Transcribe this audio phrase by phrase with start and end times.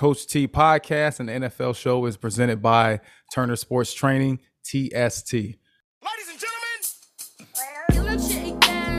[0.00, 3.00] Coach T podcast and the NFL show is presented by
[3.34, 5.34] Turner Sports Training, TST.
[5.34, 5.58] Ladies
[6.30, 6.80] and gentlemen,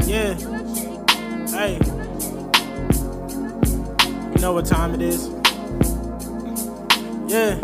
[0.08, 0.36] yeah.
[1.50, 1.80] Hey,
[4.32, 5.28] you know what time it is?
[7.28, 7.60] Yeah.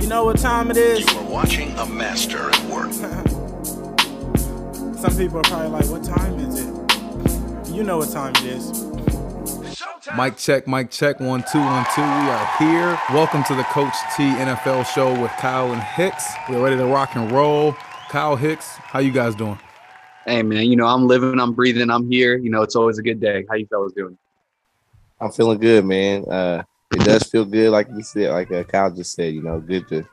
[0.00, 1.08] You know what time it is?
[1.08, 2.92] You are watching a master at work.
[4.98, 6.66] Some people are probably like, what time is it?
[7.72, 8.91] You know what time it is.
[10.18, 12.00] Mic check, mic check, one, two, one, two.
[12.00, 12.98] We are here.
[13.10, 16.28] Welcome to the Coach T NFL show with Kyle and Hicks.
[16.48, 17.74] We're ready to rock and roll.
[18.08, 19.60] Kyle Hicks, how you guys doing?
[20.26, 22.36] Hey man, you know, I'm living, I'm breathing, I'm here.
[22.36, 23.44] You know, it's always a good day.
[23.48, 24.18] How you fellas doing?
[25.20, 26.24] I'm feeling good, man.
[26.28, 29.32] Uh, it does feel good, like you said, like uh, Kyle just said.
[29.32, 30.04] You know, good to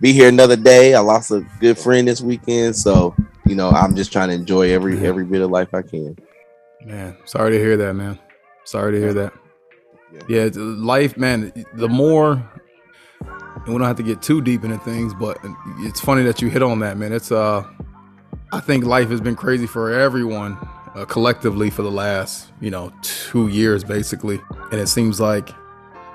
[0.00, 0.94] be here another day.
[0.94, 3.14] I lost a good friend this weekend, so
[3.46, 6.16] you know, I'm just trying to enjoy every every bit of life I can.
[6.82, 8.18] Man, sorry to hear that, man.
[8.64, 9.32] Sorry to hear that.
[10.28, 11.52] Yeah, life, man.
[11.74, 12.42] The more
[13.64, 15.38] and we don't have to get too deep into things, but
[15.78, 17.12] it's funny that you hit on that, man.
[17.12, 17.64] It's uh,
[18.52, 20.58] I think life has been crazy for everyone
[20.94, 25.48] uh, collectively for the last, you know, two years basically, and it seems like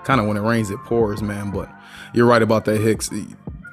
[0.04, 1.50] kind of when it rains it pours, man.
[1.50, 1.70] But
[2.14, 3.10] you're right about that, Hicks.
[3.10, 3.26] The,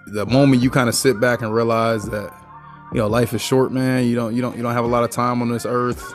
[0.07, 2.33] the moment you kind of sit back and realize that,
[2.93, 4.07] you know, life is short, man.
[4.07, 6.15] You don't, you don't, you don't have a lot of time on this earth.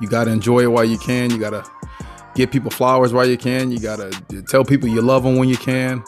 [0.00, 1.30] You got to enjoy it while you can.
[1.30, 1.64] You got to
[2.34, 3.70] give people flowers while you can.
[3.70, 4.10] You gotta
[4.48, 6.02] tell people you love them when you can.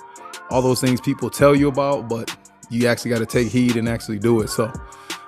[0.51, 2.35] All those things people tell you about, but
[2.71, 4.49] you actually got to take heed and actually do it.
[4.49, 4.73] So,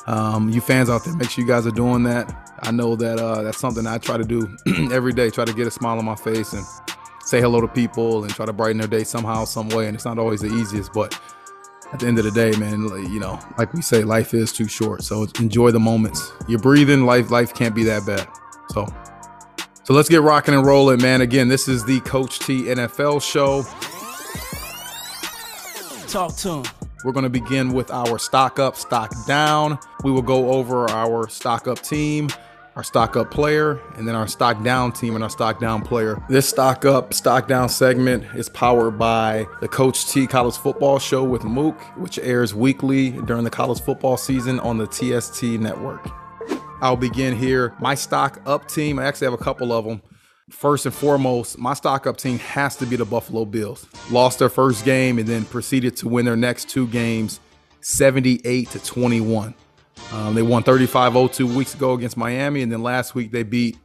[0.07, 2.33] um, you fans out there, make sure you guys are doing that.
[2.63, 4.57] I know that uh, that's something I try to do
[4.93, 5.31] every day.
[5.31, 6.65] Try to get a smile on my face and
[7.25, 9.87] say hello to people and try to brighten their day somehow, some way.
[9.87, 11.19] And it's not always the easiest, but
[11.93, 14.69] at the end of the day, man, you know, like we say, life is too
[14.69, 15.03] short.
[15.03, 16.33] So enjoy the moments.
[16.49, 17.05] You're breathing.
[17.05, 18.29] Life, life can't be that bad.
[18.71, 18.87] So
[19.87, 21.20] so let's get rocking and rolling, man.
[21.20, 23.62] Again, this is the Coach T NFL show.
[26.09, 26.65] Talk to him.
[27.05, 29.78] We're going to begin with our stock up, stock down.
[30.03, 32.31] We will go over our stock up team,
[32.75, 36.21] our stock up player, and then our stock down team and our stock down player.
[36.28, 41.22] This stock up, stock down segment is powered by the Coach T College Football Show
[41.22, 46.11] with Mook, which airs weekly during the college football season on the TST network.
[46.81, 47.75] I'll begin here.
[47.81, 50.03] My stock up team, I actually have a couple of them.
[50.50, 53.87] First and foremost, my stock up team has to be the Buffalo Bills.
[54.10, 57.41] Lost their first game and then proceeded to win their next two games
[57.81, 59.54] 78 to 21.
[60.12, 63.78] Um, they won 35 02 weeks ago against Miami, and then last week they beat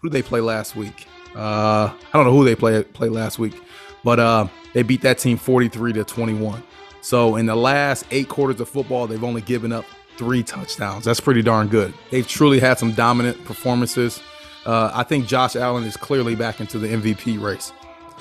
[0.00, 1.06] who did they play last week?
[1.34, 3.54] Uh, I don't know who they play play last week,
[4.02, 6.62] but uh, they beat that team 43 to 21.
[7.02, 9.84] So in the last eight quarters of football, they've only given up
[10.16, 11.04] three touchdowns.
[11.04, 11.94] That's pretty darn good.
[12.10, 14.20] They've truly had some dominant performances.
[14.66, 17.72] Uh, I think Josh Allen is clearly back into the MVP race.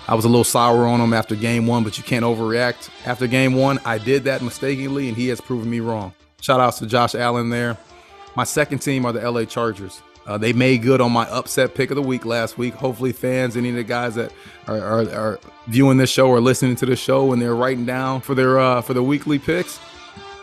[0.07, 2.89] I was a little sour on him after game one, but you can't overreact.
[3.05, 6.13] After game one, I did that mistakenly, and he has proven me wrong.
[6.41, 7.77] Shout outs to Josh Allen there.
[8.35, 10.01] My second team are the LA Chargers.
[10.25, 12.73] Uh, they made good on my upset pick of the week last week.
[12.75, 14.31] Hopefully, fans, any of the guys that
[14.67, 18.21] are, are, are viewing this show or listening to the show, and they're writing down
[18.21, 19.79] for their uh, for their weekly picks,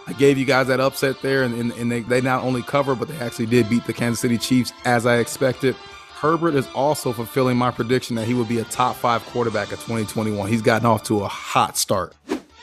[0.07, 2.95] I gave you guys that upset there, and, and, and they, they not only cover,
[2.95, 5.75] but they actually did beat the Kansas City Chiefs as I expected.
[6.15, 9.81] Herbert is also fulfilling my prediction that he would be a top five quarterback of
[9.81, 10.49] 2021.
[10.49, 12.15] He's gotten off to a hot start.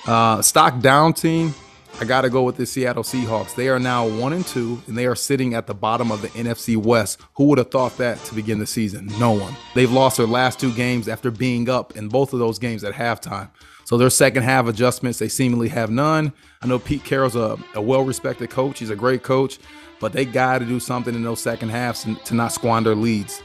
[0.08, 1.54] Uh, stock down team,
[2.02, 3.56] I got to go with the Seattle Seahawks.
[3.56, 6.30] They are now one and two, and they are sitting at the bottom of the
[6.30, 7.22] NFC West.
[7.36, 9.08] Who would have thought that to begin the season?
[9.20, 9.56] No one.
[9.76, 12.94] They've lost their last two games after being up in both of those games at
[12.94, 13.50] halftime.
[13.94, 16.34] So their second half adjustments, they seemingly have none.
[16.64, 18.80] I know Pete Carroll's a, a well-respected coach.
[18.80, 19.60] He's a great coach,
[20.00, 23.44] but they got to do something in those second halves to not squander leads.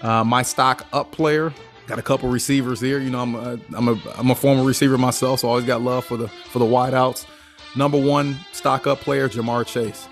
[0.00, 1.52] Uh, my stock up player,
[1.86, 2.98] got a couple receivers here.
[2.98, 5.82] You know, I'm a, I'm a I'm a former receiver myself, so I always got
[5.82, 7.26] love for the for the wideouts.
[7.76, 10.08] Number one stock up player, Ja'Marr Chase.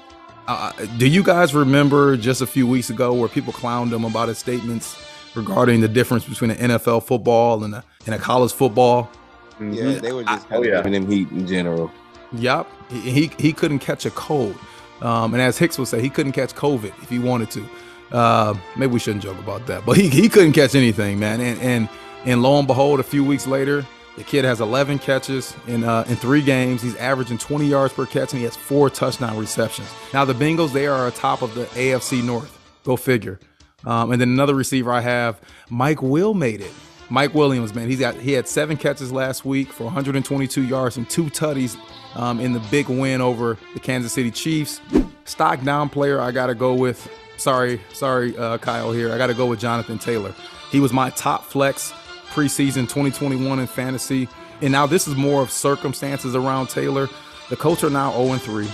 [0.49, 4.29] Uh, do you guys remember just a few weeks ago where people clowned him about
[4.29, 5.03] his statements
[5.35, 9.11] regarding the difference between an NFL football and a, and a college football?
[9.55, 9.73] Mm-hmm.
[9.73, 10.83] Yeah, they were just kind of oh, yeah.
[10.83, 11.91] giving him heat in general.
[12.33, 14.57] Yep, he he, he couldn't catch a cold,
[15.01, 17.69] um, and as Hicks would say, he couldn't catch COVID if he wanted to.
[18.11, 21.41] Uh, maybe we shouldn't joke about that, but he, he couldn't catch anything, man.
[21.41, 21.89] And and
[22.25, 26.05] and lo and behold, a few weeks later, the kid has 11 catches in uh,
[26.09, 26.83] in three games.
[26.83, 29.89] He's averaging 20 yards per catch, and he has four touchdown receptions.
[30.13, 32.59] Now the Bengals, they are atop of the AFC North.
[32.85, 33.41] Go figure.
[33.85, 36.73] Um, and then another receiver I have, Mike Will made it.
[37.13, 41.09] Mike Williams, man, he's got he had seven catches last week for 122 yards and
[41.11, 41.77] two tutties
[42.17, 44.81] um, in the big win over the Kansas City Chiefs.
[45.27, 47.13] Stock down player, I gotta go with.
[47.37, 49.13] Sorry, sorry, uh, Kyle here.
[49.13, 50.35] I gotta go with Jonathan Taylor.
[50.71, 51.93] He was my top flex
[52.31, 54.27] preseason 2021 in fantasy.
[54.63, 57.11] And now this is more of circumstances around Taylor.
[57.51, 58.67] The Colts are now 0 3.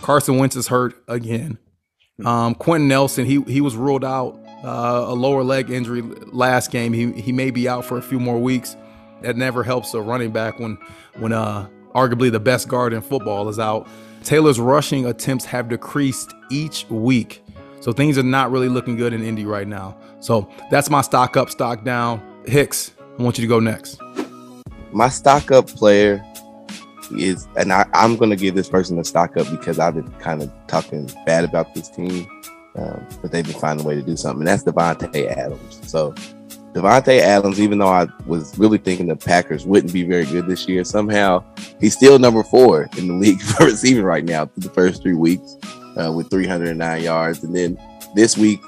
[0.00, 1.58] Carson Wentz is hurt again.
[2.24, 6.92] Um, Quenton Nelson, he he was ruled out uh, a lower leg injury last game.
[6.92, 8.76] He he may be out for a few more weeks.
[9.22, 10.78] That never helps a running back when
[11.18, 13.88] when uh, arguably the best guard in football is out.
[14.22, 17.42] Taylor's rushing attempts have decreased each week.
[17.80, 19.96] So things are not really looking good in Indy right now.
[20.20, 22.20] So that's my stock up, stock down.
[22.44, 24.00] Hicks, I want you to go next.
[24.92, 26.24] My stock up player
[27.12, 30.10] is, and I, I'm going to give this person a stock up because I've been
[30.14, 32.26] kind of talking bad about this team,
[32.76, 34.40] um, but they've been finding a way to do something.
[34.40, 35.80] And that's Davante Adams.
[35.88, 36.12] So
[36.72, 40.68] Davante Adams, even though I was really thinking the Packers wouldn't be very good this
[40.68, 41.42] year, somehow
[41.80, 45.14] he's still number four in the league for receiving right now through the first three
[45.14, 45.56] weeks
[45.96, 47.42] uh, with 309 yards.
[47.44, 47.78] And then
[48.14, 48.60] this week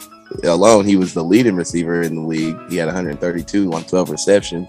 [0.45, 2.57] alone, he was the leading receiver in the league.
[2.71, 4.69] He had 132 on 12 receptions.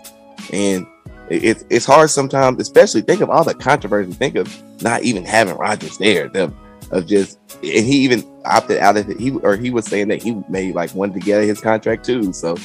[0.51, 0.86] And
[1.30, 4.12] it, it's hard sometimes, especially think of all the controversy.
[4.12, 6.27] Think of not even having Rodgers there.
[6.27, 6.53] The,
[6.91, 9.19] of just and he even opted out of it.
[9.19, 12.33] He or he was saying that he may like wanted to get his contract too.
[12.33, 12.57] So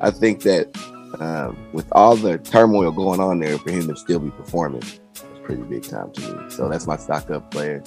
[0.00, 0.68] I think that
[1.20, 5.24] um, with all the turmoil going on there, for him to still be performing, it's
[5.42, 6.50] pretty big time to me.
[6.50, 7.82] So that's my stock up player.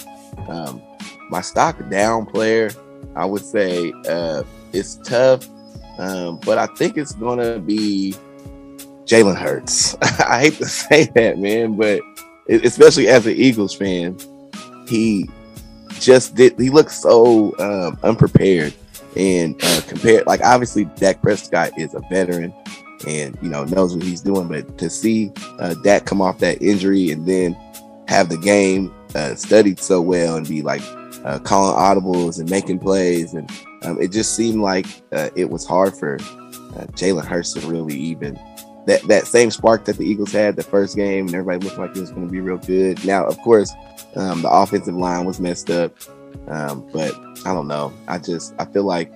[0.47, 0.81] Um,
[1.29, 2.71] my stock down player,
[3.15, 4.43] I would say uh,
[4.73, 5.47] it's tough,
[5.97, 8.15] um, but I think it's gonna be
[9.05, 9.95] Jalen Hurts.
[10.01, 12.01] I hate to say that, man, but
[12.47, 14.17] especially as an Eagles fan,
[14.87, 15.29] he
[16.00, 16.59] just did.
[16.59, 18.74] He looked so um, unprepared
[19.15, 20.27] and uh, compared.
[20.27, 22.53] Like obviously, Dak Prescott is a veteran
[23.07, 26.62] and you know knows what he's doing, but to see uh, Dak come off that
[26.62, 27.53] injury and then
[28.07, 30.81] have the game uh, studied so well and be like
[31.24, 33.50] uh, calling audibles and making plays, and
[33.83, 37.95] um, it just seemed like uh, it was hard for uh, Jalen Hurts to really
[37.95, 38.39] even
[38.85, 41.95] that that same spark that the Eagles had the first game, and everybody looked like
[41.95, 43.03] it was going to be real good.
[43.05, 43.73] Now, of course,
[44.15, 45.95] um, the offensive line was messed up,
[46.47, 47.13] um, but
[47.45, 47.93] I don't know.
[48.07, 49.11] I just I feel like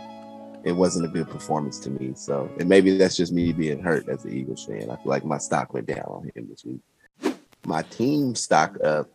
[0.63, 2.13] it wasn't a good performance to me.
[2.15, 4.89] So, and maybe that's just me being hurt as an Eagles fan.
[4.89, 7.35] I feel like my stock went down on him this week.
[7.65, 9.09] My team stock up.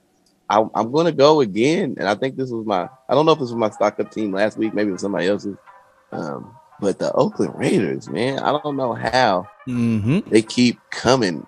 [0.49, 2.89] I, am going to go again, and I think this was my.
[3.09, 4.75] I don't know if this was my stock up team last week.
[4.75, 5.57] Maybe it was somebody else's.
[6.13, 6.55] Um,
[6.85, 10.29] but the Oakland Raiders, man, I don't know how mm-hmm.
[10.29, 11.47] they keep coming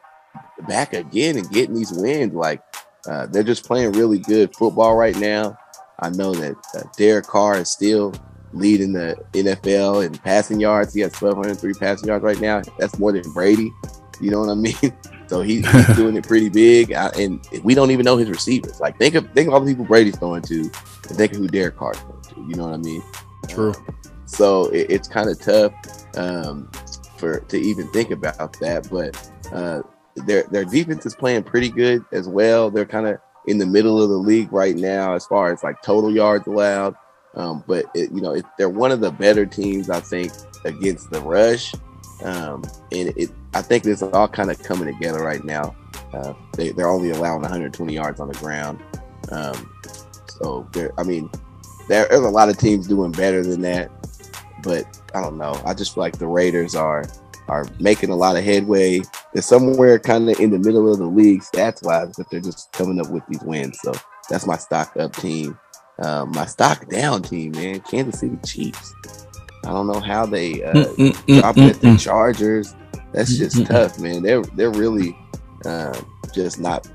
[0.66, 2.32] back again and getting these wins.
[2.32, 2.62] Like
[3.06, 5.58] uh, they're just playing really good football right now.
[6.00, 8.14] I know that uh, Derek Carr is still
[8.54, 10.94] leading the NFL in passing yards.
[10.94, 12.62] He has 1,203 passing yards right now.
[12.78, 13.70] That's more than Brady.
[14.18, 14.74] You know what I mean?
[15.28, 18.78] So he, he's doing it pretty big, I, and we don't even know his receivers.
[18.78, 21.48] Like think of think of all the people Brady's throwing to, and think of who
[21.48, 22.34] Derek Carr's throwing to.
[22.48, 23.02] You know what I mean?
[23.48, 23.74] True.
[24.26, 25.72] So it, it's kind of tough
[26.16, 26.70] um,
[27.16, 28.88] for to even think about that.
[28.90, 29.82] But uh,
[30.26, 32.70] their their defense is playing pretty good as well.
[32.70, 35.80] They're kind of in the middle of the league right now as far as like
[35.82, 36.96] total yards allowed.
[37.34, 40.32] Um, but it, you know it, they're one of the better teams I think
[40.64, 41.74] against the rush.
[42.24, 45.76] Um, and it, I think this is all kind of coming together right now.
[46.14, 48.82] Uh, they, they're only allowing 120 yards on the ground.
[49.30, 49.70] Um,
[50.28, 51.30] so I mean,
[51.88, 53.90] there, there's a lot of teams doing better than that
[54.66, 55.58] but I don't know.
[55.64, 57.04] I just feel like the Raiders are
[57.48, 59.00] are making a lot of headway.
[59.32, 62.72] They're somewhere kind of in the middle of the league stats wise, but they're just
[62.72, 63.78] coming up with these wins.
[63.80, 63.92] So
[64.28, 65.56] that's my stock up team.
[66.00, 68.92] Um, my stock down team, man, Kansas City Chiefs.
[69.64, 72.00] I don't know how they uh, mm, mm, mm dropped mm, at the mm.
[72.00, 72.74] Chargers.
[73.12, 74.22] That's just tough, man.
[74.22, 75.16] They're they're really
[75.64, 75.98] uh,
[76.34, 76.88] just not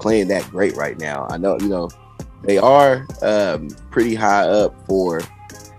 [0.00, 1.26] playing that great right now.
[1.30, 1.90] I know, you know,
[2.42, 5.20] they are um, pretty high up for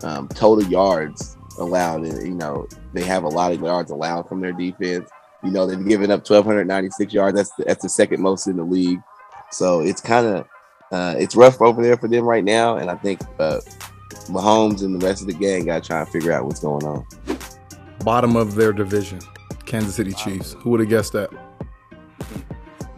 [0.04, 2.04] um, total yards allowed.
[2.06, 5.10] And, you know, they have a lot of yards allowed from their defense.
[5.44, 7.36] You know, they've given up 1,296 yards.
[7.36, 9.00] That's the, that's the second most in the league.
[9.52, 10.48] So it's kind of
[10.92, 12.78] uh, it's rough over there for them right now.
[12.78, 13.60] And I think uh,
[14.28, 16.86] Mahomes and the rest of the gang got to try and figure out what's going
[16.86, 17.06] on.
[18.04, 19.20] Bottom of their division,
[19.66, 20.54] Kansas City Chiefs.
[20.60, 21.30] Who would have guessed that?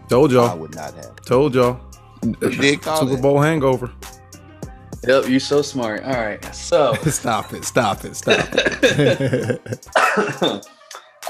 [0.10, 0.50] Told y'all.
[0.50, 1.16] I would not have.
[1.26, 1.80] Told y'all.
[2.22, 3.92] Super Bowl hangover.
[5.08, 6.04] Yep, you're so smart.
[6.04, 9.88] All right, so stop it, stop it, stop it.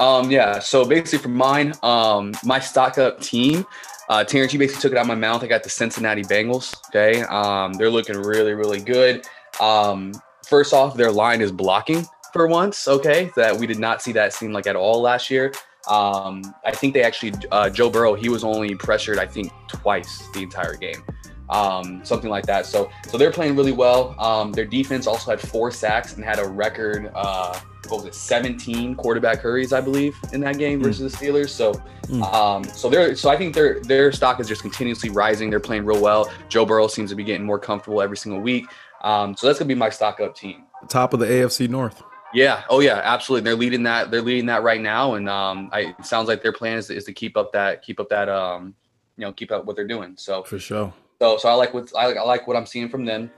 [0.00, 0.58] um, yeah.
[0.60, 3.66] So basically, for mine, um, my stock up team,
[4.08, 5.42] uh, Terrence, you basically took it out of my mouth.
[5.42, 6.74] I got the Cincinnati Bengals.
[6.88, 9.26] Okay, um, they're looking really, really good.
[9.60, 10.12] Um,
[10.46, 12.88] first off, their line is blocking for once.
[12.88, 15.52] Okay, that we did not see that seem like at all last year.
[15.86, 20.26] Um, I think they actually uh, Joe Burrow he was only pressured I think twice
[20.32, 21.04] the entire game.
[21.50, 22.66] Um, something like that.
[22.66, 24.14] So so they're playing really well.
[24.18, 27.10] Um, their defense also had four sacks and had a record.
[27.14, 28.14] Uh, what was it?
[28.16, 31.50] 17 quarterback hurries, I believe, in that game versus the Steelers.
[31.50, 31.72] So,
[32.08, 32.22] Mm.
[32.34, 35.50] um, so they're so I think their their stock is just continuously rising.
[35.50, 36.30] They're playing real well.
[36.48, 38.64] Joe Burrow seems to be getting more comfortable every single week.
[39.02, 40.64] Um, so that's gonna be my stock up team.
[40.88, 42.02] Top of the AFC North.
[42.32, 42.62] Yeah.
[42.70, 43.00] Oh yeah.
[43.02, 43.44] Absolutely.
[43.44, 44.10] They're leading that.
[44.12, 47.04] They're leading that right now, and um, I, it sounds like their plan is, is
[47.04, 48.74] to keep up that keep up that um,
[49.16, 50.14] you know, keep up what they're doing.
[50.16, 50.92] So For sure.
[51.20, 53.30] So so I like what I, I like what I'm seeing from them.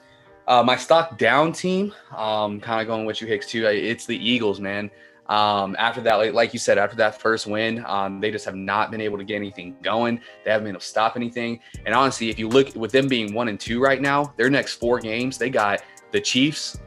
[0.46, 3.66] Uh, my stock down team, um, kind of going with you Hicks too.
[3.66, 4.90] It's the Eagles, man.
[5.28, 8.54] Um, after that, like, like you said, after that first win, um, they just have
[8.54, 10.20] not been able to get anything going.
[10.42, 11.60] They haven't been able to stop anything.
[11.84, 14.76] And honestly, if you look with them being one and two right now, their next
[14.76, 15.82] four games, they got
[16.12, 16.78] the Chiefs,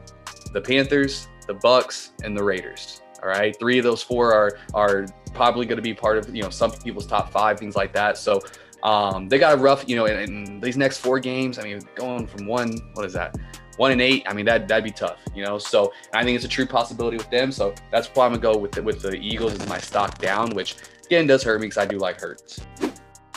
[0.52, 3.00] the Panthers, the Bucs, and the Raiders.
[3.22, 6.42] All right, three of those four are are probably going to be part of you
[6.42, 8.18] know some people's top five, things like that.
[8.18, 8.42] So
[8.82, 11.58] um, they got a rough, you know, in, in these next four games.
[11.58, 13.36] I mean, going from one, what is that?
[13.76, 14.24] One and eight.
[14.26, 15.58] I mean, that that'd be tough, you know.
[15.58, 17.52] So I think it's a true possibility with them.
[17.52, 20.50] So that's why I'm gonna go with the, with the Eagles as my stock down,
[20.50, 22.60] which again does hurt me because I do like Hurts.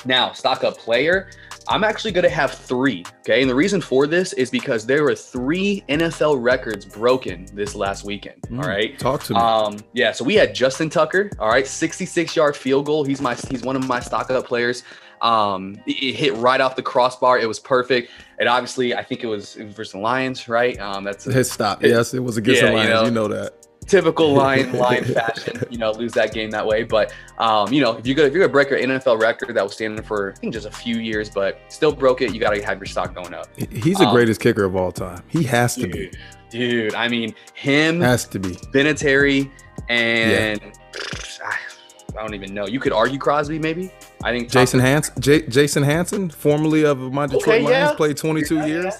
[0.06, 1.30] Now, stock up player,
[1.68, 3.04] I'm actually going to have three.
[3.22, 3.42] Okay.
[3.42, 8.04] And the reason for this is because there were three NFL records broken this last
[8.04, 8.42] weekend.
[8.44, 8.64] Mm.
[8.64, 8.98] All right.
[9.00, 9.40] Talk to me.
[9.40, 13.04] Um, yeah, so we had Justin Tucker, all right, 66 yard field goal.
[13.04, 14.84] He's my he's one of my stock up players.
[15.22, 17.40] Um, it it hit right off the crossbar.
[17.40, 18.12] It was perfect.
[18.40, 20.78] And obviously, I think it was, it was versus the Lions, right?
[20.80, 21.82] Um, that's a His stop.
[21.84, 22.94] Yes, it was against Yeah, the you Lions.
[22.94, 23.06] know.
[23.06, 23.68] You know, that.
[23.88, 25.64] typical line line fashion.
[25.70, 26.84] You know, lose that game that way.
[26.84, 29.64] But um, you know, if you're gonna if you're gonna break an NFL record that
[29.64, 32.62] was standing for I think just a few years, but still broke it, you gotta
[32.66, 33.48] have your stock going up.
[33.72, 35.22] He's the Um, greatest kicker of all time.
[35.28, 36.10] He has to be.
[36.10, 36.18] Dude,
[36.50, 38.50] dude, I mean him, Has to be.
[38.50, 39.50] Vinatieri,
[39.90, 40.60] and
[41.44, 42.66] I don't even know.
[42.68, 43.92] You could argue Crosby, maybe.
[44.24, 47.96] I think Jason Hans, J- Jason Hansen, formerly of my Detroit Okay, Lions, yeah.
[47.96, 48.94] played 22 Yeah, years.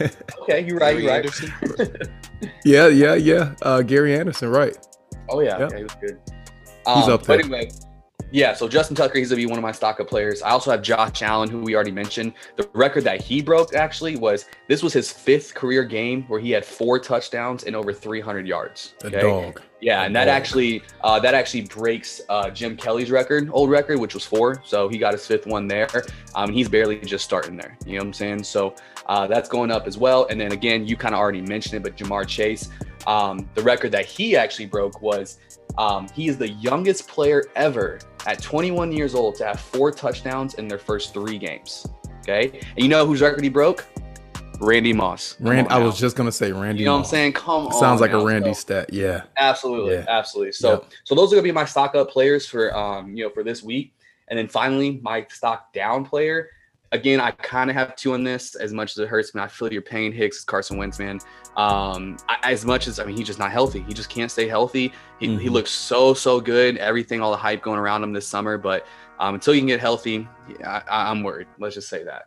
[0.42, 0.98] Okay, you're right.
[0.98, 1.90] You're right.
[2.64, 3.54] Yeah, yeah, yeah.
[3.62, 4.76] Uh, Gary Anderson, right?
[5.28, 5.70] Oh yeah, Yep.
[5.72, 6.18] yeah, he was good.
[6.26, 7.70] He's Um, up But anyway,
[8.30, 8.54] yeah.
[8.54, 10.40] So Justin Tucker, he's gonna be one of my stock up players.
[10.42, 12.32] I also have Josh Allen, who we already mentioned.
[12.56, 16.50] The record that he broke actually was this was his fifth career game where he
[16.52, 18.94] had four touchdowns and over 300 yards.
[19.02, 19.20] A okay?
[19.20, 19.60] dog.
[19.80, 24.14] Yeah, and that actually uh, that actually breaks uh, Jim Kelly's record, old record, which
[24.14, 24.60] was four.
[24.64, 25.88] So he got his fifth one there.
[26.34, 27.78] Um, he's barely just starting there.
[27.86, 28.42] You know what I'm saying?
[28.42, 28.74] So
[29.06, 30.26] uh, that's going up as well.
[30.30, 32.70] And then again, you kind of already mentioned it, but Ja'Marr Chase,
[33.06, 35.38] um, the record that he actually broke was
[35.78, 40.54] um, he is the youngest player ever at 21 years old to have four touchdowns
[40.54, 41.86] in their first three games.
[42.20, 43.86] Okay, and you know whose record he broke?
[44.60, 45.34] Randy Moss.
[45.34, 46.80] Come Rand, I was just gonna say Randy.
[46.80, 47.32] You know what I'm saying?
[47.34, 47.72] Come on.
[47.72, 48.20] Sounds like now.
[48.20, 48.92] a Randy So- stat.
[48.92, 49.22] Yeah.
[49.36, 50.04] Absolutely, Yeah.
[50.08, 50.52] absolutely.
[50.52, 50.84] So, Yep.
[51.04, 53.62] so those are gonna be my stock up players for um, you know, for this
[53.62, 53.94] week.
[54.28, 56.50] And then finally, my stock down player.
[56.90, 58.54] Again, I kind of have two on this.
[58.54, 60.10] As much as it hurts me, I feel your pain.
[60.10, 61.20] Hicks, Carson Wentz, man.
[61.56, 63.80] Um, I, as much as I mean, he's just not healthy.
[63.86, 64.92] He just can't stay healthy.
[65.20, 65.50] He, he Mhm.
[65.50, 66.78] looks so so good.
[66.78, 68.86] Everything, all the hype going around him this summer, but
[69.20, 70.26] um, until you can get healthy,
[70.60, 71.48] yeah, I, I'm worried.
[71.58, 72.26] Let's just say that.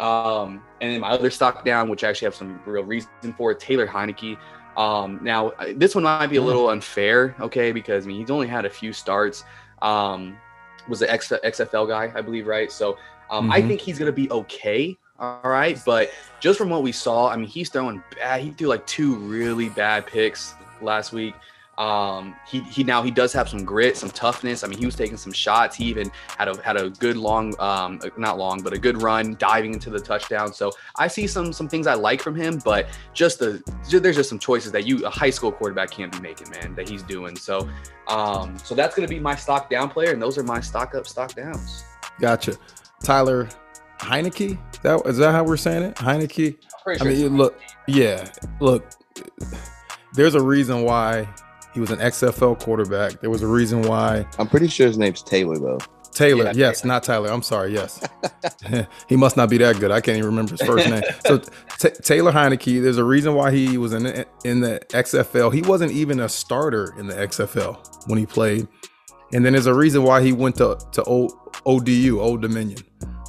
[0.00, 3.52] Um, and then my other stock down, which I actually have some real reason for,
[3.54, 4.38] Taylor Heinicke.
[4.76, 6.46] Um, now this one might be a Mm.
[6.46, 9.44] little unfair, okay, because I mean he's only had a few starts.
[9.82, 10.36] Um,
[10.88, 12.72] was the X, XFL guy, I believe, right?
[12.72, 12.96] So
[13.30, 13.68] um, I Mhm.
[13.68, 15.78] think he's gonna be okay, all right.
[15.84, 18.40] But just from what we saw, I mean he's throwing bad.
[18.40, 21.34] He threw like two really bad picks last week.
[21.80, 24.62] Um, he he now he does have some grit, some toughness.
[24.62, 25.74] I mean, he was taking some shots.
[25.74, 29.34] He even had a had a good long, um, not long, but a good run
[29.38, 30.52] diving into the touchdown.
[30.52, 34.28] So I see some some things I like from him, but just the there's just
[34.28, 37.34] some choices that you a high school quarterback can't be making, man, that he's doing.
[37.34, 37.66] So
[38.08, 41.06] um, so that's gonna be my stock down player, and those are my stock up,
[41.06, 41.84] stock downs.
[42.20, 42.58] Gotcha.
[43.02, 43.48] Tyler
[44.00, 44.58] Heinicke.
[44.82, 45.94] That is that how we're saying it?
[45.94, 46.58] Heinicke.
[46.86, 47.58] I'm I mean, it's- look,
[47.88, 48.84] yeah, look.
[50.12, 51.26] There's a reason why
[51.72, 53.20] he was an XFL quarterback.
[53.20, 55.78] There was a reason why I'm pretty sure his name's Taylor though.
[56.12, 56.46] Taylor.
[56.46, 57.30] Yeah, yes, not Tyler.
[57.30, 57.72] I'm sorry.
[57.72, 58.06] Yes,
[59.08, 59.90] he must not be that good.
[59.90, 61.02] I can't even remember his first name.
[61.26, 61.38] So
[61.78, 62.82] T- Taylor Heinicke.
[62.82, 65.52] There's a reason why he was in the, in the XFL.
[65.54, 68.66] He wasn't even a starter in the XFL when he played,
[69.32, 71.28] and then there's a reason why he went to to o,
[71.64, 72.80] ODU, Old Dominion.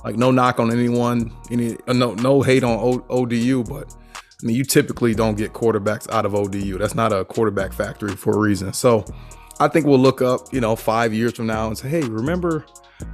[0.04, 3.96] Like no knock on anyone, any no no hate on o, ODU, but
[4.44, 6.78] I mean you typically don't get quarterbacks out of ODU.
[6.78, 8.74] That's not a quarterback factory for a reason.
[8.74, 9.06] So
[9.60, 12.66] I think we'll look up, you know, five years from now and say, hey, remember,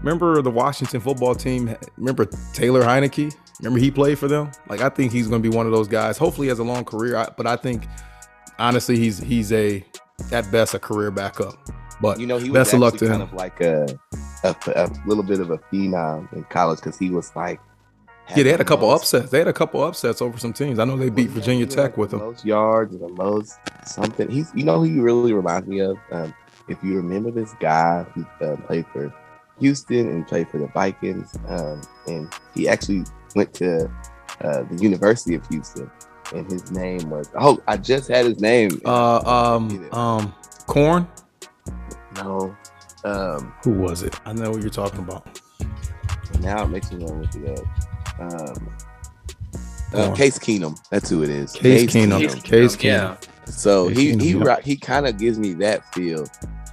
[0.01, 1.75] remember the Washington football team?
[1.97, 3.35] Remember Taylor Heinicke?
[3.59, 4.51] Remember he played for them?
[4.69, 6.17] Like I think he's going to be one of those guys.
[6.17, 7.85] Hopefully, he has a long career, but I think
[8.59, 9.83] honestly, he's he's a
[10.31, 11.55] at best a career backup.
[12.01, 13.27] But You know, he was best of luck to kind him.
[13.29, 13.87] of like a,
[14.43, 17.59] a a little bit of a phenom in college because he was like
[18.35, 19.31] Yeah, they had a couple most- upsets.
[19.31, 20.79] They had a couple upsets over some teams.
[20.79, 22.27] I know they beat Virginia Tech with the them.
[22.27, 24.29] Most yards and the most something.
[24.29, 25.97] He's, you know, who he really reminds me of.
[26.11, 26.33] Um,
[26.67, 29.13] if you remember this guy who uh, played for
[29.59, 33.05] Houston and played for the Vikings, um, and he actually
[33.35, 33.85] went to
[34.41, 35.89] uh, the University of Houston,
[36.35, 37.29] and his name was.
[37.39, 38.81] Oh, I just had his name.
[38.85, 39.19] Uh,
[39.55, 40.35] um, um,
[40.67, 41.07] Corn.
[42.17, 42.55] no.
[43.05, 44.19] Um, Who was it?
[44.25, 45.39] I know what you're talking about.
[46.41, 47.65] now it makes me want to look it up.
[48.19, 48.75] Um,
[49.93, 50.13] uh.
[50.15, 50.77] Case Keenum.
[50.89, 51.53] That's who it is.
[51.53, 52.21] Case Keenum.
[52.21, 52.43] Keenum.
[52.43, 52.83] Case Keenum.
[52.83, 53.17] Yeah.
[53.45, 54.45] So Case he Keenum, he yep.
[54.57, 56.25] ri- he kind of gives me that feel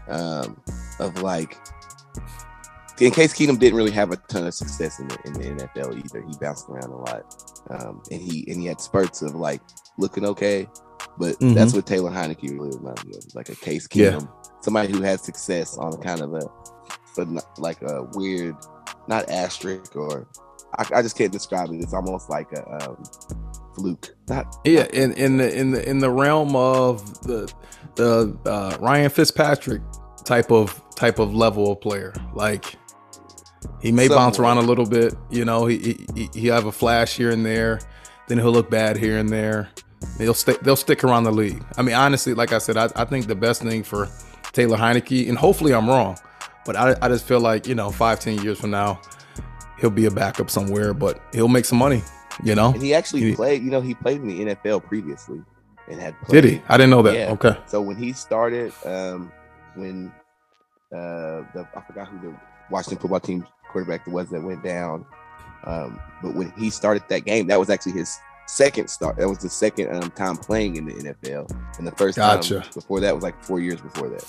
[0.08, 0.60] um,
[0.98, 1.56] of like.
[3.00, 5.96] In case Keenum didn't really have a ton of success in the, in the NFL
[5.98, 7.24] either, he bounced around a lot,
[7.70, 9.60] um, and he and he had spurts of like
[9.98, 10.68] looking okay,
[11.18, 11.54] but Mhm.
[11.54, 14.12] that's what Taylor Heinicke really reminds me of, like a Case Yeah.
[14.12, 14.28] Keenum,
[14.60, 16.42] somebody who had success on kind of a,
[17.16, 18.54] but not, like a weird,
[19.08, 20.28] not asterisk or
[20.78, 21.76] I, I just can't describe it.
[21.76, 23.02] It's almost like a um,
[23.75, 27.52] fluke, not Yeah, in in the in the in the realm of the
[27.97, 29.83] the uh, Ryan Fitzpatrick
[30.25, 32.76] type of type of level of player, like
[33.81, 35.14] he may bounce around a little bit.
[35.31, 37.81] You know, he he he have a flash here and there,
[38.28, 39.71] then he'll look bad here and there.
[40.19, 41.64] They'll stick they'll stick around the league.
[41.76, 44.09] I mean, honestly, like I said, I, I think the best thing for
[44.52, 46.19] Taylor Heinicke, and hopefully I'm wrong,
[46.64, 49.00] but I, I just feel like you know five ten years from now,
[49.81, 52.02] he'll be a backup somewhere, but he'll make some money.
[52.43, 55.40] You know, And he actually He- played, you know, he played in the NFL previously
[55.88, 56.43] and had played.
[56.43, 56.62] did he?
[56.69, 57.14] I didn't know that.
[57.14, 57.31] Yeah.
[57.33, 57.57] Okay.
[57.66, 59.31] So when he started, um,
[59.76, 60.12] when
[60.93, 62.35] uh, the I forgot who the
[62.71, 65.04] Washington football team quarterback was that went down,
[65.64, 69.16] um, but when he started that game, that was actually his second start.
[69.16, 72.61] That was the second um, time playing in the NFL, and the first Gotcha.
[72.61, 74.25] time before that was like four years before that.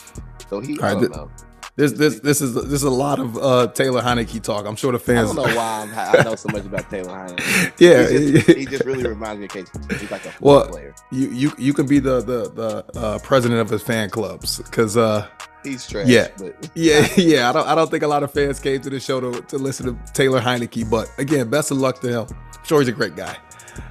[0.49, 1.31] So he, All I right, don't th- know.
[1.77, 4.65] This this this is this is a lot of uh, Taylor Heinicke talk.
[4.65, 5.31] I'm sure the fans.
[5.31, 7.73] I don't know why I'm, I know so much about Taylor Heinicke.
[7.79, 9.67] Yeah, he just, he just really reminds me of Case.
[9.99, 10.95] He's like a football Well, player.
[11.11, 14.95] you you you can be the the the uh, president of his fan clubs because
[14.95, 15.27] uh
[15.65, 16.07] He's trash.
[16.07, 16.27] Yeah.
[16.37, 18.99] but yeah yeah I don't I don't think a lot of fans came to the
[18.99, 20.89] show to, to listen to Taylor Heineke.
[20.89, 22.27] But again, best of luck to him.
[22.29, 23.35] I'm sure he's a great guy.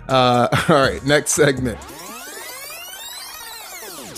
[0.08, 1.78] Uh, all right, next segment.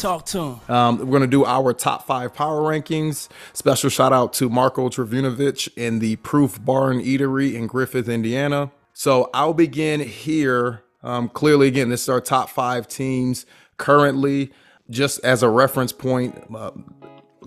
[0.06, 0.60] Talk to him.
[0.68, 3.28] Um, we're gonna do our top five power rankings.
[3.54, 8.70] Special shout out to Marco Trevunovich in the Proof Barn Eatery in Griffith, Indiana.
[8.92, 10.84] So I'll begin here.
[11.02, 13.46] Um, clearly, again, this is our top five teams
[13.78, 14.52] currently.
[14.88, 16.70] Just as a reference point, uh,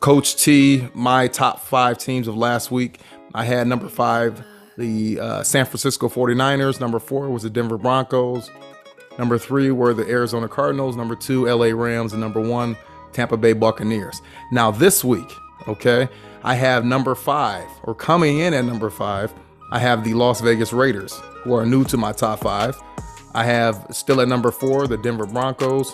[0.02, 3.00] Coach T, my top five teams of last week.
[3.34, 4.44] I had number five,
[4.78, 6.82] the uh, San Francisco 49ers.
[6.82, 8.52] Number four was the Denver Broncos.
[9.20, 10.96] Number three were the Arizona Cardinals.
[10.96, 12.14] Number two, LA Rams.
[12.14, 12.78] And number one,
[13.12, 14.22] Tampa Bay Buccaneers.
[14.52, 15.30] Now, this week,
[15.68, 16.08] okay,
[16.44, 19.34] I have number five, or coming in at number five,
[19.72, 22.80] I have the Las Vegas Raiders, who are new to my top five.
[23.36, 25.94] I have still at number four, the Denver Broncos.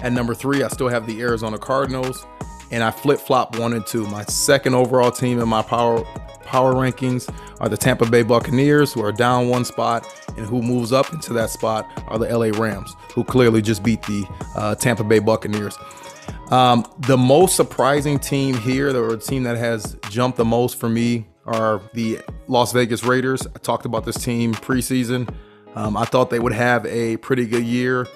[0.00, 2.24] At number three, I still have the Arizona Cardinals.
[2.70, 4.06] And I flip flop one and two.
[4.06, 6.02] My second overall team in my power
[6.52, 10.92] power rankings are the Tampa Bay Buccaneers, who are down one spot, and who moves
[10.92, 15.02] up into that spot are the LA Rams, who clearly just beat the uh, Tampa
[15.02, 15.78] Bay Buccaneers.
[16.50, 20.90] Um, the most surprising team here, or the team that has jumped the most for
[20.90, 23.46] me, are the Las Vegas Raiders.
[23.46, 25.34] I talked about this team preseason.
[25.74, 28.06] Um, I thought they would have a pretty good year.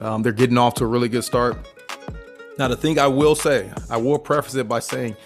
[0.00, 1.56] Um, they're getting off to a really good start.
[2.58, 5.16] Now, the thing I will say, I will preface it by saying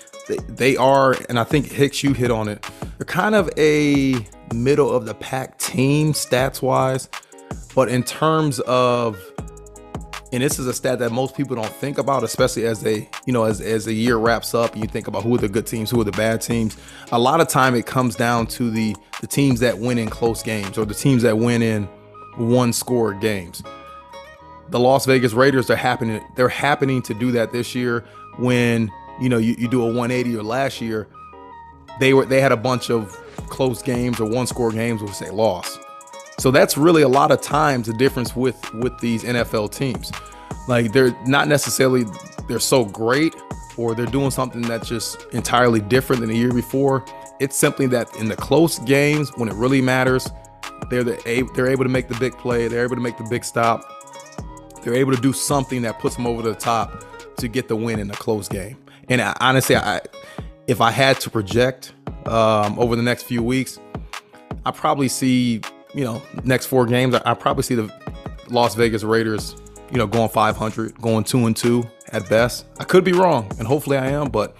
[0.49, 2.65] they, are, and I think Hicks, you hit on it,
[2.99, 7.09] they're kind of a middle of the pack team stats wise.
[7.75, 9.19] But in terms of,
[10.33, 13.33] and this is a stat that most people don't think about, especially as they, you
[13.33, 15.67] know, as, as the year wraps up, and you think about who are the good
[15.67, 16.77] teams, who are the bad teams.
[17.13, 20.43] A lot of time it comes down to the the teams that win in close
[20.43, 21.85] games or the teams that win in
[22.37, 23.63] one score games
[24.73, 28.05] the Las Vegas Raiders are happening they're happening to do that this year
[28.39, 28.91] when
[29.23, 31.09] you know you, you do a 180 or last year
[32.01, 33.11] they were they had a bunch of
[33.49, 35.79] close games or one score games which they lost
[36.43, 40.11] so that's really a lot of times the difference with with these NFL teams.
[40.67, 42.05] Like they're not necessarily
[42.49, 43.35] they're so great
[43.77, 47.05] or they're doing something that's just entirely different than the year before.
[47.39, 50.29] It's simply that in the close games when it really matters
[50.91, 53.45] they're the, they're able to make the big play they're able to make the big
[53.45, 53.85] stop.
[54.83, 57.05] They're able to do something that puts them over the top
[57.37, 58.82] to get the win in a close game.
[59.09, 60.01] And I, honestly, I
[60.67, 61.93] if I had to project
[62.27, 63.79] um, over the next few weeks,
[64.65, 65.61] I probably see
[65.95, 67.15] you know next four games.
[67.15, 67.93] I, I probably see the
[68.49, 69.57] Las Vegas Raiders,
[69.91, 72.67] you know, going 500, going two and two at best.
[72.79, 74.57] I could be wrong, and hopefully I am, but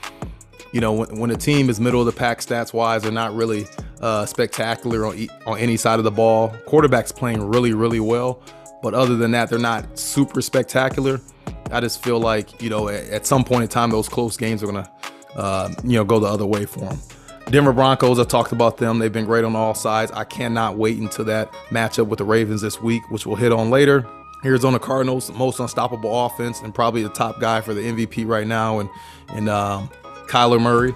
[0.73, 3.35] you know, when, when a team is middle of the pack stats wise, they're not
[3.35, 3.67] really
[4.01, 6.49] uh, spectacular on, on any side of the ball.
[6.67, 8.43] Quarterback's playing really, really well.
[8.83, 11.21] But other than that, they're not super spectacular.
[11.71, 14.73] I just feel like, you know, at, some point in time, those close games are
[14.73, 14.91] to,
[15.37, 16.99] uh, you know, go the other way for them.
[17.51, 18.99] Denver Broncos, I talked about them.
[18.99, 20.13] They've been great on all sides.
[20.13, 23.71] I cannot wait until that matchup with the Ravens this week, which we'll hit on
[23.71, 24.07] later.
[24.45, 28.81] Arizona Cardinals, most unstoppable offense and probably the top guy for the MVP right now,
[28.81, 28.89] and
[29.29, 29.89] and um,
[30.27, 30.95] Kyler Murray.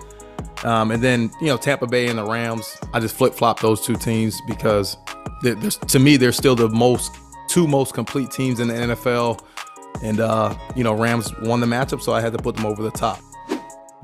[0.64, 2.76] Um, and then you know Tampa Bay and the Rams.
[2.92, 4.96] I just flip flop those two teams because
[5.42, 7.12] they're, they're, to me they're still the most
[7.48, 9.40] two most complete teams in the NFL.
[10.02, 12.82] And uh, you know Rams won the matchup, so I had to put them over
[12.82, 13.20] the top.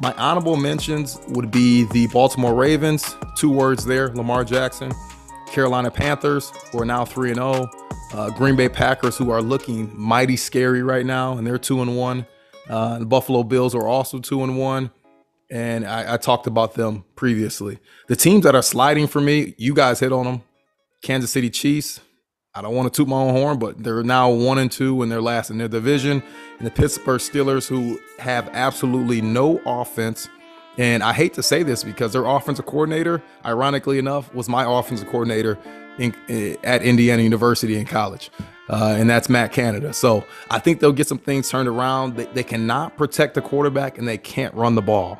[0.01, 3.17] My honorable mentions would be the Baltimore Ravens.
[3.37, 4.93] Two words there: Lamar Jackson.
[5.53, 7.71] Carolina Panthers, who are now three and zero.
[8.13, 11.97] Uh, Green Bay Packers, who are looking mighty scary right now, and they're two and
[11.97, 12.27] one.
[12.69, 14.91] Uh, the Buffalo Bills are also two and one,
[15.51, 17.79] and I, I, talked about them previously.
[18.09, 20.43] The teams that are sliding for me, you guys hit on them.
[21.03, 22.01] Kansas City Chiefs.
[22.55, 25.09] I don't want to toot my own horn, but they're now one and two in
[25.09, 26.23] their last in their division.
[26.59, 30.29] And the Pittsburgh Steelers, who have absolutely no offense.
[30.77, 35.09] And I hate to say this because their offensive coordinator, ironically enough, was my offensive
[35.09, 35.59] coordinator
[35.99, 38.31] in, in, at Indiana University in college.
[38.69, 39.95] Uh, and that's Matt Canada.
[39.95, 42.17] So I think they'll get some things turned around.
[42.17, 45.19] They, they cannot protect the quarterback and they can't run the ball.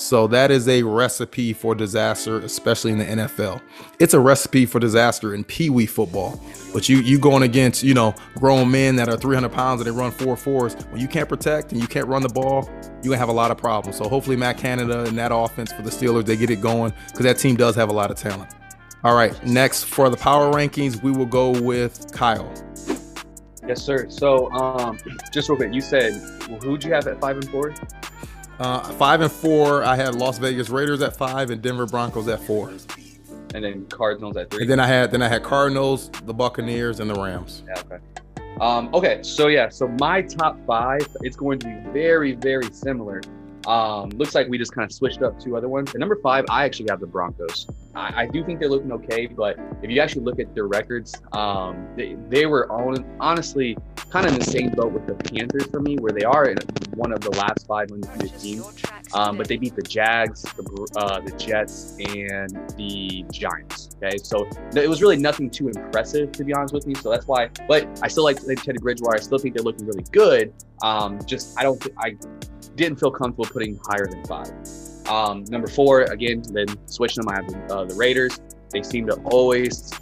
[0.00, 3.60] So that is a recipe for disaster, especially in the NFL.
[3.98, 6.42] It's a recipe for disaster in Pee Wee football.
[6.72, 9.90] But you you going against you know grown men that are 300 pounds and they
[9.96, 10.74] run four fours.
[10.88, 12.66] When you can't protect and you can't run the ball,
[13.02, 13.98] you're gonna have a lot of problems.
[13.98, 17.24] So hopefully Matt Canada and that offense for the Steelers they get it going because
[17.24, 18.54] that team does have a lot of talent.
[19.04, 22.50] All right, next for the power rankings, we will go with Kyle.
[23.66, 24.08] Yes, sir.
[24.08, 24.98] So, um,
[25.30, 26.14] just real quick, you said
[26.62, 27.74] who'd you have at five and four?
[28.60, 32.42] Uh, five and four, I had Las Vegas Raiders at five and Denver Broncos at
[32.42, 32.68] four.
[33.54, 34.62] And then Cardinals at three.
[34.62, 37.62] And then I had then I had Cardinals, the Buccaneers, and the Rams.
[37.66, 37.98] Yeah, okay.
[38.60, 43.22] Um, okay, so yeah, so my top five, it's going to be very, very similar.
[43.66, 45.94] Um, looks like we just kind of switched up two other ones.
[45.94, 47.66] At number five, I actually have the Broncos.
[47.94, 51.14] I, I, do think they're looking okay, but if you actually look at their records,
[51.32, 53.76] um, they, they were on, honestly
[54.10, 56.54] kind of in the same boat with the Panthers for me, where they are
[56.94, 58.82] one of the last five undefeated teams.
[59.14, 63.90] Um, but they beat the Jags, the, uh, the Jets, and the Giants.
[63.96, 66.94] Okay, so it was really nothing too impressive to be honest with me.
[66.94, 67.50] So that's why.
[67.68, 69.16] But I still like Teddy Bridgewater.
[69.16, 70.52] I still think they're looking really good.
[70.82, 71.84] Um, just I don't.
[71.98, 72.16] I
[72.76, 74.52] didn't feel comfortable putting higher than five.
[75.10, 77.32] Um, number four, again, then switching them.
[77.32, 78.40] I have the, uh, the Raiders.
[78.70, 79.92] They seem to always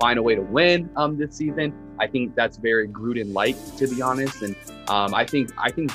[0.00, 1.72] find a way to win um, this season.
[2.00, 4.42] I think that's very Gruden-like, to be honest.
[4.42, 4.56] And
[4.88, 5.92] um, I think I think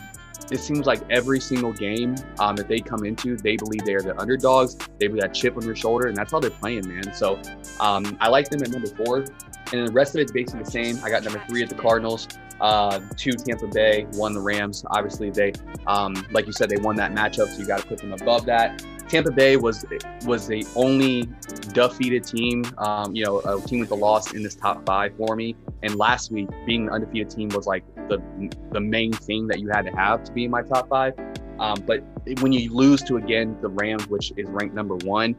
[0.52, 4.02] it seems like every single game um, that they come into, they believe they are
[4.02, 4.78] the underdogs.
[5.00, 7.14] They have that chip on their shoulder, and that's how they're playing, man.
[7.14, 7.42] So
[7.80, 9.26] um, I like them at number four.
[9.74, 11.00] And the rest of it's basically the same.
[11.04, 12.28] I got number three at the Cardinals,
[12.64, 14.86] uh, two Tampa Bay, one the Rams.
[14.88, 15.52] Obviously, they,
[15.86, 18.46] um, like you said, they won that matchup, so you got to put them above
[18.46, 18.82] that.
[19.10, 19.86] Tampa Bay was
[20.26, 21.28] was the only
[21.74, 25.36] defeated team, um, you know, a team with a loss in this top five for
[25.36, 25.56] me.
[25.84, 28.22] And last week, being an undefeated team was like the
[28.72, 31.14] the main thing that you had to have to be in my top five.
[31.60, 32.02] Um, but
[32.40, 35.36] when you lose to again the Rams, which is ranked number one,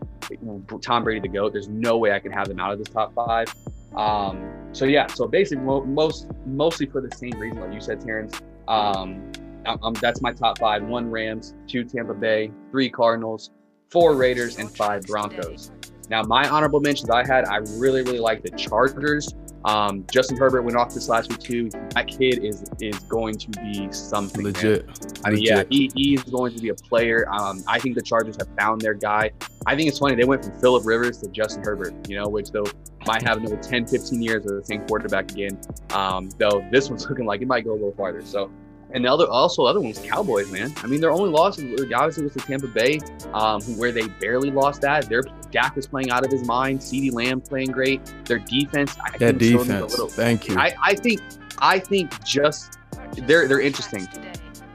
[0.83, 3.15] Tom Brady to go, there's no way I can have them out of this top
[3.15, 3.53] five.
[3.97, 8.41] Um, so yeah, so basically most mostly for the same reason, like you said, Terrence.
[8.69, 9.33] Um,
[9.67, 13.51] I'm, that's my top five: one Rams, two Tampa Bay, three Cardinals,
[13.89, 15.71] four Raiders, and five Broncos.
[16.11, 19.35] Now, my honorable mentions I had, I really, really like the Chargers.
[19.65, 21.71] Um, Justin Herbert went off this last week too.
[21.95, 24.87] That kid is is going to be something legit.
[24.87, 24.97] Man.
[25.25, 25.57] I mean, legit.
[25.57, 27.27] yeah, he, he's going to be a player.
[27.33, 29.31] Um, I think the Chargers have found their guy.
[29.67, 31.95] I think it's funny they went from Philip Rivers to Justin Herbert.
[32.09, 32.67] You know, which though
[33.07, 35.59] might have another 10, 15 years of the same quarterback again.
[35.91, 38.23] Um, though this one's looking like it might go a little farther.
[38.23, 38.51] So
[38.95, 40.73] and the other, also other ones, Cowboys, man.
[40.77, 43.01] I mean, their only loss obviously was to Tampa Bay,
[43.33, 45.09] um, where they barely lost that.
[45.09, 46.79] Their Dak is playing out of his mind.
[46.79, 48.01] CeeDee Lamb playing great.
[48.25, 49.91] Their defense, I that defense.
[49.91, 50.57] Little, Thank you.
[50.57, 51.21] I, I think,
[51.59, 52.79] I think just
[53.27, 54.07] they're they're interesting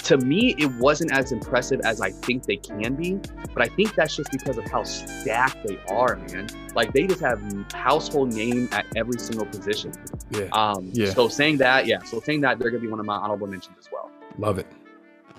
[0.10, 3.20] to me, it wasn't as impressive as I think they can be.
[3.54, 6.48] But I think that's just because of how stacked they are, man.
[6.74, 7.40] Like they just have
[7.72, 9.94] household name at every single position.
[10.32, 10.46] Yeah.
[10.52, 11.12] Um, yeah.
[11.12, 12.02] So saying that, yeah.
[12.04, 14.10] So saying that, they're gonna be one of my honorable mentions as well.
[14.40, 14.66] Love it.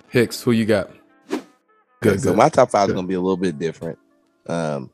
[0.08, 0.90] Hicks, who you got?
[2.00, 2.20] Good.
[2.20, 2.36] So good.
[2.36, 2.92] my top five good.
[2.92, 3.98] is gonna be a little bit different,
[4.46, 4.90] um,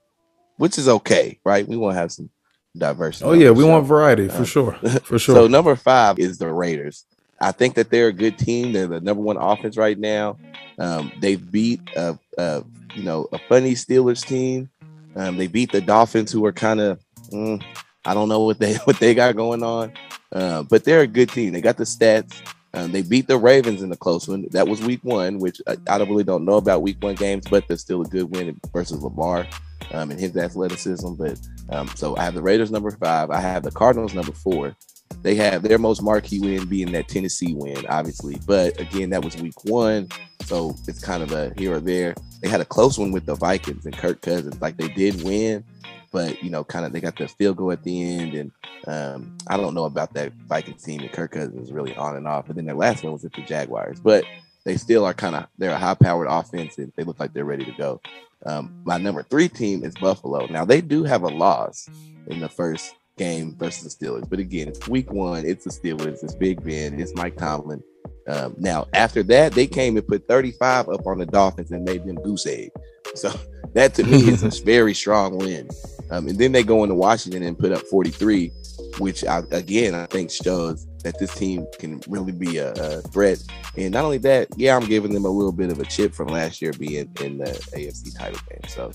[0.57, 1.69] which is okay, right?
[1.69, 2.31] We want to have some
[2.75, 3.27] diversity.
[3.27, 3.73] Oh yeah, we show.
[3.73, 4.73] want variety for uh, sure,
[5.05, 5.35] for sure.
[5.35, 7.05] so number five is the Raiders.
[7.40, 8.72] I think that they're a good team.
[8.72, 10.38] They're the number one offense right now.
[10.79, 14.70] Um, they've beat a, a, you know a funny Steelers team.
[15.14, 17.62] Um, they beat the Dolphins, who are kind of mm,
[18.05, 19.92] I don't know what they what they got going on,
[20.33, 21.53] uh, but they're a good team.
[21.53, 22.35] They got the stats.
[22.75, 24.46] Um, they beat the Ravens in the close one.
[24.51, 27.46] That was week one, which I, I don't really don't know about week one games,
[27.49, 29.46] but they're still a good win versus Lamar
[29.92, 31.14] um, and his athleticism.
[31.14, 31.38] But
[31.70, 33.31] um, so I have the Raiders number five.
[33.31, 34.77] I have the Cardinals number four.
[35.23, 38.38] They have their most marquee win being that Tennessee win, obviously.
[38.47, 40.09] But again, that was week one.
[40.45, 42.14] So it's kind of a here or there.
[42.40, 44.61] They had a close one with the Vikings and Kirk Cousins.
[44.61, 45.64] Like they did win,
[46.12, 48.35] but you know, kind of they got the field goal at the end.
[48.35, 48.53] And
[48.87, 52.47] um, I don't know about that Vikings team and Kirk Cousins really on and off.
[52.47, 53.99] But then their last one was at the Jaguars.
[53.99, 54.25] But
[54.66, 57.45] they still are kind of they're a high powered offense and they look like they're
[57.45, 58.01] ready to go.
[58.45, 60.47] Um, my number three team is Buffalo.
[60.47, 61.88] Now they do have a loss
[62.27, 65.44] in the first game versus the Steelers, but again, it's week one.
[65.44, 66.22] It's the Steelers.
[66.22, 66.98] It's Big Ben.
[67.00, 67.83] It's Mike Tomlin.
[68.29, 72.05] Um, now after that, they came and put 35 up on the Dolphins and made
[72.05, 72.70] them goose egg.
[73.14, 73.33] So
[73.74, 75.68] that to me is a very strong win.
[76.11, 78.52] Um, and then they go into Washington and put up 43,
[78.98, 83.42] which I, again I think shows that this team can really be a, a, threat.
[83.76, 86.29] And not only that, yeah, I'm giving them a little bit of a chip from
[86.29, 88.61] last year being in the AFC title game.
[88.68, 88.92] So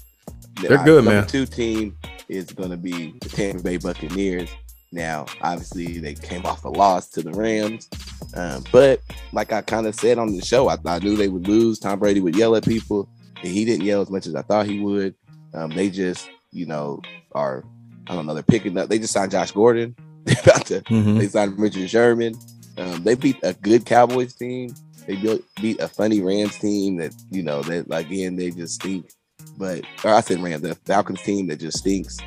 [0.61, 1.27] they're good, man.
[1.27, 4.49] Two team is going to be the Tampa Bay Buccaneers.
[4.91, 7.89] Now, obviously, they came off a loss to the Rams,
[8.35, 8.99] um, but
[9.31, 11.79] like I kind of said on the show, I, I, knew they would lose.
[11.79, 13.07] Tom Brady would yell at people,
[13.37, 15.15] and he didn't yell as much as I thought he would.
[15.53, 17.63] Um, they just, you know, are
[18.07, 18.33] I don't know.
[18.33, 18.89] They're picking up.
[18.89, 19.95] They just signed Josh Gordon.
[20.23, 20.81] They about to.
[20.81, 21.17] Mm-hmm.
[21.17, 22.35] They signed Richard Sherman.
[22.77, 24.71] Um, they beat a good Cowboys team.
[25.07, 25.15] They
[25.59, 29.11] beat a funny Rams team that you know that again they just stink.
[29.57, 32.17] But or I said Rams, the Falcons team that just stinks.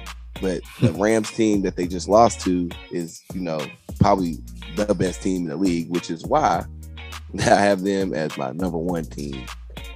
[0.41, 3.61] But the Rams team that they just lost to is you know
[4.01, 4.39] probably
[4.77, 6.65] the best team in the league, which is why
[7.35, 9.47] I have them as my number one team.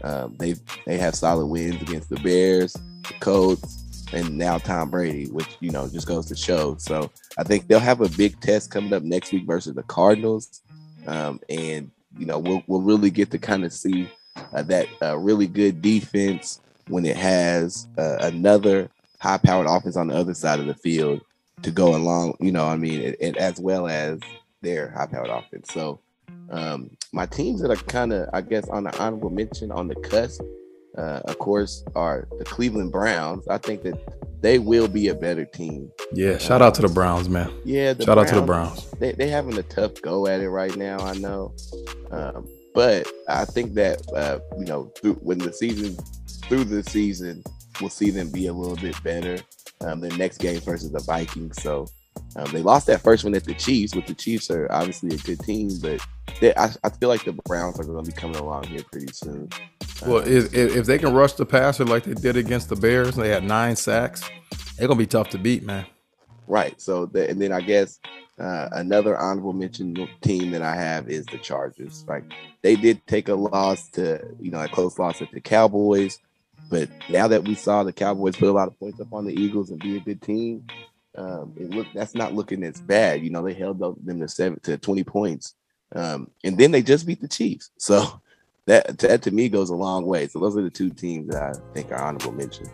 [0.03, 0.55] Um, they
[0.87, 5.71] they have solid wins against the Bears, the Colts, and now Tom Brady, which you
[5.71, 6.77] know just goes to show.
[6.79, 10.63] So I think they'll have a big test coming up next week versus the Cardinals,
[11.07, 14.09] um, and you know we'll we'll really get to kind of see
[14.53, 20.15] uh, that uh, really good defense when it has uh, another high-powered offense on the
[20.15, 21.21] other side of the field
[21.63, 22.37] to go along.
[22.41, 24.21] You know, I mean, and, and as well as
[24.63, 25.73] their high-powered offense.
[25.73, 26.01] So
[26.51, 29.95] um, my teams that are kind of, I guess, on the honorable mention on the
[29.97, 30.43] cusp
[30.99, 33.47] uh, of course, are the Cleveland Browns.
[33.49, 33.97] I think that
[34.41, 35.91] they will be a better team.
[36.13, 37.53] Yeah, shout out to the Browns, man.
[37.65, 38.91] Yeah, shout Browns, out to the Browns.
[38.99, 40.99] They they having a tough go at it right now.
[40.99, 41.55] I know,
[42.11, 45.97] um, but I think that uh, you know through, when the season
[46.49, 47.43] through the season,
[47.81, 49.39] we'll see them be a little bit better.
[49.81, 51.87] Um, the next game versus the Vikings, so
[52.37, 55.19] um, they lost that first one at the Chiefs, which the Chiefs are obviously a
[55.19, 56.05] good team, but
[56.41, 59.13] they, I, I, feel like the Browns are going to be coming along here pretty
[59.13, 59.49] soon.
[60.07, 63.29] Well, if, if they can rush the passer like they did against the Bears, they
[63.29, 64.29] had nine sacks.
[64.77, 65.87] They're gonna be tough to beat, man.
[66.47, 66.81] Right.
[66.81, 67.99] So, the, and then I guess
[68.39, 72.05] uh, another honorable mention team that I have is the Chargers.
[72.07, 72.25] Like
[72.63, 76.19] they did take a loss to, you know, a close loss at the Cowboys,
[76.69, 79.33] but now that we saw the Cowboys put a lot of points up on the
[79.33, 80.67] Eagles and be a good team,
[81.17, 83.23] um, it look that's not looking as bad.
[83.23, 85.55] You know, they held them to seven to twenty points,
[85.95, 87.71] um, and then they just beat the Chiefs.
[87.79, 88.21] So
[88.67, 90.29] that that to me goes a long way.
[90.29, 92.67] So those are the two teams that I think are honorable mention.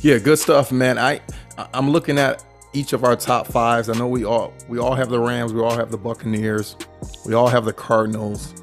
[0.00, 0.98] Yeah, good stuff, man.
[0.98, 1.20] I
[1.72, 3.88] I'm looking at each of our top fives.
[3.88, 6.76] I know we all we all have the Rams, we all have the Buccaneers,
[7.26, 8.54] we all have the Cardinals.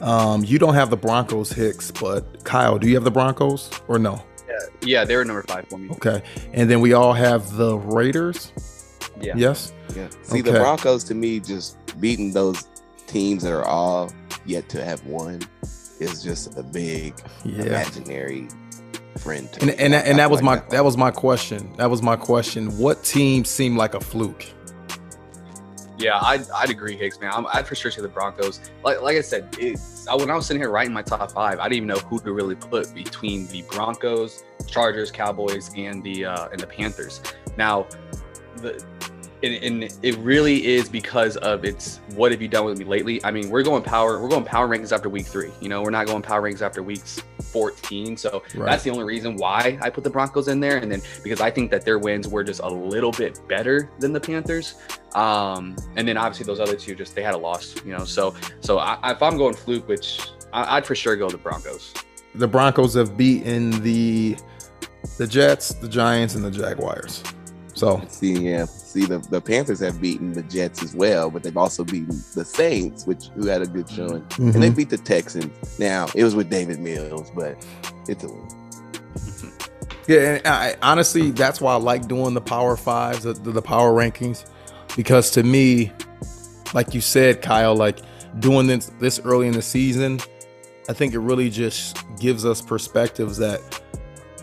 [0.00, 3.98] Um, you don't have the Broncos, Hicks, but Kyle, do you have the Broncos or
[3.98, 4.22] no?
[4.48, 5.90] Yeah, yeah, they were number five for me.
[5.90, 8.52] Okay, and then we all have the Raiders.
[9.20, 9.34] Yeah.
[9.36, 9.72] Yes.
[9.96, 10.08] Yeah.
[10.22, 10.50] See, okay.
[10.50, 12.68] the Broncos to me just beating those
[13.06, 14.12] teams that are all
[14.46, 15.40] yet to have won
[15.98, 17.64] is just a big yeah.
[17.64, 18.48] imaginary
[19.18, 19.48] friend.
[19.60, 21.72] and and, that, and that was like my that, that was my question.
[21.76, 22.78] That was my question.
[22.78, 24.46] What team seemed like a fluke?
[25.98, 27.32] Yeah, I'd, I'd agree, Hicks, man.
[27.34, 28.60] I'm, I'd for sure say the Broncos.
[28.84, 29.48] Like like I said,
[30.08, 32.20] I, when I was sitting here writing my top five, I didn't even know who
[32.20, 37.20] to really put between the Broncos, Chargers, Cowboys, and the uh, and the Panthers.
[37.56, 37.86] Now,
[38.56, 38.84] the
[39.42, 43.24] and, and, it really is because of its what have you done with me lately?
[43.24, 45.82] I mean we're going power we're going power rankings after week three you know?
[45.82, 48.66] We're not going power rankings after weeks 14 so right.
[48.66, 51.50] that's the only reason why i put the broncos in there and then because i
[51.50, 54.74] think that their wins were just a little bit better than the panthers.
[55.14, 58.04] Um and then obviously those other two just they had a loss you know?
[58.04, 61.94] So so I, if i'm going fluke which I, i'd for sure go the broncos.
[62.34, 64.36] The broncos have beaten the
[65.16, 67.22] the jets the giants and the jaguars
[67.78, 71.56] so see, yeah, see the, the Panthers have beaten the Jets as well, but they've
[71.56, 74.42] also beaten the Saints, which who had a good showing, mm-hmm.
[74.42, 74.76] and they mm-hmm.
[74.76, 75.78] beat the Texans.
[75.78, 77.64] Now it was with David Mills, but
[78.08, 78.48] it's a win.
[80.08, 83.92] Yeah, and I, honestly, that's why I like doing the Power Fives, the, the Power
[83.92, 84.48] Rankings,
[84.96, 85.92] because to me,
[86.74, 88.00] like you said, Kyle, like
[88.40, 90.18] doing this this early in the season,
[90.88, 93.60] I think it really just gives us perspectives that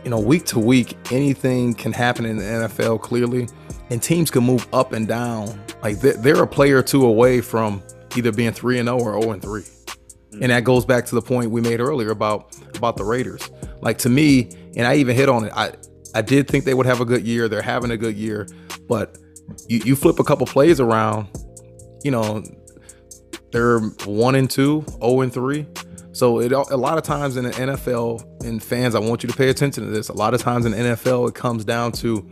[0.06, 3.50] you know week to week anything can happen in the NFL clearly,
[3.90, 5.60] and teams can move up and down.
[5.82, 7.84] Like they're, a player or two away from
[8.16, 10.42] either being three and zero or zero and three, mm.
[10.42, 13.50] and that goes back to the point we made earlier about about the Raiders.
[13.82, 15.52] Like to me, and I even hit on it.
[15.56, 15.74] I
[16.14, 17.50] I did think they would have a good year.
[17.50, 18.48] They're having a good year,
[18.88, 19.18] but
[19.68, 21.28] you, you flip a couple plays around,
[22.04, 22.44] you know,
[23.52, 25.66] they're one and two, 0 and three.
[26.16, 29.36] So it a lot of times in the NFL and fans, I want you to
[29.36, 30.08] pay attention to this.
[30.08, 32.26] A lot of times in the NFL, it comes down to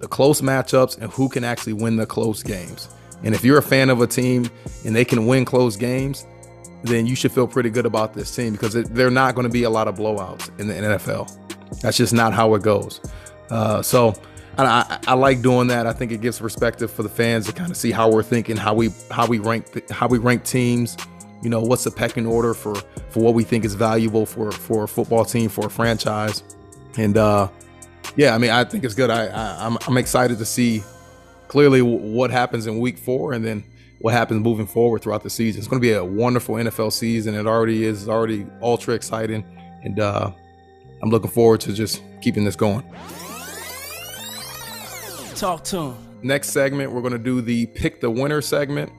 [0.00, 2.88] the close matchups and who can actually win the close games.
[3.22, 4.50] And if you're a fan of a team
[4.84, 6.26] and they can win close games,
[6.82, 9.52] then you should feel pretty good about this team because it, they're not going to
[9.52, 11.80] be a lot of blowouts in the NFL.
[11.82, 13.00] That's just not how it goes.
[13.48, 14.12] Uh, so
[14.58, 15.86] I, I, like doing that.
[15.86, 18.56] I think it gives perspective for the fans to kind of see how we're thinking,
[18.56, 20.96] how we how we rank how we rank teams.
[21.44, 22.74] You know, what's the pecking order for
[23.10, 26.42] for what we think is valuable for for a football team for a franchise,
[26.96, 27.48] and uh,
[28.16, 29.10] yeah, I mean, I think it's good.
[29.10, 30.82] I, I I'm I'm excited to see
[31.48, 33.62] clearly what happens in week four, and then
[33.98, 35.60] what happens moving forward throughout the season.
[35.60, 37.34] It's going to be a wonderful NFL season.
[37.34, 39.44] It already is already ultra exciting,
[39.82, 40.30] and uh,
[41.02, 42.84] I'm looking forward to just keeping this going.
[45.34, 45.96] Talk to him.
[46.22, 48.90] Next segment, we're gonna do the pick the winner segment.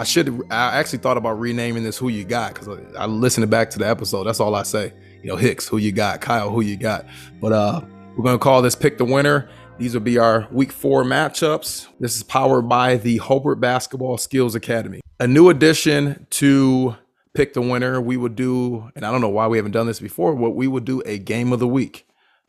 [0.00, 3.50] I should I actually thought about renaming this "Who You Got" because I, I listened
[3.50, 4.24] back to the episode.
[4.24, 4.94] That's all I say.
[5.22, 6.22] You know, Hicks, who you got?
[6.22, 7.04] Kyle, who you got?
[7.38, 7.82] But uh,
[8.16, 11.88] we're gonna call this "Pick the Winner." These will be our Week Four matchups.
[12.00, 15.02] This is powered by the Hobart Basketball Skills Academy.
[15.18, 16.96] A new addition to
[17.34, 18.00] pick the winner.
[18.00, 20.66] We would do, and I don't know why we haven't done this before, but we
[20.66, 22.06] would do a game of the week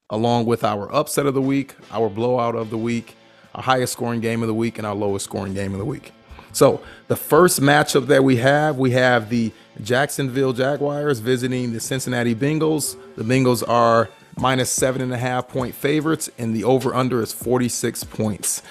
[0.09, 3.17] along with our upset of the week, our blowout of the week,
[3.53, 6.13] our highest scoring game of the week, and our lowest scoring game of the week.
[6.53, 12.35] So the first matchup that we have, we have the Jacksonville Jaguars visiting the Cincinnati
[12.35, 12.97] Bengals.
[13.15, 17.31] The Bengals are minus seven and a half point favorites, and the over under is
[17.31, 18.61] 46 points.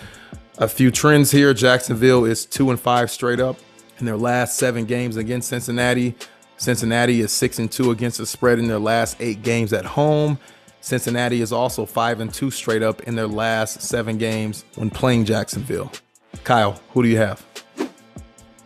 [0.58, 3.56] A few trends here Jacksonville is two and five straight up
[3.98, 6.14] in their last seven games against Cincinnati.
[6.58, 10.38] Cincinnati is six and two against the spread in their last eight games at home.
[10.82, 15.26] Cincinnati is also 5 and 2 straight up in their last 7 games when playing
[15.26, 15.92] Jacksonville.
[16.44, 17.44] Kyle, who do you have?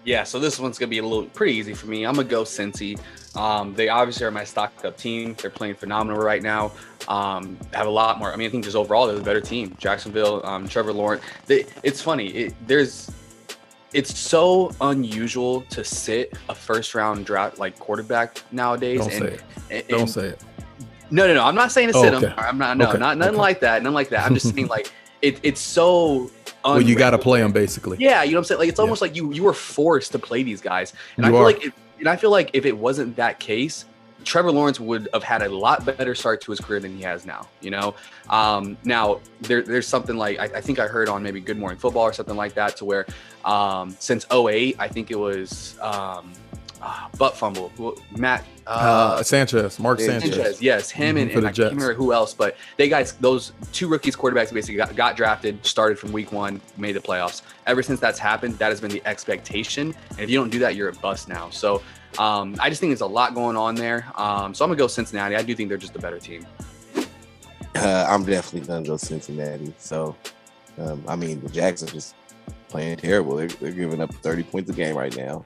[0.05, 2.05] Yeah, so this one's gonna be a little pretty easy for me.
[2.05, 2.99] I'm gonna go Cincy.
[3.37, 5.35] Um, they obviously are my stock up team.
[5.41, 6.73] They're playing phenomenal right now.
[7.09, 8.33] Um, have a lot more.
[8.33, 9.75] I mean, I think just overall they're the better team.
[9.79, 11.23] Jacksonville, um, Trevor Lawrence.
[11.47, 12.29] They, it's funny.
[12.29, 13.11] It, there's,
[13.93, 19.01] it's so unusual to sit a first round draft like quarterback nowadays.
[19.01, 19.43] Don't and, say it.
[19.71, 20.43] And, Don't say it.
[21.11, 21.45] No, no, no.
[21.45, 22.27] I'm not saying to Oh, sit okay.
[22.29, 22.35] him.
[22.37, 22.77] I'm not.
[22.77, 23.41] No, Okay, not nothing okay.
[23.41, 23.83] like that.
[23.83, 24.27] Nothing like that.
[24.27, 25.41] I'm just saying like it.
[25.43, 26.31] It's so.
[26.65, 27.99] Well, you got to play them basically.
[28.01, 28.59] Yeah, you know what I'm saying.
[28.61, 28.83] Like it's Yeah.
[28.83, 31.45] almost like you you were forced to play these guys, and I feel are.
[31.45, 33.85] like, if, and I feel like if it wasn't that case,
[34.25, 37.27] Trevor Lawrence would have had a lot better start to his career than he has
[37.27, 37.47] now.
[37.61, 37.95] You know,
[38.31, 41.79] um, now there, there's something like I, I think I heard on maybe Good Morning
[41.79, 43.07] Football or something like that to where
[43.45, 46.33] um, since 08, I think it was um,
[46.85, 50.61] uh, butt fumble Who- Matt Uh, Sanchez, Mark Yeah, Sanchez.
[50.63, 53.53] yes, him Mhm, and, and the I can't remember who else, but they guys, those
[53.73, 57.43] two rookies quarterbacks basically got, got drafted, started from week one, made the playoffs.
[57.67, 59.95] Ever since that's happened, that has been the expectation.
[60.11, 61.51] And if you don't do that, you're a bust now.
[61.51, 61.83] So
[62.19, 64.07] um, I just think there's a lot going on there.
[64.17, 65.37] Um, so I'm gonna go Cincinnati.
[65.37, 66.47] I do think they're just a better team.
[67.75, 69.75] Uh, I'm definitely gonna go Cincinnati.
[69.79, 70.15] So,
[70.79, 72.15] um, I mean, the Jags are just
[72.69, 73.37] playing terrible.
[73.37, 75.45] They're, they're giving up 30 points a game right now,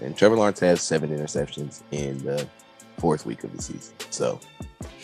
[0.00, 2.46] and Trevor Lawrence has seven interceptions in the
[2.98, 3.94] fourth week of the season.
[4.10, 4.40] So,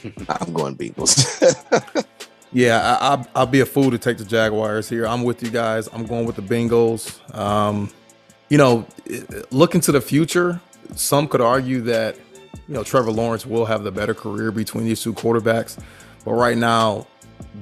[0.29, 2.05] I'm going Bengals.
[2.53, 5.07] Yeah, I, I'll, I'll be a fool to take the Jaguars here.
[5.07, 5.89] I'm with you guys.
[5.93, 7.19] I'm going with the Bengals.
[7.35, 7.91] Um,
[8.51, 8.87] you know,
[9.51, 10.61] looking to the future.
[10.95, 12.17] Some could argue that,
[12.69, 15.83] you know, Trevor Lawrence will have the better career between these two quarterbacks.
[16.25, 17.07] But right now,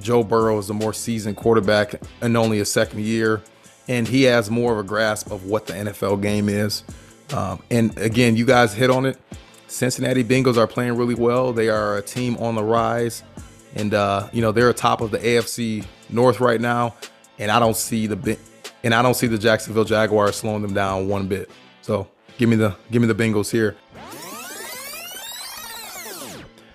[0.01, 3.41] Joe Burrow is the more seasoned quarterback in only a second year.
[3.87, 6.83] And he has more of a grasp of what the NFL game is.
[7.33, 9.17] Um, and again, you guys hit on it.
[9.67, 11.53] Cincinnati Bengals are playing really well.
[11.53, 13.23] They are a team on the rise
[13.75, 16.95] and uh, you know they're atop of the AFC North right now,
[17.39, 18.37] and I don't see the
[18.83, 21.49] and I don't see the Jacksonville Jaguars slowing them down one bit.
[21.81, 22.07] So
[22.37, 23.75] give me the give me the Bengals here.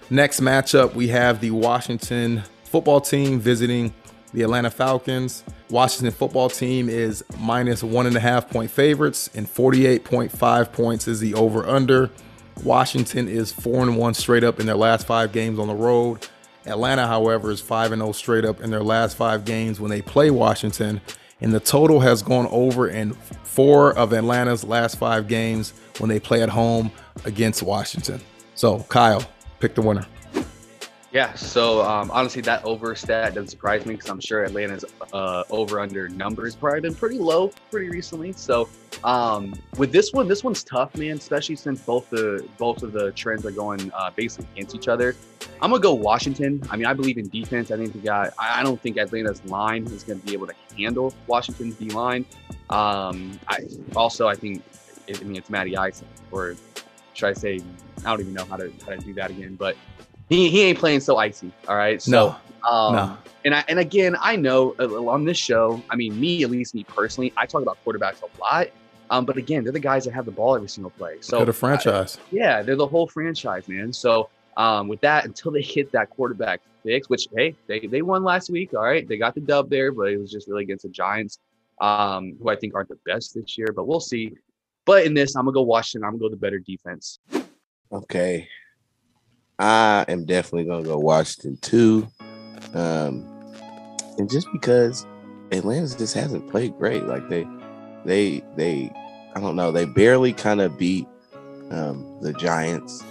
[0.09, 3.93] Next matchup, we have the Washington football team visiting
[4.33, 5.45] the Atlanta Falcons.
[5.70, 11.20] Washington football team is minus one and a half point favorites, and 48.5 points is
[11.20, 12.11] the over under.
[12.62, 16.27] Washington is four and one straight up in their last five games on the road.
[16.66, 20.03] Atlanta, however, is 5 and 0 straight up in their last five games when they
[20.03, 21.01] play Washington.
[21.41, 26.18] And the total has gone over in four of Atlanta's last five games when they
[26.18, 26.91] play at home
[27.24, 28.20] against Washington.
[28.55, 29.22] So, Kyle,
[29.61, 30.07] pick the winner.
[31.17, 35.45] Yeah, so um, honestly, that over stat doesn't surprise me because I'm sure Atlanta's uh,
[35.49, 38.33] over under numbers probably been pretty low pretty recently.
[38.33, 38.69] So
[39.03, 41.17] um, with this one, this one's tough, man.
[41.17, 45.17] Especially since both the both of the trends are going uh, basically against each other.
[45.62, 46.62] I'm gonna go Washington.
[46.69, 47.71] I mean, I believe in defense.
[47.71, 48.31] I think the guy.
[48.39, 52.27] I don't think Atlanta's line is gonna be able to handle Washington's D line.
[52.69, 53.61] Um, I
[53.95, 54.62] also I think
[55.09, 56.57] I mean it's Matty Ice or
[57.14, 57.61] should I say
[58.01, 59.79] I don't even know how to how to do that again, but
[60.29, 61.53] he, he ain't playing so icy.
[61.68, 62.01] All right.
[62.01, 63.18] So, No, um, no.
[63.45, 66.74] And I and again, I know uh, on this show, I mean, me at least
[66.74, 68.68] me personally, I talk about quarterbacks a lot.
[69.09, 71.18] Um, but again, they're the guys that have the ball every single play.
[71.20, 72.18] So Could a franchise.
[72.33, 73.93] yeah, they're the whole franchise, man.
[73.93, 78.24] So um, with that, until they hit that quarterback fix, which hey, they they won
[78.24, 78.74] last week.
[78.74, 81.39] All right, they got the dub there, but it was just really against the Giants,
[81.81, 83.68] um, who I think aren't the best this year.
[83.74, 84.33] But we'll see.
[84.87, 86.05] But in this, I'm gonna go Washington.
[86.05, 87.20] I'm gonna go the better defense.
[87.93, 88.49] Okay.
[89.59, 92.09] I am definitely gonna go Washington too.
[92.75, 93.25] Um
[94.19, 95.07] and just because
[95.53, 97.05] Atlanta just hasn't played great.
[97.05, 97.47] Like they
[98.05, 98.93] they they
[99.35, 101.07] I don't know, they barely kind of beat
[101.71, 103.03] um the Giants,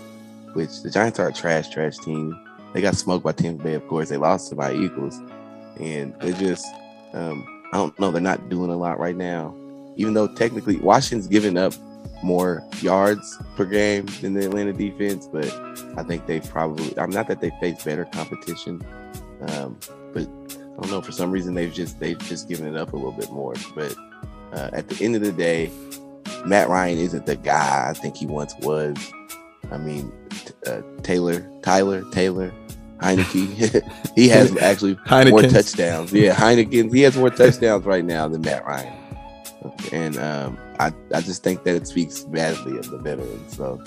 [0.54, 2.40] which the Giants are a trash, trash team.
[2.74, 4.10] They got smoked by Tampa Bay, of course.
[4.10, 5.20] They lost to my Eagles.
[5.80, 6.66] And they just
[7.14, 9.56] um I don't know, they're not doing a lot right now.
[9.96, 11.74] Even though technically Washington's giving up
[12.24, 15.52] more yards per game than the Atlanta defense, but
[15.98, 18.82] I think they probably I'm not that they face better competition.
[19.50, 19.78] Um,
[20.14, 22.96] but I don't know, for some reason they've just they've just given it up a
[22.96, 23.54] little bit more.
[23.76, 23.96] But
[24.54, 25.72] uh, at the end of the day,
[26.46, 28.96] Matt Ryan isn't the guy I think he once was.
[29.72, 32.54] I mean, t- uh, Taylor, Tyler, Taylor,
[33.00, 33.84] Heinicke,
[34.16, 34.98] he has actually
[35.30, 36.14] more touchdowns.
[36.14, 38.94] Yeah, Heineken, he has more touchdowns right now than Matt Ryan.
[39.92, 43.56] And um, I, I just think that it speaks badly of the veterans.
[43.56, 43.82] So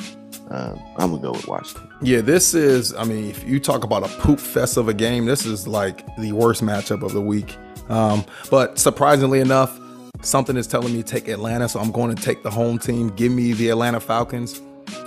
[0.51, 1.89] um, I'm gonna go with Washington.
[2.03, 5.27] Yeah, this is, I mean, if you talk about a poop fest of a game,
[5.27, 7.57] this is like the worst matchup of the week.
[7.89, 9.79] Um, but surprisingly enough,
[10.23, 13.09] something is telling me to take Atlanta, so I'm going to take the home team.
[13.11, 14.61] Give me the Atlanta Falcons.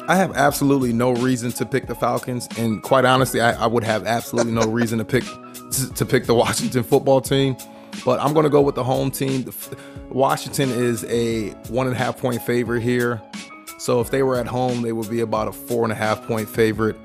[0.07, 3.83] I have absolutely no reason to pick the Falcons, and quite honestly, I, I would
[3.83, 7.55] have absolutely no reason to pick to, to pick the Washington football team.
[8.05, 9.51] But I'm going to go with the home team.
[10.09, 13.21] Washington is a one and a half point favorite here.
[13.77, 16.25] So if they were at home, they would be about a four and a half
[16.27, 16.95] point favorite.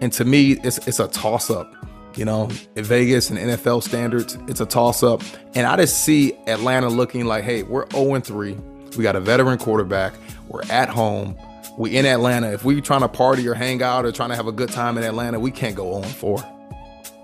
[0.00, 1.74] And to me, it's it's a toss up.
[2.16, 5.22] You know, in Vegas and NFL standards, it's a toss up.
[5.54, 8.52] And I just see Atlanta looking like, hey, we're 0 3.
[8.96, 10.14] We got a veteran quarterback.
[10.48, 11.36] We're at home.
[11.78, 12.52] We in Atlanta.
[12.52, 14.98] If we trying to party or hang out or trying to have a good time
[14.98, 16.44] in Atlanta, we can't go 0 4.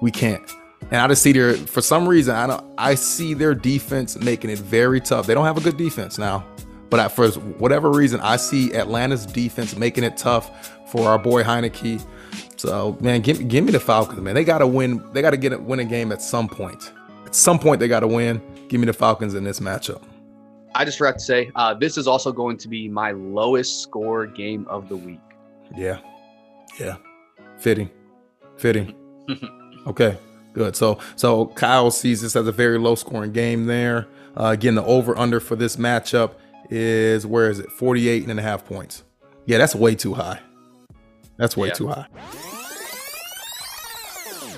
[0.00, 0.42] We can't.
[0.82, 4.50] And I just see their for some reason I don't I see their defense making
[4.50, 5.26] it very tough.
[5.26, 6.44] They don't have a good defense now,
[6.90, 11.42] but I, for whatever reason I see Atlanta's defense making it tough for our boy
[11.42, 12.04] Heinicke.
[12.56, 14.34] So man, give give me the Falcons, man.
[14.34, 15.02] They got to win.
[15.12, 16.92] They got to get a, win a game at some point.
[17.24, 18.40] At some point they got to win.
[18.68, 20.02] Give me the Falcons in this matchup.
[20.74, 24.26] I just forgot to say, uh, this is also going to be my lowest score
[24.26, 25.20] game of the week.
[25.74, 25.98] Yeah,
[26.78, 26.96] yeah,
[27.58, 27.90] fitting,
[28.56, 28.94] fitting.
[29.86, 30.18] okay,
[30.56, 30.74] good.
[30.74, 34.08] So so Kyle sees this as a very low scoring game there.
[34.36, 36.32] Uh, again, the over under for this matchup
[36.70, 37.70] is where is it?
[37.70, 39.04] 48 and a half points.
[39.44, 40.40] Yeah, that's way too high.
[41.36, 41.74] That's way Yeah.
[41.74, 42.06] too high.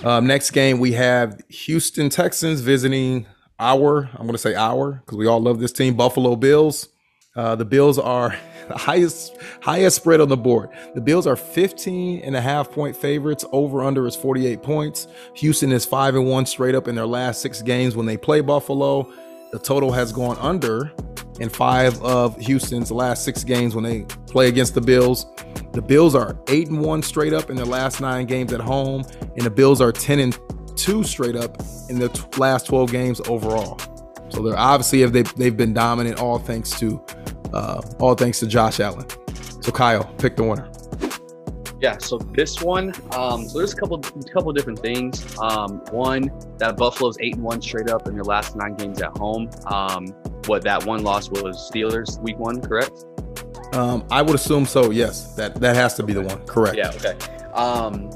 [0.04, 3.26] Um, next game we have Houston Texans visiting
[3.58, 4.08] our.
[4.14, 5.94] I'm going to say our because we all love this team.
[5.94, 6.88] Buffalo Bills.
[7.34, 8.36] Uh, the Bills are
[8.76, 10.70] highest highest spread on the board.
[10.94, 13.44] The Bills are 15 and a half point favorites.
[13.52, 15.08] Over under is 48 points.
[15.34, 18.40] Houston is five and one straight up in their last six games when they play
[18.40, 19.10] Buffalo.
[19.52, 20.92] The total has gone under
[21.40, 25.26] in five of Houston's last six games when they play against the Bills.
[25.72, 29.04] The Bills are eight and one straight up in their last nine games at home,
[29.20, 30.38] and the Bills are 10 and
[30.76, 33.78] two straight up in their last 12 games overall.
[34.30, 37.02] So they're obviously have they they've been dominant all thanks to
[37.52, 39.06] uh, all thanks to Josh Allen.
[39.60, 40.70] So Kyle, pick the winner.
[41.80, 45.24] Yeah, so this one, um, so there's a couple couple different things.
[45.38, 49.16] Um, one, that Buffalo's eight and one straight up in their last nine games at
[49.16, 49.48] home.
[49.66, 50.08] Um,
[50.46, 53.04] what that one loss was Steelers week one, correct?
[53.74, 54.90] Um, I would assume so.
[54.90, 56.44] Yes, that that has to be the one.
[56.46, 56.76] Correct.
[56.76, 57.16] Yeah, okay.
[57.52, 58.10] Um,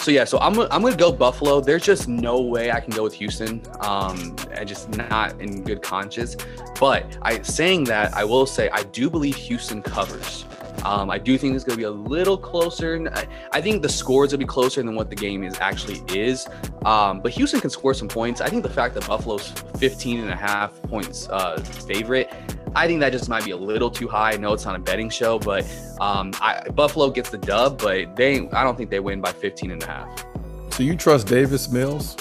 [0.00, 1.60] so yeah, so I'm I'm gonna go Buffalo.
[1.60, 3.62] There's just no way I can go with Houston.
[3.80, 6.36] Um, and just not in good conscience.
[6.78, 10.44] But I saying that, I will say I do believe Houston covers.
[10.84, 13.06] Um, I do think it's going to be a little closer.
[13.14, 16.46] I, I think the scores will be closer than what the game is actually is.
[16.86, 18.40] Um, but Houston can score some points.
[18.40, 22.32] I think the fact that Buffalo's 15 and a half points uh, favorite,
[22.74, 24.32] I think that just might be a little too high.
[24.32, 25.64] I know it's not a betting show, but
[26.00, 29.70] um, I, Buffalo gets the dub, but they I don't think they win by 15
[29.72, 30.24] and a half.
[30.70, 32.16] So you trust Davis Mills?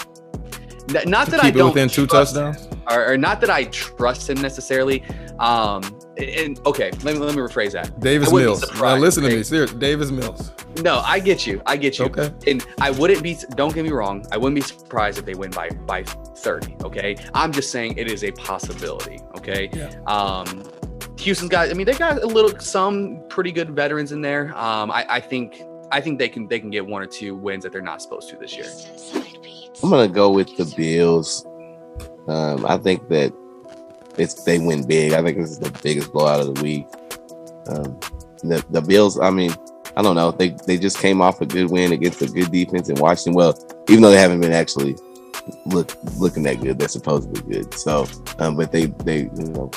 [0.95, 2.65] N- not that keep I don't within two trust touchdowns.
[2.65, 5.03] him, or, or not that I trust him necessarily.
[5.37, 7.99] Um, and okay, let me let me rephrase that.
[7.99, 8.61] Davis I wouldn't be Mills.
[8.61, 9.71] Now surprised, listen to me, serious.
[9.73, 10.51] Davis Mills.
[10.81, 11.61] No, I get you.
[11.65, 12.05] I get you.
[12.05, 12.31] Okay.
[12.47, 13.37] And I wouldn't be.
[13.55, 14.25] Don't get me wrong.
[14.31, 16.77] I wouldn't be surprised if they win by by 30.
[16.83, 17.15] Okay.
[17.33, 19.19] I'm just saying it is a possibility.
[19.37, 19.69] Okay.
[19.73, 19.89] Yeah.
[20.07, 20.63] Um,
[21.19, 21.69] Houston's got.
[21.69, 24.57] I mean, they got a little some pretty good veterans in there.
[24.57, 25.61] Um, I, I think
[25.91, 28.29] I think they can they can get one or two wins that they're not supposed
[28.29, 28.67] to this year.
[29.83, 31.45] I'm gonna go with the Bills.
[32.27, 33.33] Um, I think that
[34.17, 35.13] it's they win big.
[35.13, 36.87] I think this is the biggest blowout of the week.
[37.67, 37.99] Um,
[38.43, 39.19] the the Bills.
[39.19, 39.53] I mean,
[39.95, 40.31] I don't know.
[40.31, 43.33] They they just came off a good win against a good defense in Washington.
[43.33, 43.57] Well,
[43.89, 44.95] even though they haven't been actually
[45.65, 47.73] look looking that good, they're supposedly good.
[47.73, 48.07] So,
[48.39, 49.71] um, but they they you know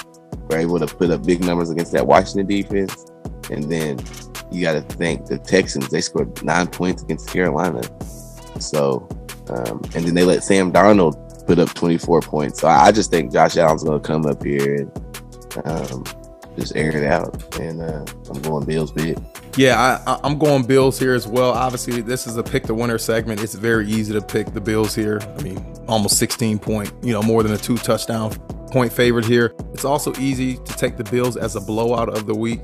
[0.49, 3.07] were able to put up big numbers against that Washington defense,
[3.51, 3.99] and then
[4.51, 5.89] you got to thank the Texans.
[5.89, 7.83] They scored nine points against Carolina.
[8.61, 9.09] So,
[9.49, 12.61] um, and then they let Sam Darnold put up 24 points.
[12.61, 16.05] So I, I just think Josh Allen's going to come up here and um,
[16.57, 17.59] just air it out.
[17.59, 19.19] And uh, I'm going Bills big.
[19.57, 21.51] Yeah, I, I'm going Bills here as well.
[21.51, 23.43] Obviously, this is a pick the winner segment.
[23.43, 25.21] It's very easy to pick the Bills here.
[25.39, 28.35] I mean, almost 16 point, you know, more than a two touchdown
[28.71, 29.55] point favorite here.
[29.75, 32.61] It's also easy to take the Bills as a blowout of the week.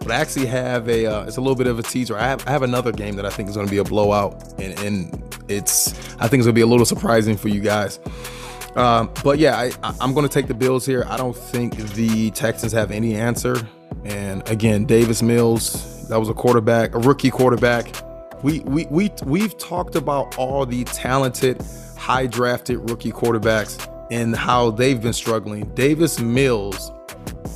[0.00, 2.16] But I actually have a, uh, it's a little bit of a teaser.
[2.16, 4.54] I have, I have another game that I think is going to be a blowout,
[4.60, 5.88] and, and it's,
[6.18, 8.00] I think it's going to be a little surprising for you guys.
[8.76, 11.04] Um, but yeah, I, I'm going to take the Bills here.
[11.08, 13.56] I don't think the Texans have any answer.
[14.04, 17.94] And again, Davis Mills, that was a quarterback, a rookie quarterback.
[18.42, 21.60] We we we we've talked about all the talented,
[21.96, 25.64] high drafted rookie quarterbacks and how they've been struggling.
[25.74, 26.92] Davis Mills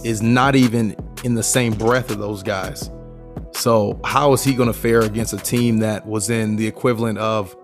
[0.04, 2.90] is not even in the same breath of those guys.
[3.52, 7.18] So how is he going to fare against a team that was in the equivalent
[7.18, 7.54] of,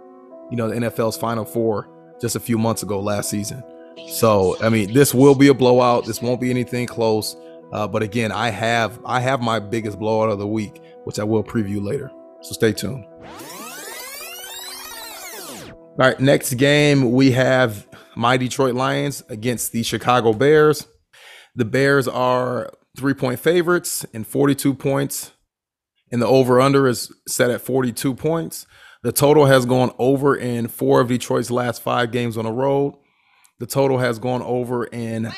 [0.50, 1.88] you know, the NFL's Final Four
[2.20, 3.62] just a few months ago last season?
[4.08, 6.04] So I mean, this will be a blowout.
[6.04, 7.36] This won't be anything close.
[7.72, 11.24] Uh, but again, I have I have my biggest blowout of the week, which I
[11.24, 12.10] will preview later.
[12.40, 13.04] So stay tuned.
[16.00, 20.86] All right, next game we have my Detroit Lions against the Chicago Bears.
[21.54, 25.32] The Bears are three point favorites and 42 points,
[26.10, 28.66] and the over under is set at 42 points.
[29.02, 32.94] The total has gone over in four of Detroit's last five games on the road.
[33.60, 35.32] The total has gone over in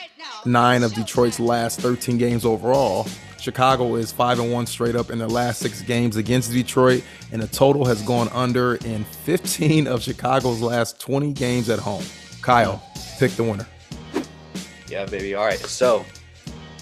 [0.44, 3.06] nine of Detroit's last 13 games overall.
[3.38, 7.02] Chicago is five and one straight up in their last six games against Detroit,
[7.32, 12.04] and the total has gone under in 15 of Chicago's last 20 games at home.
[12.42, 12.82] Kyle,
[13.18, 13.66] pick the winner.
[14.90, 15.34] Yeah, baby.
[15.34, 15.58] All right.
[15.58, 16.04] So,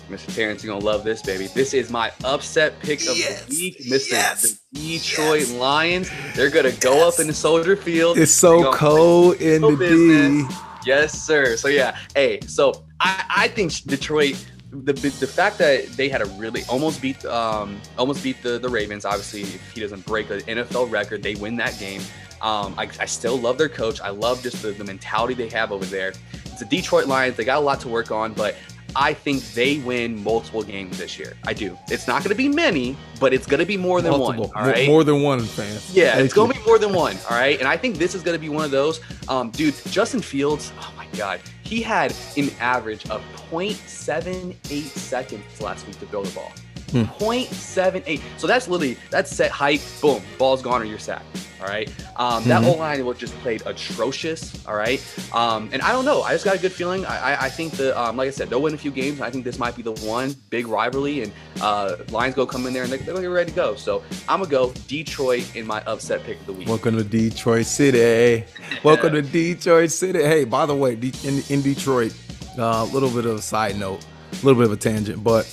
[0.08, 0.34] Mr.
[0.34, 1.48] Terrence, you're gonna love this, baby.
[1.48, 4.40] This is my upset pick of the week, Mr.
[4.40, 6.10] The Detroit Lions.
[6.34, 8.16] They're gonna go up in the Soldier Field.
[8.18, 10.48] It's so cold in the business.
[10.48, 10.54] D.
[10.86, 11.56] Yes, sir.
[11.56, 16.26] So yeah, hey, so I, I think Detroit, the the fact that they had a
[16.36, 19.04] really almost beat um almost beat the the Ravens.
[19.04, 22.00] Obviously, if he doesn't break an NFL record, they win that game.
[22.40, 24.00] Um, I, I still love their coach.
[24.00, 26.08] I love just the, the mentality they have over there.
[26.08, 27.36] It's the Detroit Lions.
[27.36, 28.56] They got a lot to work on, but
[28.96, 31.34] I think they win multiple games this year.
[31.46, 31.78] I do.
[31.88, 34.48] It's not going to be many, but it's going to be more than Multiple.
[34.48, 34.56] one.
[34.56, 34.88] All right.
[34.88, 35.94] More than one, fans.
[35.94, 37.16] Yeah, Thank it's going to be more than one.
[37.30, 37.58] All right.
[37.58, 39.00] And I think this is going to be one of those.
[39.28, 45.86] Um, dude, Justin Fields, oh my God, he had an average of 0.78 seconds last
[45.86, 46.52] week to throw the ball.
[46.90, 47.02] Hmm.
[47.18, 48.20] 0.78.
[48.38, 51.24] So that's literally, that's set height, boom, ball's gone or you're sacked.
[51.60, 51.90] All right.
[52.16, 52.64] Um, that Mhm.
[52.64, 54.64] whole line was just played atrocious.
[54.66, 55.02] All right.
[55.34, 56.22] Um, and I don't know.
[56.22, 57.04] I just got a good feeling.
[57.04, 59.20] I, I, I think that, um, like I said, they'll win a few games.
[59.20, 62.72] I think this might be the one big rivalry, and uh, Lions go come in
[62.72, 63.74] there and they're, they're gonna get ready to go.
[63.74, 66.68] So I'm gonna go Detroit in my upset pick of the week.
[66.68, 68.44] Welcome to Detroit City.
[68.84, 70.22] Welcome to Detroit City.
[70.22, 72.14] Hey, by the way, in, in Detroit,
[72.56, 75.44] a uh, little bit of a side note, a little bit of a tangent, but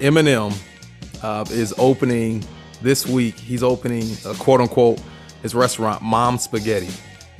[0.00, 0.56] Eminem
[1.22, 2.44] uh, is opening
[2.82, 3.34] this week.
[3.38, 5.00] He's opening, uh, quote unquote,
[5.42, 6.90] his restaurant, Mom Spaghetti.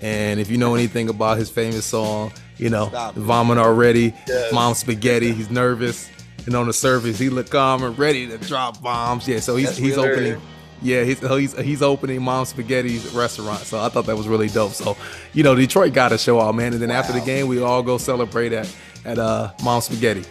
[0.01, 3.21] And if you know anything about his famous song, you know, Stop it.
[3.21, 4.15] Vomit Already,
[4.53, 6.09] Mom Spaghetti, he's nervous.
[6.47, 9.29] And on the surface, he look calm and ready to drop bombs.
[9.29, 10.13] Yeah, so he's, That's he's weird.
[10.19, 10.43] opening.
[10.83, 13.61] Yeah, he's, he's he's opening Mom Spaghetti's restaurant.
[13.61, 14.73] So I thought that was really dope.
[14.73, 14.97] So,
[15.35, 16.73] you know, Detroit got to show out, man.
[16.73, 18.75] And then after the game, we all go celebrate at
[19.05, 20.25] at uh, Mom Spaghetti.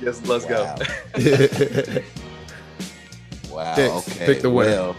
[0.00, 0.76] Yes, let's Wow.
[0.76, 2.02] go.
[3.50, 3.74] Wow.
[3.76, 4.08] Picks.
[4.16, 4.26] Okay.
[4.26, 4.70] Pick the winner.
[4.70, 4.96] Well,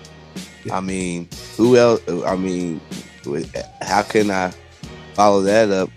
[0.71, 2.01] I mean, who else?
[2.25, 2.81] I mean,
[3.81, 4.51] how can I
[5.13, 5.89] follow that up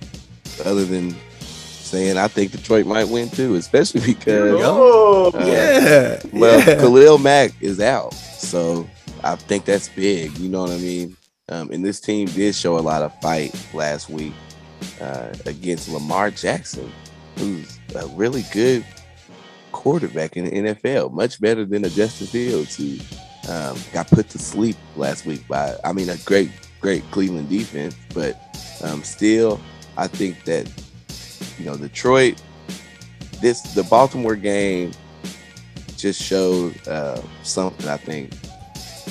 [0.65, 6.21] other than saying I think Detroit might win too, especially because Oh, uh, yeah.
[6.33, 6.77] well, yeah.
[6.77, 8.89] Khalil Mack is out, so
[9.25, 10.37] I think that's big.
[10.39, 11.17] You know what I mean?
[11.49, 14.35] Um, and this team did show a lot of fight last week
[15.01, 16.93] uh, against Lamar Jackson,
[17.39, 18.85] who's a really good
[19.73, 22.99] quarterback in the NFL, much better than a Justin Fields who
[23.51, 27.97] um, got put to sleep last week by, I mean, a great, great Cleveland defense,
[28.15, 28.37] but
[28.83, 29.61] um, still,
[29.97, 30.71] I think that
[31.59, 32.43] you know Detroit,
[33.41, 34.93] this the Baltimore game
[35.97, 38.33] just showed uh, something I think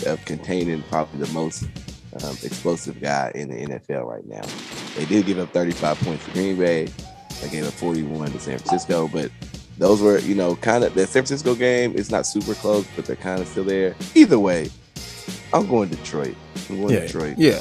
[0.06, 1.64] of containing probably the most
[2.24, 4.42] um, explosive guy in the NFL right now.
[4.96, 6.88] They did give up 35 points to Green Bay.
[7.42, 9.32] They gave up 41 to San Francisco, but
[9.78, 13.06] those were, you know, kind of the San Francisco game It's not super close, but
[13.06, 13.96] they're kind of still there.
[14.16, 14.70] Either way,
[15.54, 16.36] I'm going Detroit.
[16.70, 17.36] I'm going Yeah, Detroit.
[17.38, 17.60] yeah.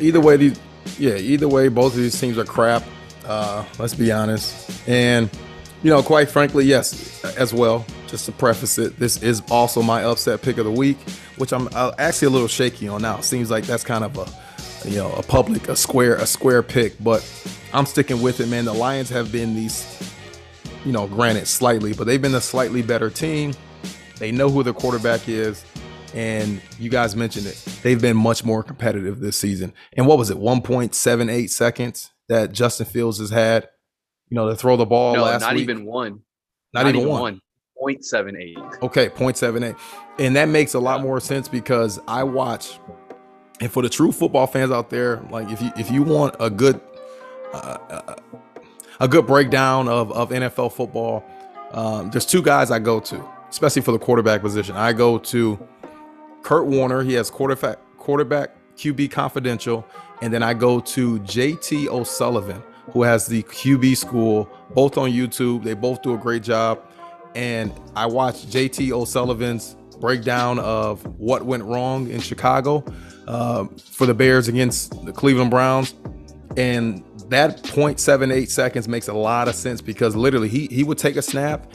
[0.00, 0.58] Either way, these
[0.98, 2.82] yeah, either way, both of these teams are crap.
[3.24, 4.70] Uh, let's be honest.
[4.88, 5.30] And
[5.82, 7.84] you know, quite frankly, yes, as well.
[8.06, 10.98] Just to preface it, this is also my upset pick of the week,
[11.36, 13.20] which I'm uh, actually a little shaky on now.
[13.20, 14.26] Seems like that's kind of a
[14.84, 17.22] you know a public, a square, a square pick, but
[17.72, 18.64] I'm sticking with it, man.
[18.64, 20.12] The Lions have been these,
[20.84, 23.52] you know, granted slightly, but they've been a slightly better team.
[24.18, 25.64] They know who their quarterback is.
[26.14, 27.56] And you guys mentioned it.
[27.82, 29.72] They've been much more competitive this season.
[29.94, 30.36] And what was it?
[30.36, 33.68] 1.78 seconds that Justin Fields has had,
[34.28, 35.62] you know, to throw the ball no, last not week.
[35.62, 36.20] even one.
[36.72, 37.40] not, even, one.
[37.76, 38.56] Point seven eight.
[38.80, 39.76] Okay, 0.78.
[40.20, 42.78] And that makes a lot more sense because I watch
[43.60, 46.50] and for the true football fans out there, like if you if you want a
[46.50, 46.80] good
[47.52, 48.16] uh,
[49.00, 51.24] a good breakdown of of NFL football,
[51.72, 54.76] um, there's two guys I go to, especially for the quarterback position.
[54.76, 55.58] I go to
[56.42, 57.02] Kurt Warner.
[57.02, 59.86] He has quarterback quarterback QB confidential,
[60.20, 65.62] and then I go to JT O'Sullivan, who has the QB school, both on YouTube.
[65.62, 66.82] They both do a great job.
[67.36, 72.84] And I watched JT O'Sullivan's breakdown of what went wrong in Chicago
[73.26, 75.94] uh, for the Bears against the Cleveland Browns.
[76.56, 81.16] And that 0.78 seconds makes a lot of sense because literally he he would take
[81.16, 81.66] a snap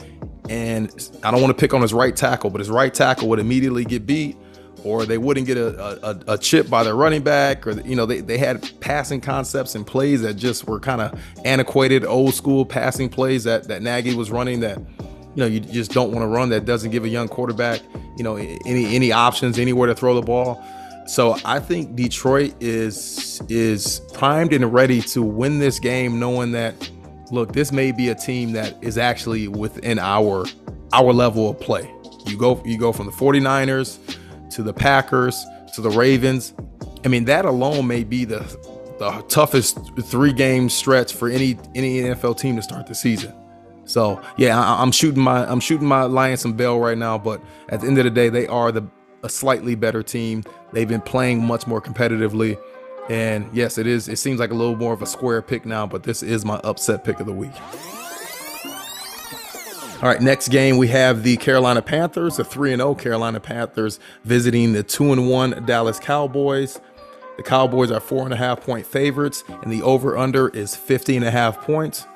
[0.48, 0.90] and
[1.22, 3.84] I don't want to pick on his right tackle, but his right tackle would immediately
[3.84, 4.36] get beat
[4.84, 8.06] or they wouldn't get a, a, a chip by their running back or you know
[8.06, 12.64] they, they had passing concepts and plays that just were kind of antiquated old school
[12.64, 16.26] passing plays that that Nagy was running that you know you just don't want to
[16.26, 17.82] run that doesn't give a young quarterback
[18.16, 20.64] you know any any options anywhere to throw the ball
[21.10, 26.88] so I think Detroit is is primed and ready to win this game knowing that
[27.32, 30.46] look this may be a team that is actually within our
[30.92, 31.92] our level of play.
[32.26, 33.98] You go you go from the 49ers
[34.50, 35.44] to the Packers
[35.74, 36.54] to the Ravens.
[37.04, 38.42] I mean that alone may be the
[39.00, 43.34] the toughest three game stretch for any any NFL team to start the season.
[43.84, 47.42] So yeah, I, I'm shooting my I'm shooting my Lions some bell right now, but
[47.68, 48.86] at the end of the day, they are the
[49.22, 50.44] a slightly better team.
[50.72, 52.58] They've been playing much more competitively,
[53.08, 54.08] and yes, it is.
[54.08, 56.56] It seems like a little more of a square pick now, but this is my
[56.64, 57.52] upset pick of the week.
[60.02, 64.72] All right, next game we have the Carolina Panthers, the 3 0 Carolina Panthers visiting
[64.72, 66.80] the 2 1 Dallas Cowboys.
[67.36, 71.16] The Cowboys are four and a half point favorites, and the over under is 50
[71.16, 72.06] and a half points.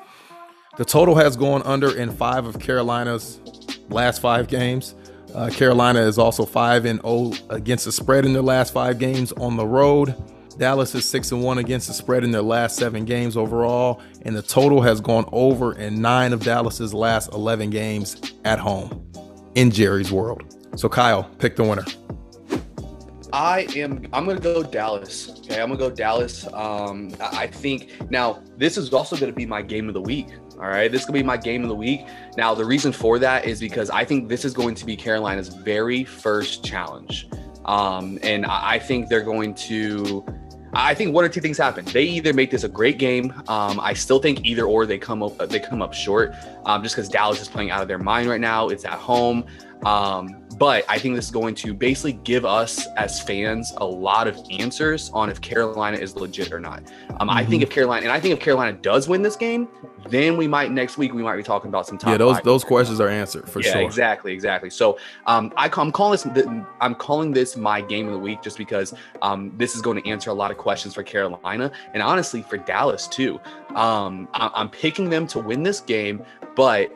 [0.77, 3.39] The total has gone under in five of Carolina's
[3.89, 4.95] last five games.
[5.35, 9.33] Uh, Carolina is also 5 and 0 against the spread in their last five games
[9.33, 10.15] on the road.
[10.57, 14.33] Dallas is 6 and 1 against the spread in their last seven games overall, and
[14.33, 18.15] the total has gone over in nine of Dallas's last 11 games
[18.45, 19.05] at home
[19.55, 20.55] in Jerry's world.
[20.77, 21.83] So, Kyle, pick the winner.
[23.33, 24.07] I am.
[24.13, 25.29] I'm gonna go Dallas.
[25.39, 26.47] Okay, I'm gonna go Dallas.
[26.53, 30.27] Um, I think now this is also gonna be my game of the week.
[30.59, 32.05] All right, this is gonna be my game of the week.
[32.37, 35.49] Now the reason for that is because I think this is going to be Carolina's
[35.49, 37.27] very first challenge,
[37.65, 40.25] um, and I I think they're going to.
[40.77, 41.85] I think one or two things happen.
[41.85, 43.31] They either make this a great game.
[43.47, 46.35] Um, I still think either or they come up they come up short,
[46.65, 48.67] um, just because Dallas is playing out of their mind right now.
[48.69, 49.45] It's at home.
[49.85, 54.27] Um, but I think this is going to basically give us as fans a lot
[54.27, 56.83] of answers on if Carolina is legit or not.
[57.19, 59.67] Um, I think if Carolina, and I think if Carolina does win this game,
[60.09, 62.11] then we might next week we might be talking about some top.
[62.11, 63.81] Yeah, those those questions are answered for yeah, sure.
[63.81, 64.69] exactly, exactly.
[64.69, 68.41] So um, I, am calling this the, I'm calling this my game of the week
[68.41, 72.03] just because um, this is going to answer a lot of questions for Carolina and
[72.03, 73.39] honestly for Dallas too.
[73.75, 76.23] Um, I, I'm picking them to win this game,
[76.55, 76.91] but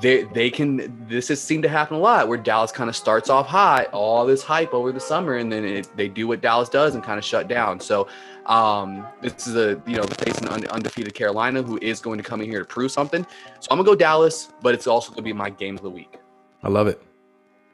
[0.00, 3.30] they they can this has seemed to happen a lot where Dallas kind of starts
[3.30, 6.68] off hot, all this hype over the summer, and then it, they do what Dallas
[6.68, 7.80] does and kind of shut down.
[7.80, 8.08] So
[8.46, 12.40] um, this is a you know facing an undefeated Carolina who is going to come
[12.40, 13.26] in here to prove something.
[13.60, 16.18] So I'm gonna go Dallas, but it's also gonna be my game of the week.
[16.62, 17.02] I love it.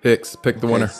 [0.03, 0.91] Hicks, pick the winner.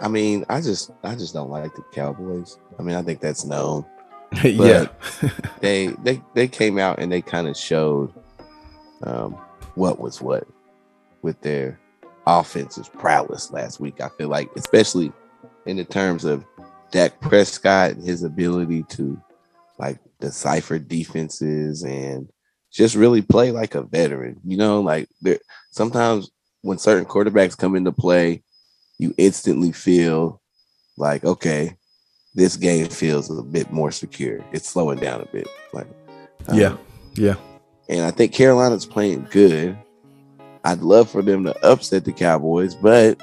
[0.00, 2.58] I mean, I just I just don't like the Cowboys.
[2.78, 3.84] I mean, I think that's known.
[4.44, 4.86] yeah.
[5.60, 8.12] They they they came out and they kind of showed
[9.02, 9.32] um
[9.74, 10.46] what was what
[11.22, 11.80] with their
[12.26, 14.00] offensive prowess last week.
[14.00, 15.12] I feel like, especially
[15.64, 16.44] in the terms of
[16.96, 19.20] Dak Prescott and his ability to
[19.78, 22.26] like decipher defenses and
[22.72, 24.40] just really play like a veteran.
[24.46, 25.38] You know, like there
[25.70, 26.30] sometimes
[26.62, 28.42] when certain quarterbacks come into play,
[28.96, 30.40] you instantly feel
[30.96, 31.76] like, okay,
[32.34, 34.42] this game feels a bit more secure.
[34.52, 35.48] It's slowing down a bit.
[35.74, 35.88] Like,
[36.48, 36.76] um, yeah.
[37.14, 37.34] Yeah.
[37.90, 39.76] and I think Carolina's playing good.
[40.64, 43.22] I'd love for them to upset the Cowboys, but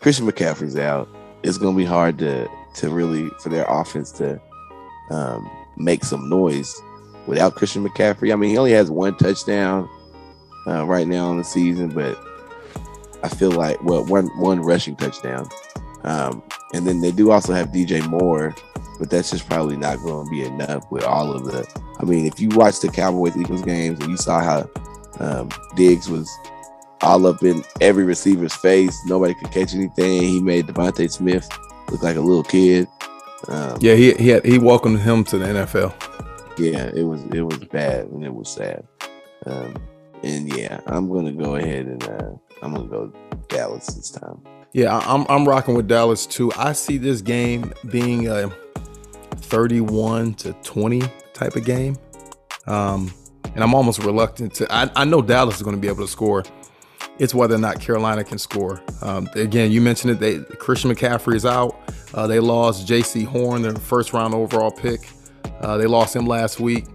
[0.00, 1.08] Christian McCaffrey's out.
[1.42, 4.40] It's going to be hard to to really for their offense to
[5.10, 6.74] um, make some noise
[7.26, 8.32] without Christian McCaffrey.
[8.32, 9.88] I mean, he only has one touchdown
[10.66, 12.18] uh, right now in the season, but
[13.22, 15.48] I feel like well, one one rushing touchdown,
[16.04, 16.42] um,
[16.74, 18.54] and then they do also have DJ Moore,
[18.98, 21.66] but that's just probably not going to be enough with all of the.
[22.00, 24.70] I mean, if you watch the Cowboys Eagles games and you saw how
[25.20, 26.28] um, Diggs was
[27.00, 30.22] all up in every receiver's face, nobody could catch anything.
[30.22, 31.48] He made DeVonta Smith
[31.92, 32.88] look like a little kid.
[33.48, 35.92] Um, Yeah, he he had, he welcomed him to the NFL.
[36.58, 38.86] yeah, it was it was bad and it was sad.
[39.46, 39.74] Um,
[40.22, 42.30] and yeah, I'm gonna go ahead and uh,
[42.62, 43.12] I'm gonna go
[43.48, 44.40] Dallas this time.
[44.72, 46.50] Yeah, I'm I'm rocking with Dallas too.
[46.56, 48.50] I see this game being a
[49.36, 51.02] 31 to 20
[51.34, 51.96] type of game.
[52.66, 53.12] Um,
[53.54, 54.72] and I'm almost reluctant to.
[54.72, 56.44] I, I know Dallas is going to be able to score.
[57.18, 58.82] It's whether or not Carolina can score.
[59.02, 60.20] Um, again, you mentioned it.
[60.20, 61.78] They Christian McCaffrey is out.
[62.14, 65.08] Uh, they lost Jaycee Horn, their first round overall pick.
[65.60, 66.86] Uh, they lost him last week.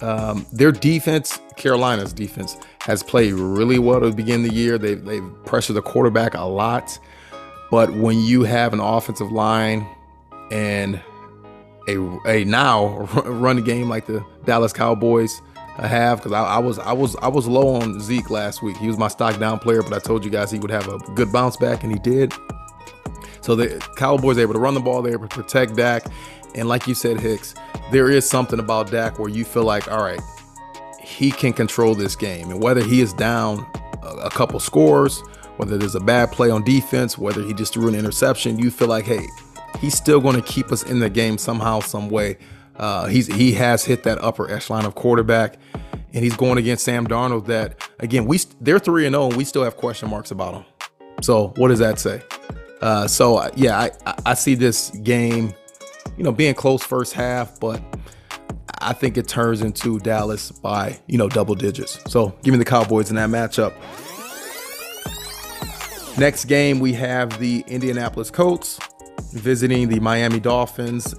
[0.00, 4.78] Um, their defense, Carolina's defense, has played really well to begin the year.
[4.78, 6.98] They they've pressured the quarterback a lot,
[7.70, 9.86] but when you have an offensive line
[10.50, 11.00] and
[11.88, 15.40] a a now run game like the Dallas Cowboys
[15.76, 18.76] have, because I, I was I was I was low on Zeke last week.
[18.76, 20.98] He was my stock down player, but I told you guys he would have a
[21.14, 22.32] good bounce back, and he did.
[23.40, 26.04] So the Cowboys able to run the ball, they able to protect Dak,
[26.54, 27.54] and like you said, Hicks,
[27.90, 30.20] there is something about Dak where you feel like, all right,
[31.00, 33.66] he can control this game, and whether he is down
[34.02, 35.20] a, a couple scores,
[35.56, 38.88] whether there's a bad play on defense, whether he just threw an interception, you feel
[38.88, 39.26] like, hey,
[39.80, 42.36] he's still going to keep us in the game somehow, some way.
[42.82, 45.56] Uh, he's he has hit that upper echelon of quarterback,
[46.12, 47.46] and he's going against Sam Darnold.
[47.46, 50.64] That again, we they're three and zero, and we still have question marks about him.
[51.20, 52.22] So what does that say?
[52.80, 55.54] Uh, so yeah, I I see this game,
[56.16, 57.80] you know, being close first half, but
[58.80, 62.00] I think it turns into Dallas by you know double digits.
[62.10, 63.74] So give me the Cowboys in that matchup.
[66.18, 68.80] Next game we have the Indianapolis Colts
[69.32, 71.14] visiting the Miami Dolphins.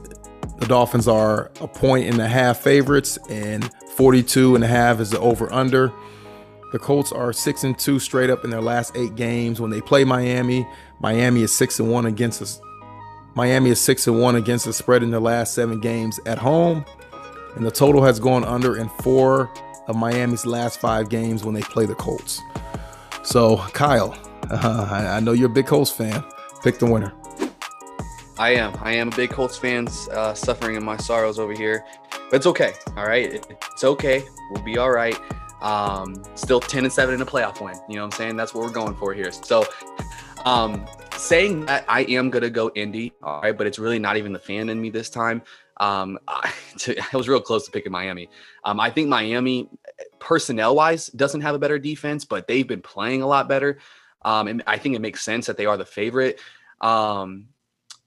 [0.57, 5.11] The Dolphins are a point and a half favorites, and 42 and a half is
[5.11, 5.91] the over under.
[6.71, 9.61] The Colts are six and two straight up in their last eight games.
[9.61, 10.67] When they play Miami,
[10.99, 12.59] Miami is six and one against us.
[13.35, 16.85] Miami is six and one against the spread in their last seven games at home,
[17.55, 19.51] and the total has gone under in four
[19.87, 22.41] of Miami's last five games when they play the Colts.
[23.23, 24.17] So, Kyle,
[24.49, 26.23] uh, I, I know you're a big Colts fan.
[26.63, 27.13] Pick the winner.
[28.37, 28.75] I am.
[28.81, 31.85] I am a big Colts fan, uh, suffering in my sorrows over here.
[32.29, 32.73] But it's okay.
[32.97, 33.45] All right.
[33.49, 34.23] It's okay.
[34.49, 35.19] We'll be all right.
[35.61, 37.75] Um, still 10 and 7 in a playoff win.
[37.87, 38.35] You know what I'm saying?
[38.35, 39.31] That's what we're going for here.
[39.31, 39.65] So,
[40.45, 43.13] um, saying that I am going to go Indy.
[43.21, 43.55] All right.
[43.55, 45.43] But it's really not even the fan in me this time.
[45.77, 46.51] Um, I,
[47.13, 48.29] I was real close to picking Miami.
[48.65, 49.69] Um, I think Miami,
[50.17, 53.77] personnel wise, doesn't have a better defense, but they've been playing a lot better.
[54.23, 56.39] Um, and I think it makes sense that they are the favorite.
[56.81, 57.47] Um,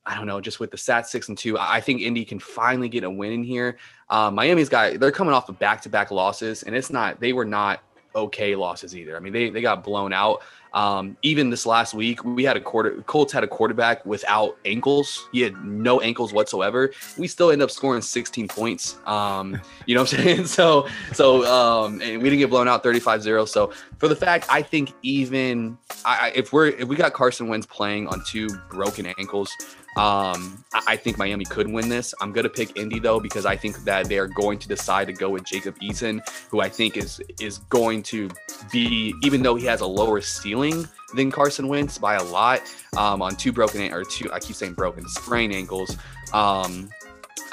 [0.06, 2.88] I don't know, just with the sat six and two, I think Indy can finally
[2.88, 3.76] get a win in here.
[4.08, 7.32] Um, Miami's got they're coming off of back to back losses, and it's not they
[7.32, 7.80] were not
[8.14, 9.16] okay losses either.
[9.16, 10.42] I mean, they they got blown out.
[10.72, 15.26] Um, even this last week, we had a quarter Colts had a quarterback without ankles.
[15.32, 16.92] He had no ankles whatsoever.
[17.16, 18.96] We still end up scoring 16 points.
[19.06, 20.44] Um, you know what I'm saying?
[20.56, 23.48] So so um, and we didn't get blown out 35-0.
[23.48, 27.66] So for the fact, I think even I- if we're if we got Carson Wentz
[27.66, 29.50] playing on two broken ankles,
[29.96, 32.12] Um, I, think Miami could win this.
[32.20, 35.14] I'm gonna pick Indy though because I think that they are going to decide to
[35.14, 36.20] go with Jacob Eason,
[36.50, 38.28] who I think is is going to
[38.70, 42.60] be, even though he has a lower ceiling than Carson Wentz by a lot,
[42.96, 45.96] um, on two broken or two, I keep saying broken, sprain ankles.
[46.34, 46.90] Um,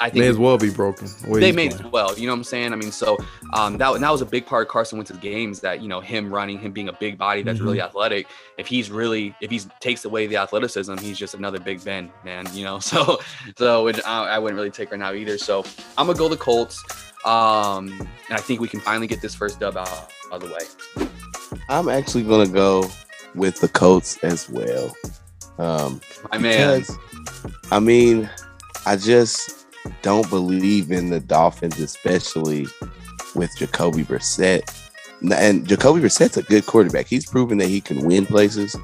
[0.00, 1.06] I think May as well be broken.
[1.22, 1.86] the way they he's made playing.
[1.86, 2.18] as well.
[2.18, 2.72] You know what I'm saying?
[2.72, 3.16] I mean, so
[3.52, 5.60] um, that that was a big part of Carson Wentz's games.
[5.60, 7.86] That you know him running, him being a big body that's really Mm-hmm.
[7.86, 8.26] athletic.
[8.58, 12.46] If he's really, if he takes away the athleticism, he's just another Big Ben man.
[12.52, 13.20] You know, so
[13.56, 15.38] so it, I, I wouldn't really take her now either.
[15.38, 15.64] So
[15.96, 16.82] I'm gonna go the Colts,
[17.24, 17.88] um,
[18.28, 19.88] and I think we can finally get this first dub out,
[20.32, 21.08] out of the way.
[21.68, 22.84] I'm actually gonna go
[23.36, 24.94] with the Colts as well.
[25.58, 26.00] Um,
[26.32, 26.96] My man, because,
[27.70, 28.28] I mean,
[28.86, 29.63] I just
[30.02, 32.66] don't believe in the Dolphins, especially
[33.34, 34.62] with Jacoby Brissett.
[35.22, 37.06] And Jacoby Brissett's a good quarterback.
[37.06, 38.76] He's proven that he can win places.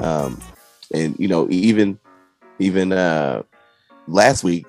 [0.00, 0.40] Um,
[0.92, 1.98] and you know, even
[2.58, 3.42] even uh,
[4.06, 4.66] last week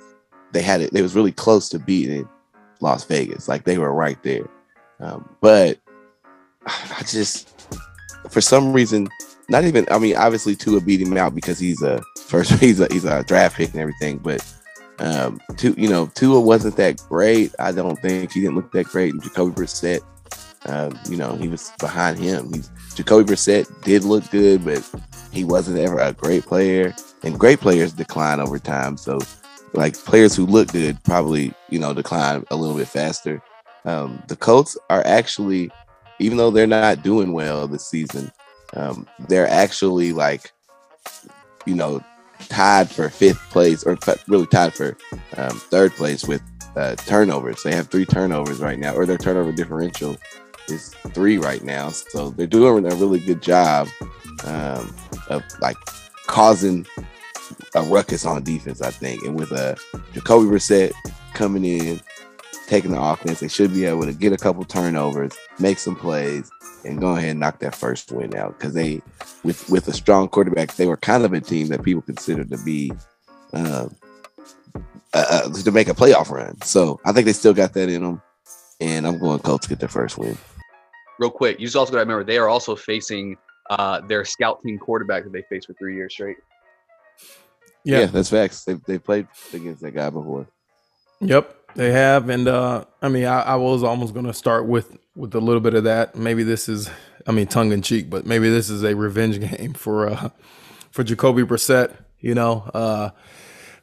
[0.51, 0.91] they had it.
[0.91, 2.27] They was really close to beating
[2.79, 3.47] Las Vegas.
[3.47, 4.47] Like they were right there.
[4.99, 5.79] Um, but
[6.65, 7.69] I just,
[8.29, 9.07] for some reason,
[9.49, 9.85] not even.
[9.91, 12.51] I mean, obviously Tua beat him out because he's a first.
[12.59, 14.17] He's a he's a draft pick and everything.
[14.17, 14.43] But
[14.99, 17.53] um, Tua, you know, Tua wasn't that great.
[17.59, 19.13] I don't think he didn't look that great.
[19.13, 20.01] And Jacoby Brissett,
[20.67, 22.53] um, you know, he was behind him.
[22.53, 24.89] He's Jacoby Brissett did look good, but
[25.31, 26.93] he wasn't ever a great player.
[27.23, 28.97] And great players decline over time.
[28.97, 29.19] So,
[29.73, 33.41] like players who look good probably you know decline a little bit faster.
[33.83, 35.71] Um, the Colts are actually,
[36.19, 38.31] even though they're not doing well this season,
[38.73, 40.51] um, they're actually like,
[41.65, 42.03] you know,
[42.49, 44.97] tied for fifth place or really tied for
[45.37, 46.41] um, third place with
[46.75, 47.63] uh, turnovers.
[47.63, 50.17] They have three turnovers right now, or their turnover differential
[50.67, 51.89] is three right now.
[51.89, 53.87] So they're doing a really good job
[54.45, 54.93] um,
[55.29, 55.77] of like
[56.27, 56.85] causing
[57.75, 59.23] a ruckus on defense, I think.
[59.23, 59.75] And with uh,
[60.13, 60.91] Jacoby Brissett
[61.33, 62.01] coming in,
[62.67, 66.49] taking the offense, they should be able to get a couple turnovers, make some plays,
[66.83, 68.57] and go ahead and knock that first win out.
[68.57, 69.01] Because they,
[69.43, 72.57] with with a strong quarterback, they were kind of a team that people considered to
[72.63, 72.91] be
[73.53, 73.87] uh,
[75.13, 76.59] uh, to make a playoff run.
[76.61, 78.21] So I think they still got that in them.
[78.81, 80.37] And I'm going Colts to get their first win.
[81.19, 83.37] real quick, you just also got to remember they are also facing
[83.69, 86.35] uh, their scout team quarterback that they faced for three years straight.
[87.85, 88.05] Yeah, Yeah.
[88.07, 88.63] that's facts.
[88.65, 90.45] They they played against that guy before.
[91.21, 94.97] Yep, they have, and uh, I mean, I, I was almost going to start with
[95.15, 96.15] with a little bit of that.
[96.15, 96.89] Maybe this is,
[97.27, 100.29] I mean, tongue in cheek, but maybe this is a revenge game for uh,
[100.91, 101.93] for Jacoby Brissett.
[102.19, 103.09] You know, uh,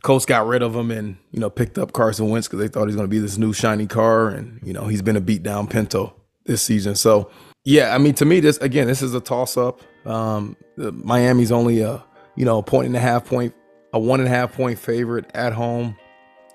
[0.03, 2.87] Colts got rid of him and you know picked up Carson Wentz because they thought
[2.87, 5.43] he's going to be this new shiny car, and you know he's been a beat
[5.43, 6.15] down Pinto
[6.47, 6.95] this season.
[6.95, 7.31] So
[7.65, 9.81] yeah, I mean, to me, this again, this is a toss up.
[10.07, 12.03] Um, Miami's only a
[12.37, 13.55] you know a point and a half point,
[13.93, 15.97] a one and a half point favorite at home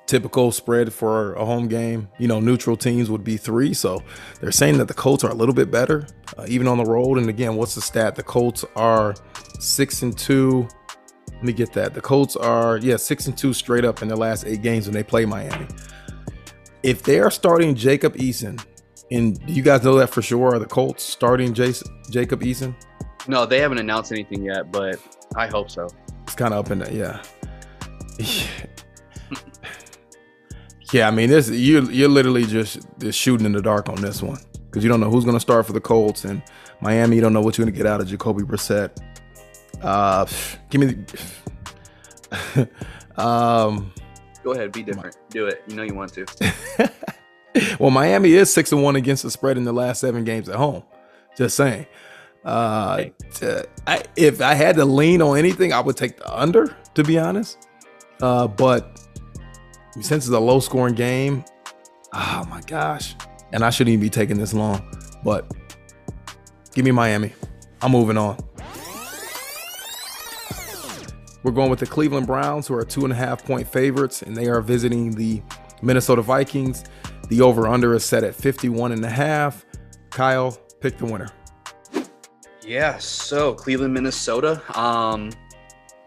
[0.07, 2.07] typical spread for a home game.
[2.17, 3.73] You know, neutral teams would be three.
[3.73, 4.01] So
[4.41, 7.17] they're saying that the Colts are a little bit better, uh, even on the road.
[7.19, 8.15] And again, what's the stat?
[8.15, 9.13] The Colts are
[9.59, 10.67] six and two.
[11.33, 11.93] Let me get that.
[11.93, 14.95] The Colts are, yeah, six and two straight up in their last eight games when
[14.95, 15.67] they play Miami.
[16.81, 18.63] If they are starting Jacob Eason,
[19.11, 20.55] and do you guys know that for sure?
[20.55, 22.75] Are the Colts starting Jason, Jacob Eason?
[23.27, 24.99] No, they haven't announced anything yet, but
[25.35, 25.87] I hope so.
[26.23, 27.23] It's kind of up in the yeah.
[30.91, 34.21] Yeah, I mean this you you're literally just just shooting in the dark on this
[34.21, 36.41] one because you don't know who's going to start for the Colts and
[36.81, 37.15] Miami.
[37.15, 38.91] You don't know what you're going to get out of Jacoby Brissett.
[39.81, 40.25] Uh,
[40.69, 40.95] give me
[42.31, 42.69] the.
[43.21, 43.91] um,
[44.43, 45.17] Go ahead, be different.
[45.29, 45.63] Do it.
[45.67, 46.25] You know you want to.
[47.79, 50.55] well, Miami is six and one against the spread in the last seven games at
[50.55, 50.83] home.
[51.35, 51.85] Just saying.
[52.45, 56.75] Uh, t- I, if I had to lean on anything, I would take the under.
[56.93, 57.67] To be honest,
[58.21, 59.06] uh, but
[60.01, 61.43] since it's a low scoring game,
[62.13, 63.15] oh my gosh,
[63.51, 64.81] and I shouldn't even be taking this long.
[65.23, 65.51] But
[66.73, 67.33] give me Miami.
[67.81, 68.37] I'm moving on.
[71.43, 74.35] We're going with the Cleveland Browns, who are two and a half point favorites, and
[74.35, 75.41] they are visiting the
[75.81, 76.83] Minnesota Vikings.
[77.29, 79.65] The over under is set at 51 and a half.
[80.09, 81.29] Kyle, pick the winner.
[82.65, 84.61] Yeah, so Cleveland, Minnesota.
[84.77, 85.31] Um,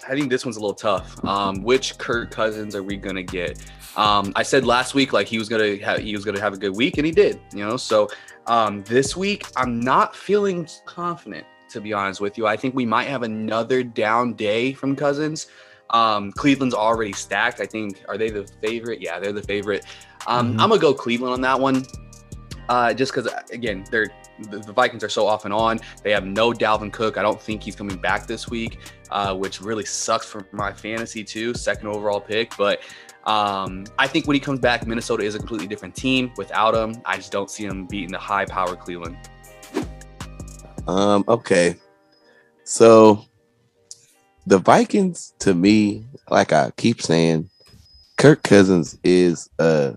[0.07, 1.25] I think this one's a little tough.
[1.25, 3.65] Um, which Kirk Cousins are we gonna get?
[3.97, 6.57] Um, I said last week like he was gonna have he was gonna have a
[6.57, 7.41] good week, and he did.
[7.55, 8.09] You know, so
[8.47, 12.47] um, this week I'm not feeling confident to be honest with you.
[12.49, 15.47] I think we might have another down day from Cousins.
[15.91, 17.61] Um, Cleveland's already stacked.
[17.61, 19.01] I think are they the favorite?
[19.01, 19.85] Yeah, they're the favorite.
[20.27, 20.61] Um, Mhm.
[20.61, 21.85] I'm gonna go Cleveland on that one,
[22.69, 24.09] uh, just because again they're
[24.51, 25.81] the, the Vikings are so off and on.
[26.03, 27.19] They have no Dalvin Cook.
[27.19, 28.79] I don't think he's coming back this week,
[29.11, 31.53] uh, which really sucks for my fantasy too.
[31.55, 32.81] Second overall pick, but
[33.25, 37.01] um, I think when he comes back, Minnesota is a completely different team without him.
[37.05, 39.17] I just don't see him beating the high power Cleveland.
[40.87, 41.77] Um, okay.
[42.65, 43.25] So
[44.47, 47.51] the Vikings, to me, like I keep saying,
[48.17, 49.93] Kirk Cousins is uh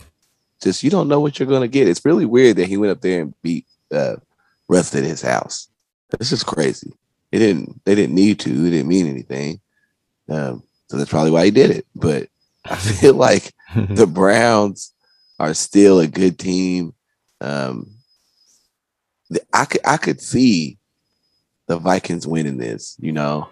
[0.62, 1.88] just you don't know what you're gonna get.
[1.88, 4.16] It's really weird that he went up there and beat uh
[4.70, 5.68] Russ at his house.
[6.18, 6.94] This is crazy.
[7.32, 9.60] It didn't they didn't need to, it didn't mean anything.
[10.30, 11.86] Um, so that's probably why he did it.
[11.96, 12.30] But
[12.70, 14.93] I feel like the Browns
[15.39, 16.93] are still a good team.
[17.41, 17.91] Um,
[19.30, 20.78] the- I could I could see
[21.68, 23.49] the Vikings winning this, you know,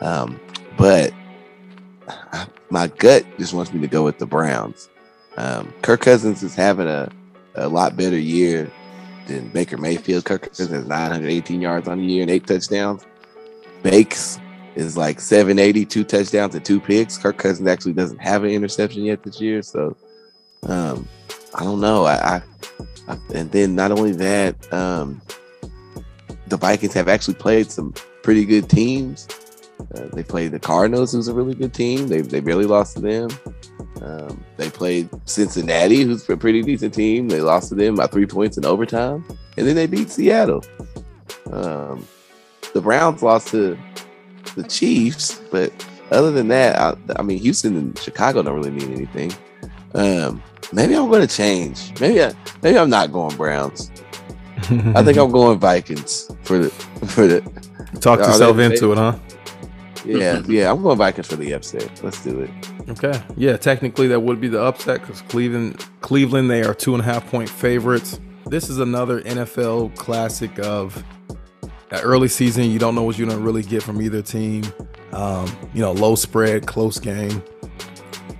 [0.00, 0.40] um,
[0.76, 1.12] but
[2.08, 4.88] I, my gut just wants me to go with the Browns.
[5.36, 7.08] Um, Kirk Cousins is having a,
[7.54, 8.70] a lot better year
[9.28, 10.24] than Baker Mayfield.
[10.24, 13.06] Kirk Cousins has 918 yards on the year and eight touchdowns.
[13.82, 14.38] Bakes
[14.74, 17.18] is like 780, two touchdowns and two picks.
[17.18, 19.96] Kirk Cousins actually doesn't have an interception yet this year, so
[20.64, 21.06] um,
[21.54, 22.04] I don't know.
[22.04, 22.42] I, I,
[23.08, 25.20] I and then not only that, um,
[26.48, 27.92] the Vikings have actually played some
[28.22, 29.28] pretty good teams.
[29.94, 32.08] Uh, they played the Cardinals, who's a really good team.
[32.08, 33.30] They they barely lost to them.
[34.00, 37.28] Um, they played Cincinnati, who's a pretty decent team.
[37.28, 39.24] They lost to them by three points in overtime,
[39.56, 40.64] and then they beat Seattle.
[41.50, 42.06] Um,
[42.74, 43.78] the Browns lost to
[44.56, 45.72] the Chiefs, but
[46.10, 49.32] other than that, I, I mean, Houston and Chicago don't really mean anything.
[49.94, 50.42] Um,
[50.72, 51.98] maybe I'm going to change.
[52.00, 52.32] Maybe I,
[52.62, 53.90] maybe I'm not going Browns.
[54.94, 57.40] I think I'm going Vikings for the for the
[58.00, 59.16] Talk yourself they- into it, huh?
[60.04, 60.70] yeah yeah.
[60.70, 62.02] I'm going Vikings for the upset.
[62.02, 62.50] Let's do it.
[62.88, 63.22] Okay.
[63.36, 67.04] Yeah, technically that would be the upset because Cleveland, Cleveland, they are two and a
[67.04, 68.18] half point favorites.
[68.46, 71.02] This is another NFL classic of
[71.92, 72.70] that early season.
[72.70, 74.64] You don't know what you're gonna really get from either team.
[75.12, 77.42] Um, you know, low spread, close game.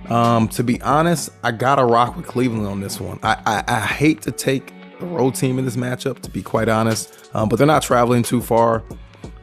[0.09, 3.19] Um, to be honest, I gotta rock with Cleveland on this one.
[3.21, 6.67] I, I, I hate to take the road team in this matchup, to be quite
[6.67, 8.83] honest, um, but they're not traveling too far.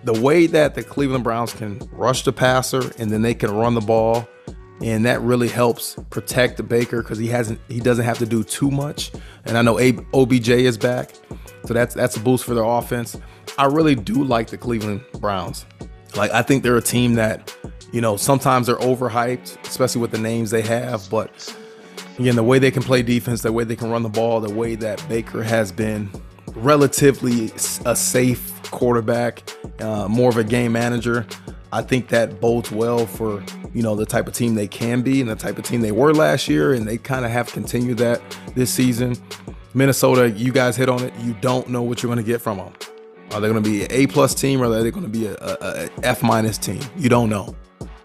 [0.02, 3.74] The way that the Cleveland Browns can rush the passer and then they can run
[3.74, 4.28] the ball,
[4.82, 8.42] and that really helps protect the Baker because he hasn't he doesn't have to do
[8.42, 9.12] too much.
[9.44, 11.12] And I know OBJ is back,
[11.64, 13.16] so that's that's a boost for their offense.
[13.60, 15.66] I really do like the Cleveland Browns.
[16.16, 17.54] Like I think they're a team that,
[17.92, 21.06] you know, sometimes they're overhyped, especially with the names they have.
[21.10, 21.54] But
[22.18, 24.48] again, the way they can play defense, the way they can run the ball, the
[24.48, 26.10] way that Baker has been
[26.54, 27.52] relatively
[27.84, 29.42] a safe quarterback,
[29.82, 31.26] uh, more of a game manager.
[31.70, 33.44] I think that bodes well for
[33.74, 35.92] you know the type of team they can be and the type of team they
[35.92, 38.22] were last year, and they kind of have continued that
[38.54, 39.18] this season.
[39.74, 41.12] Minnesota, you guys hit on it.
[41.20, 42.72] You don't know what you're going to get from them.
[43.32, 45.26] Are they going to be an A plus team or are they going to be
[45.26, 46.80] a, a, a F minus team?
[46.96, 47.54] You don't know,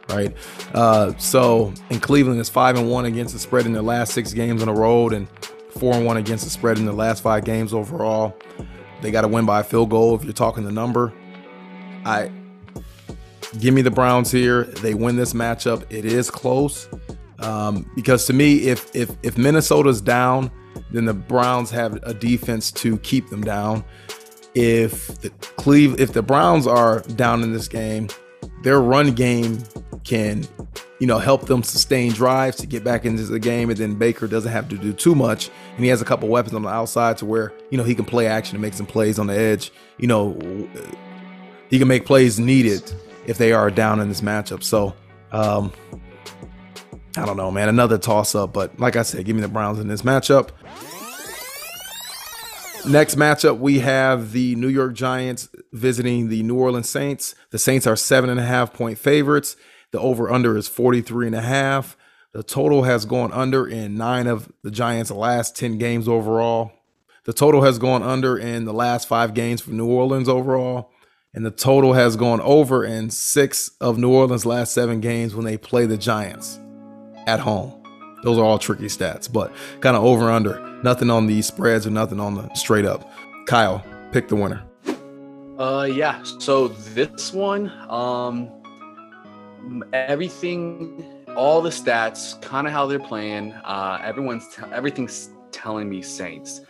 [0.09, 0.36] right?
[0.73, 4.34] Uh, so in Cleveland, it's five and one against the spread in their last six
[4.34, 5.28] games on the road, and
[5.78, 8.38] four and one against the spread in the last five games overall.
[9.01, 11.13] They got to win by a field goal if you're talking the number.
[12.05, 12.32] I
[13.59, 14.63] give me the Browns here.
[14.63, 15.86] They win this matchup.
[15.89, 16.88] It is close
[17.39, 20.51] um, because to me, if if if Minnesota's down,
[20.91, 23.84] then the Browns have a defense to keep them down.
[24.56, 28.08] If the Cleve, if the Browns are down in this game,
[28.64, 29.62] their run game
[30.06, 30.47] can,
[30.99, 34.28] you know, help them sustain drives to get back into the game, and then Baker
[34.28, 37.18] doesn't have to do too much, and he has a couple weapons on the outside
[37.18, 39.72] to where you know he can play action and make some plays on the edge.
[39.97, 40.38] You know,
[41.70, 42.93] he can make plays needed
[43.28, 44.64] if they are down in this matchup.
[44.64, 44.95] So,
[45.32, 45.74] um,
[47.18, 47.70] I don't know, man.
[47.70, 50.49] Another toss up, but like I said, give me the Browns in this matchup.
[52.88, 57.34] Next matchup, we have the New York Giants visiting the New Orleans Saints.
[57.50, 59.56] The Saints are seven and a half point favorites.
[59.90, 61.98] The over under is 43 and a half.
[62.34, 66.74] The total has gone under in nine of the Giants' last 10 games overall.
[67.24, 70.92] The total has gone under in the last five games for New Orleans overall.
[71.34, 75.46] And the total has gone over in six of New Orleans' last seven games when
[75.46, 76.60] they play the Giants
[77.26, 77.82] at home.
[78.22, 80.74] Those are all tricky stats, but kind of over under.
[80.86, 83.12] Nothing on the spreads or nothing on the straight up.
[83.48, 84.62] Kyle, pick the winner.
[85.58, 86.22] Uh, yeah.
[86.38, 88.52] So this one, um,
[89.94, 91.04] everything,
[91.36, 93.52] all the stats, kind of how they're playing.
[93.64, 96.62] Uh, everyone's t- everything's telling me Saints.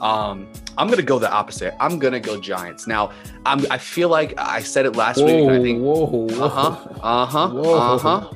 [0.00, 1.72] Um, I'm gonna go the opposite.
[1.78, 2.88] I'm gonna go Giants.
[2.88, 3.12] Now,
[3.46, 3.64] I'm.
[3.70, 5.48] I feel like I said it last week.
[5.48, 5.80] I think.
[5.80, 6.76] whoa, Uh huh.
[7.00, 7.48] Uh huh.
[7.50, 7.74] Whoa.
[7.74, 8.30] Uh huh.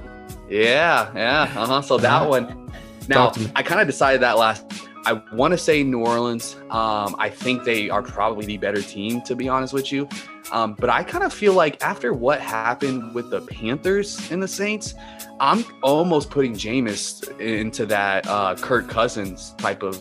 [0.48, 1.10] Yeah.
[1.12, 1.42] Yeah.
[1.60, 1.82] Uh huh.
[1.82, 2.70] So that one.
[3.08, 3.50] Now Talk to me.
[3.56, 4.64] I kind of decided that last
[5.06, 6.56] I want to say New Orleans.
[6.70, 10.08] Um, I think they are probably the better team, to be honest with you.
[10.52, 14.48] Um, but I kind of feel like after what happened with the Panthers and the
[14.48, 14.94] Saints,
[15.40, 20.00] I'm almost putting Jameis into that uh, Kirk Cousins type of,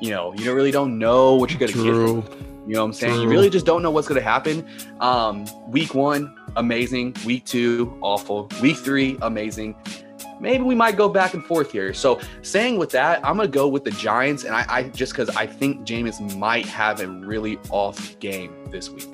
[0.00, 2.34] you know, you don't really don't know what you're going to get.
[2.66, 3.14] You know what I'm saying?
[3.14, 3.22] True.
[3.22, 4.66] You really just don't know what's going to happen.
[5.00, 7.16] Um, week one, amazing.
[7.24, 8.50] Week two, awful.
[8.60, 9.74] Week three, amazing.
[10.40, 11.92] Maybe we might go back and forth here.
[11.92, 15.30] So, saying with that, I'm gonna go with the Giants, and I, I just because
[15.30, 19.08] I think Jameis might have a really off game this week.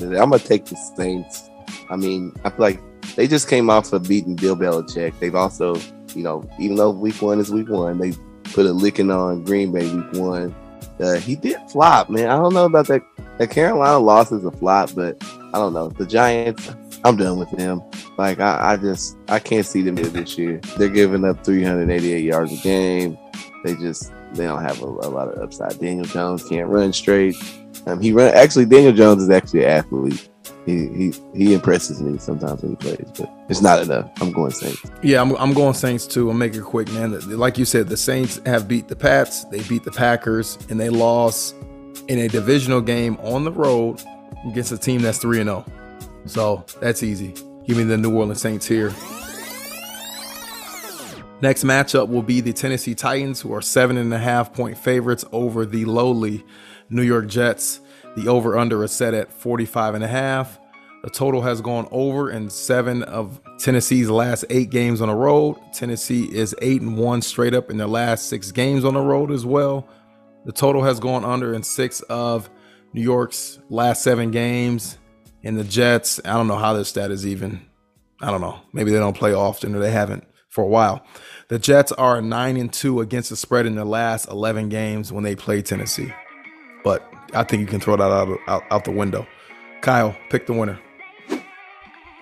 [0.00, 1.48] I'm gonna take the Saints.
[1.90, 2.80] I mean, I feel like
[3.14, 5.18] they just came off of beating Bill Belichick.
[5.20, 5.76] They've also,
[6.14, 8.12] you know, even though week one is week one, they
[8.44, 10.54] put a licking on Green Bay week one.
[11.00, 12.28] Uh, he did flop, man.
[12.28, 13.02] I don't know about that.
[13.38, 15.22] That Carolina loss is a flop, but
[15.54, 15.88] I don't know.
[15.88, 16.70] The Giants,
[17.04, 17.82] I'm done with them.
[18.16, 20.60] Like I, I just I can't see them this year.
[20.78, 23.18] They're giving up 388 yards a game.
[23.64, 25.78] They just they don't have a, a lot of upside.
[25.80, 27.36] Daniel Jones can't run straight.
[27.86, 28.66] Um, he run actually.
[28.66, 30.28] Daniel Jones is actually an athlete.
[30.64, 34.10] He he he impresses me sometimes when he plays, but it's not enough.
[34.20, 34.80] I'm going Saints.
[35.02, 36.30] Yeah, I'm, I'm going Saints too.
[36.30, 37.18] I'll make it quick, man.
[37.36, 40.88] Like you said, the Saints have beat the Pats, they beat the Packers, and they
[40.88, 41.56] lost
[42.06, 44.00] in a divisional game on the road
[44.48, 45.64] against a team that's 3 and 0.
[46.26, 47.34] So that's easy.
[47.66, 48.92] Give me the New Orleans Saints here.
[51.40, 55.24] Next matchup will be the Tennessee Titans, who are seven and a half point favorites
[55.32, 56.44] over the lowly
[56.88, 57.80] New York Jets.
[58.16, 60.60] The over under is set at 45 and a half.
[61.02, 65.58] The total has gone over in seven of Tennessee's last eight games on the road.
[65.72, 69.32] Tennessee is eight and one straight up in their last six games on the road
[69.32, 69.88] as well.
[70.44, 72.48] The total has gone under in six of
[72.92, 74.98] New York's last seven games.
[75.44, 77.62] And the Jets, I don't know how this stat is even.
[78.20, 78.60] I don't know.
[78.72, 81.04] Maybe they don't play often or they haven't for a while.
[81.48, 85.24] The Jets are nine and two against the spread in their last 11 games when
[85.24, 86.12] they play Tennessee.
[86.84, 87.02] But
[87.34, 89.26] I think you can throw that out, out, out the window.
[89.80, 90.78] Kyle, pick the winner.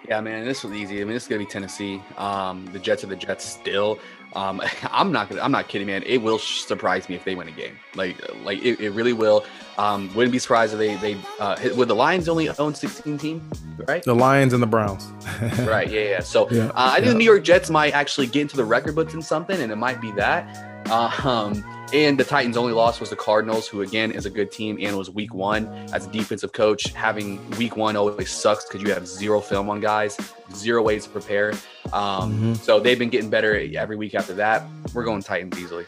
[0.08, 1.00] Yeah, man, this was easy.
[1.00, 2.02] I mean, this is gonna be Tennessee.
[2.16, 3.98] Um, the Jets are the Jets still.
[4.34, 5.42] Um, I'm not gonna.
[5.42, 6.02] I'm not kidding, man.
[6.06, 7.76] It will surprise me if they win a game.
[7.94, 9.44] Like, like it, it really will.
[9.78, 13.18] Um, wouldn't be surprised if they they uh, hit- would the Lions only own 16
[13.18, 13.50] team,
[13.88, 14.02] right?
[14.02, 15.04] The Lions and the Browns.
[15.60, 15.90] right.
[15.90, 16.00] Yeah.
[16.00, 16.20] Yeah.
[16.20, 17.12] So Yeah, uh, I think yeah.
[17.12, 19.76] the New York Jets might actually get into the record books in something, and it
[19.76, 20.90] might be that.
[20.90, 24.78] Um, and the Titans' only loss was the Cardinals, who again is a good team
[24.80, 26.92] and was Week One as a defensive coach.
[26.92, 30.16] Having Week One always sucks because you have zero film on guys,
[30.54, 31.52] zero ways to prepare.
[31.92, 32.56] Um, Mhm.
[32.58, 34.64] So they've been getting better every week after that.
[34.94, 35.84] We're going Titans easily.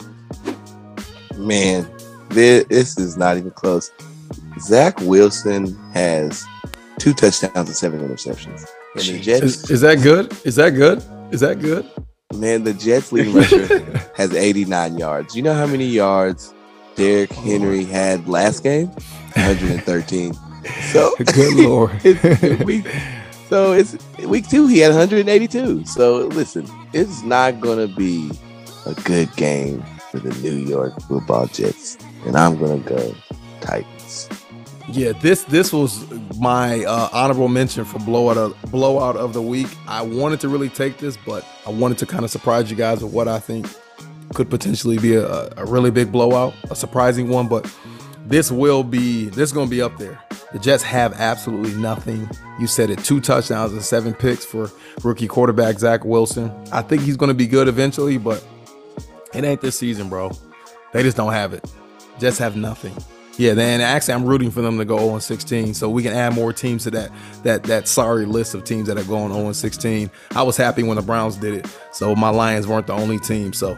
[1.37, 1.89] Man,
[2.31, 3.91] this, this is not even close.
[4.61, 6.45] Zach Wilson has
[6.99, 8.67] two touchdowns and seven interceptions.
[8.95, 10.37] And the Jets, Is, is that good?
[10.45, 11.03] Is that good?
[11.31, 11.89] Is that good?
[12.33, 13.79] Man, the Jets leading rusher
[14.17, 15.37] has 89 yards.
[15.37, 16.55] You know how many yards
[16.95, 18.89] Derrick oh, Henry had last game?
[19.35, 20.35] 113.
[20.93, 21.91] So Good lord.
[22.05, 22.87] it's week,
[23.49, 24.67] so it's week two.
[24.67, 25.87] He had 182.
[25.87, 28.31] So listen, it's not gonna be
[28.87, 33.15] a good game for the New York Football Jets, and I'm gonna go
[33.61, 34.02] Titans.
[34.89, 39.69] Yeah, this this was my uh, honorable mention for blowout of, blowout of the week.
[39.87, 43.03] I wanted to really take this, but I wanted to kind of surprise you guys
[43.03, 43.69] with what I think
[44.35, 47.49] could potentially be a, a really big blowout, a surprising one.
[47.49, 47.73] But
[48.27, 50.21] this will be this is going to be up there.
[50.53, 52.29] The Jets have absolutely nothing.
[52.59, 54.71] You said it: two touchdowns and seven picks for
[55.05, 56.53] rookie quarterback Zach Wilson.
[56.73, 58.45] I think he's going to be good eventually, but
[59.33, 60.33] it ain't this season, bro.
[60.93, 61.65] They just don't have it.
[62.19, 62.95] Jets have nothing.
[63.39, 66.35] Yeah, then actually I'm rooting for them to go 0 16, so we can add
[66.35, 67.11] more teams to that
[67.45, 70.11] that that sorry list of teams that are going 0 16.
[70.33, 73.53] I was happy when the Browns did it, so my Lions weren't the only team.
[73.53, 73.77] So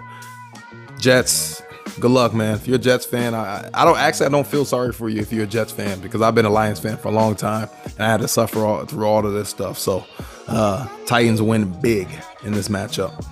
[0.98, 1.62] Jets,
[2.00, 2.56] good luck, man.
[2.56, 5.20] If you're a Jets fan, I I don't actually I don't feel sorry for you
[5.20, 7.68] if you're a Jets fan because I've been a Lions fan for a long time
[7.84, 9.78] and I had to suffer all, through all of this stuff.
[9.78, 10.04] So
[10.48, 12.08] uh, Titans win big
[12.42, 13.24] in this matchup.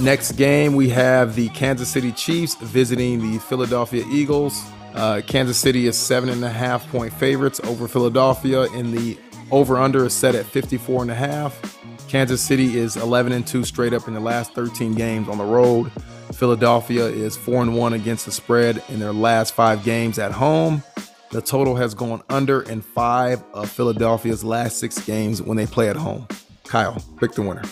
[0.00, 4.62] Next game, we have the Kansas City Chiefs visiting the Philadelphia Eagles.
[4.94, 9.18] Uh, Kansas City is seven and a half point favorites over Philadelphia, and the
[9.50, 11.60] over under is set at 54 and a half.
[12.08, 15.44] Kansas City is 11 and 2 straight up in the last 13 games on the
[15.44, 15.90] road.
[16.32, 20.82] Philadelphia is 4 and 1 against the spread in their last five games at home.
[21.30, 25.90] The total has gone under in five of Philadelphia's last six games when they play
[25.90, 26.26] at home.
[26.64, 27.62] Kyle, pick the winner.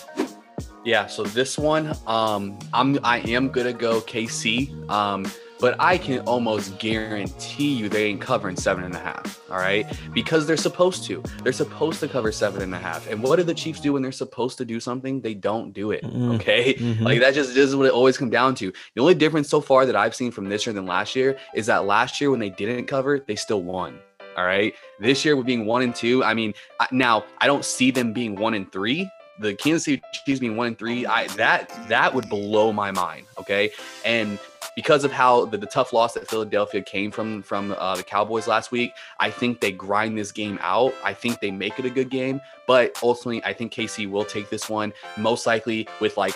[0.86, 4.88] Yeah, so this one, um, I'm I am gonna go KC.
[4.88, 5.26] Um,
[5.58, 9.40] but I can almost guarantee you they ain't covering seven and a half.
[9.50, 9.86] All right.
[10.12, 11.22] Because they're supposed to.
[11.42, 13.10] They're supposed to cover seven and a half.
[13.10, 15.22] And what do the Chiefs do when they're supposed to do something?
[15.22, 16.04] They don't do it.
[16.04, 16.34] Mhm.
[16.34, 16.74] Okay.
[16.78, 17.00] Mhm.
[17.00, 18.70] Like that just this is what it always comes down to.
[18.94, 21.66] The only difference so far that I've seen from this year than last year is
[21.66, 23.98] that last year when they didn't cover, they still won.
[24.36, 24.74] All right.
[25.00, 26.52] This year with being one and two, I mean,
[26.92, 29.08] now I don't see them being one and three.
[29.38, 33.26] The Kansas City Chiefs being one and three, I that that would blow my mind.
[33.38, 33.70] Okay,
[34.04, 34.38] and
[34.74, 38.46] because of how the, the tough loss that Philadelphia came from from uh, the Cowboys
[38.46, 40.92] last week, I think they grind this game out.
[41.04, 44.48] I think they make it a good game, but ultimately, I think KC will take
[44.50, 46.34] this one most likely with like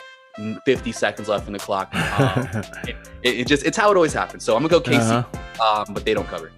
[0.65, 1.93] 50 seconds left in the clock.
[2.21, 2.49] Um,
[2.87, 4.45] it, it just it's how it always happens.
[4.45, 5.83] So I'm gonna go KC, Uh-huh.
[5.87, 6.51] um, but they don't cover.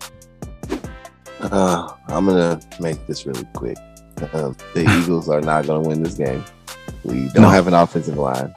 [1.40, 3.76] Uh, I'm gonna make this really quick.
[4.32, 6.44] Um, the Eagles are not gonna win this game.
[7.04, 7.48] We don't No.
[7.48, 8.54] have an offensive line.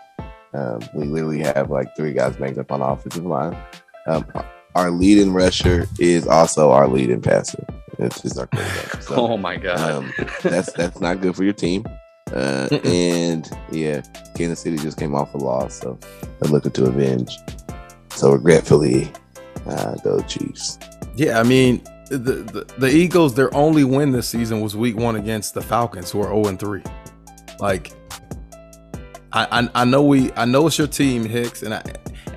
[0.54, 3.58] Um, we literally have like three guys banged up on the offensive line.
[4.08, 4.26] Um,
[4.76, 7.66] our leading rusher is also our leading passer.
[7.98, 9.02] It's just our quarterback.
[9.04, 9.80] So, oh my god.
[9.80, 10.14] um,
[10.44, 11.86] that's that's not good for your team.
[12.34, 14.02] Uh, and yeah,
[14.36, 15.98] Kansas City just came off a loss, so
[16.40, 17.38] they're looking to avenge.
[18.12, 19.12] So regretfully,
[19.68, 20.80] uh, go Chiefs.
[21.16, 25.16] Yeah, I mean, the, the the Eagles, their only win this season was Week One
[25.16, 26.84] against the Falcons, who are zero and three.
[27.60, 27.92] Like,
[29.34, 31.82] I, I I know we I know it's your team, Hicks, and I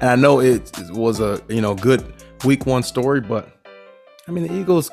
[0.00, 2.14] and I know it was a you know good
[2.44, 3.48] Week One story, but
[4.26, 4.90] I mean the Eagles.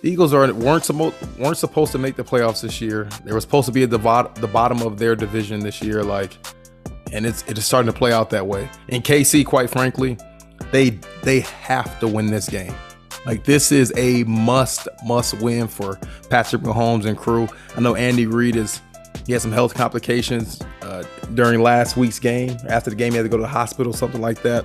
[0.00, 3.08] The Eagles are weren't supposed weren't supposed to make the playoffs this year.
[3.24, 3.98] They were supposed to be at the
[4.34, 6.36] the bottom of their division this year, like,
[7.12, 8.68] and it's it is starting to play out that way.
[8.88, 10.18] In KC, quite frankly,
[10.72, 10.90] they
[11.22, 12.74] they have to win this game.
[13.24, 17.48] Like this is a must must win for Patrick Mahomes and crew.
[17.76, 18.80] I know Andy Reid is
[19.26, 21.04] he had some health complications uh,
[21.34, 22.56] during last week's game.
[22.68, 24.64] After the game, he had to go to the hospital, something like that.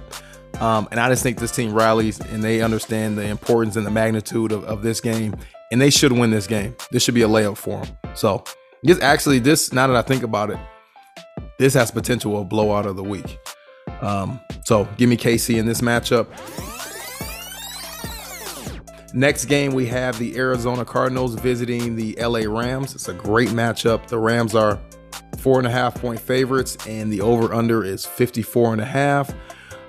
[0.59, 3.91] Um, and I just think this team rallies and they understand the importance and the
[3.91, 5.35] magnitude of, of this game,
[5.71, 6.75] and they should win this game.
[6.91, 7.97] This should be a layup for them.
[8.15, 8.43] So,
[8.81, 10.57] this actually, this now that I think about it,
[11.59, 13.37] this has potential of blowout of the week.
[14.01, 16.27] Um, so, give me KC in this matchup.
[19.17, 22.93] Next game, we have the Arizona Cardinals visiting the LA Rams.
[22.93, 24.05] It's a great matchup.
[24.05, 24.79] The Rams are
[25.39, 29.33] four and a half point favorites, and the over under is 54 and a half.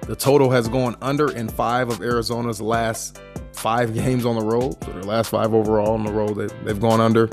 [0.07, 3.21] The total has gone under in five of Arizona's last
[3.53, 4.83] five games on the road.
[4.83, 7.29] So their last five overall on the road, they, they've gone under.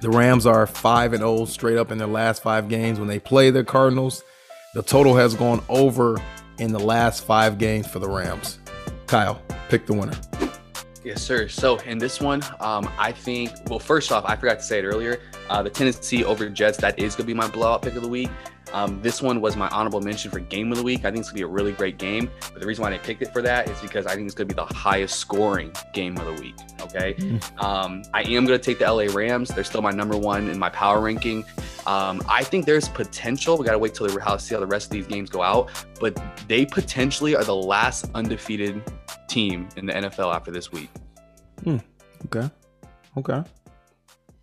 [0.00, 3.20] The Rams are five and 0 straight up in their last five games when they
[3.20, 4.24] play the Cardinals.
[4.74, 6.20] The total has gone over
[6.58, 8.58] in the last five games for the Rams.
[9.06, 10.18] Kyle, pick the winner.
[11.06, 11.46] Yes, sir.
[11.46, 13.52] So in this one, um, I think.
[13.68, 15.20] Well, first off, I forgot to say it earlier.
[15.48, 16.78] Uh, the Tennessee over Jets.
[16.78, 18.28] That is gonna be my blowout pick of the week.
[18.72, 21.04] Um, this one was my honorable mention for game of the week.
[21.04, 22.28] I think it's gonna be a really great game.
[22.52, 24.48] But the reason why I picked it for that is because I think it's gonna
[24.48, 26.56] be the highest scoring game of the week.
[26.80, 27.16] Okay.
[27.58, 29.50] Um, I am gonna take the LA Rams.
[29.50, 31.44] They're still my number one in my power ranking.
[31.86, 33.56] Um, I think there's potential.
[33.56, 35.70] We gotta wait till the how see how the rest of these games go out.
[36.00, 38.82] But they potentially are the last undefeated
[39.28, 40.90] team in the NFL after this week.
[42.26, 42.48] Okay.
[43.16, 43.42] Okay.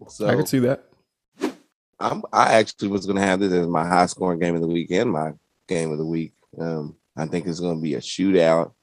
[0.08, 0.86] So I can see that.
[2.00, 4.68] I'm, I actually was going to have this as my high scoring game of the
[4.68, 5.32] week and my
[5.68, 6.34] game of the week.
[6.60, 8.74] Um, I think it's going to be a shootout.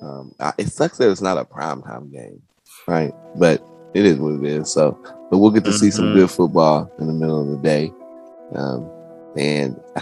[0.00, 2.40] Um, I, it sucks that it's not a primetime game,
[2.86, 3.12] right?
[3.36, 3.62] But
[3.92, 4.72] it is what it is.
[4.72, 4.98] So,
[5.30, 6.14] but we'll get to see some Mhm.
[6.14, 7.92] good football in the middle of the day.
[8.54, 8.90] Um,
[9.36, 9.78] and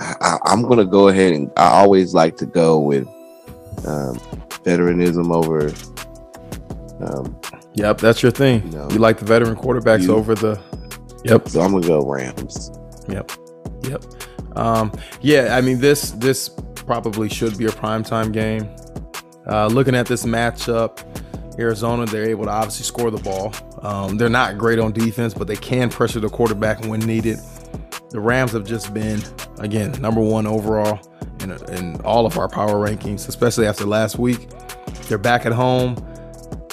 [0.00, 3.06] I, I, I'm going to go ahead and I always like to go with
[3.86, 4.18] um,
[4.64, 5.72] veteranism over.
[7.00, 7.38] Um,
[7.76, 8.62] Yep, that's your thing.
[8.66, 10.60] You know, you like the veteran quarterbacks you- over the.
[11.24, 11.48] Yep.
[11.48, 12.70] so I'm going to go Rams.
[13.08, 13.32] Yep.
[13.82, 14.04] Yep.
[14.56, 18.68] Um, yeah, I mean this this probably should be a primetime game.
[19.48, 21.00] Uh, looking at this matchup,
[21.58, 23.52] Arizona, they're able to obviously score the ball.
[23.82, 27.38] Um, they're not great on defense, but they can pressure the quarterback when needed.
[28.14, 29.20] The Rams have just been,
[29.58, 31.00] again, number one overall
[31.40, 34.50] in, in all of our power rankings, especially after last week.
[35.08, 35.96] They're back at home.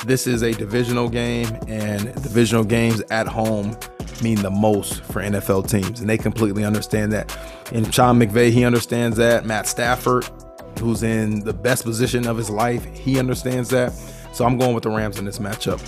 [0.05, 3.75] This is a divisional game, and divisional games at home
[4.21, 7.35] mean the most for NFL teams, and they completely understand that.
[7.73, 9.43] And Sean McVay, he understands that.
[9.43, 10.29] Matt Stafford,
[10.77, 13.93] who's in the best position of his life, he understands that.
[14.31, 15.81] So I'm going with the Rams in this matchup.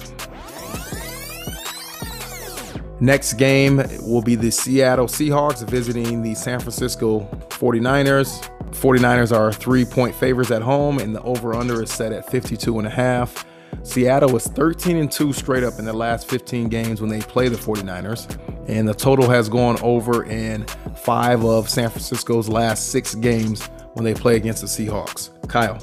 [2.99, 8.49] Next game will be the Seattle Seahawks visiting the San Francisco 49ers.
[8.71, 12.79] 49ers are three point favorites at home, and the over under is set at 52
[12.79, 13.45] and a half.
[13.83, 17.49] Seattle was 13 and 2 straight up in the last 15 games when they play
[17.49, 18.37] the 49ers,
[18.69, 20.65] and the total has gone over in
[20.95, 25.29] five of San Francisco's last six games when they play against the Seahawks.
[25.49, 25.79] Kyle.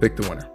[0.00, 0.48] Pick the winner.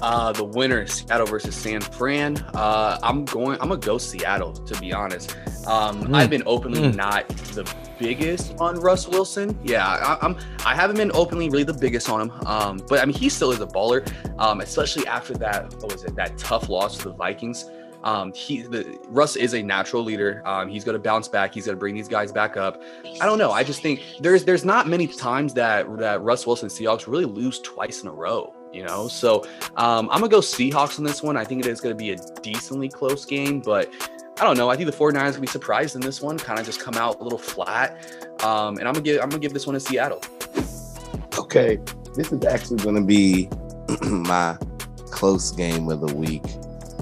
[0.00, 2.36] Uh, the winner, Seattle versus San Fran.
[2.54, 3.60] Uh, I'm going.
[3.60, 4.52] I'm gonna go Seattle.
[4.52, 6.14] To be honest, um, Mm.
[6.16, 6.94] I've been openly Mm.
[6.96, 7.68] not the
[7.98, 9.58] biggest on Russ Wilson.
[9.64, 10.36] Yeah, I, I'm.
[10.64, 12.32] I haven't been openly really the biggest on him.
[12.46, 14.08] Um, but I mean, he still is a baller.
[14.38, 15.74] Um, especially after that.
[15.80, 16.14] What was it?
[16.14, 17.68] That tough loss to the Vikings.
[18.04, 20.42] Um, he the Russ is a natural leader.
[20.46, 21.52] Um, he's gonna bounce back.
[21.52, 22.80] He's gonna bring these guys back up.
[23.20, 23.50] I don't know.
[23.50, 27.58] I just think there's there's not many times that that Russ Wilson Seahawks really lose
[27.58, 28.54] twice in a row.
[28.78, 29.44] You know, so
[29.76, 31.36] um, I'm gonna go Seahawks on this one.
[31.36, 33.90] I think it is gonna be a decently close game, but
[34.40, 34.70] I don't know.
[34.70, 37.18] I think the 49ers gonna be surprised in this one, kind of just come out
[37.18, 37.98] a little flat.
[38.44, 40.22] Um, and I'm gonna give I'm gonna give this one to Seattle.
[41.36, 41.78] Okay,
[42.14, 43.48] this is actually going to be
[44.02, 44.56] my
[45.10, 46.44] close game of the week.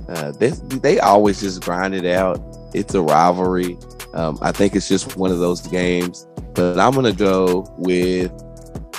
[0.08, 2.40] Uh, they they always just grind it out.
[2.74, 3.76] It's a rivalry.
[4.14, 6.26] Um, I think it's just one of those games.
[6.54, 8.32] But I'm going to go with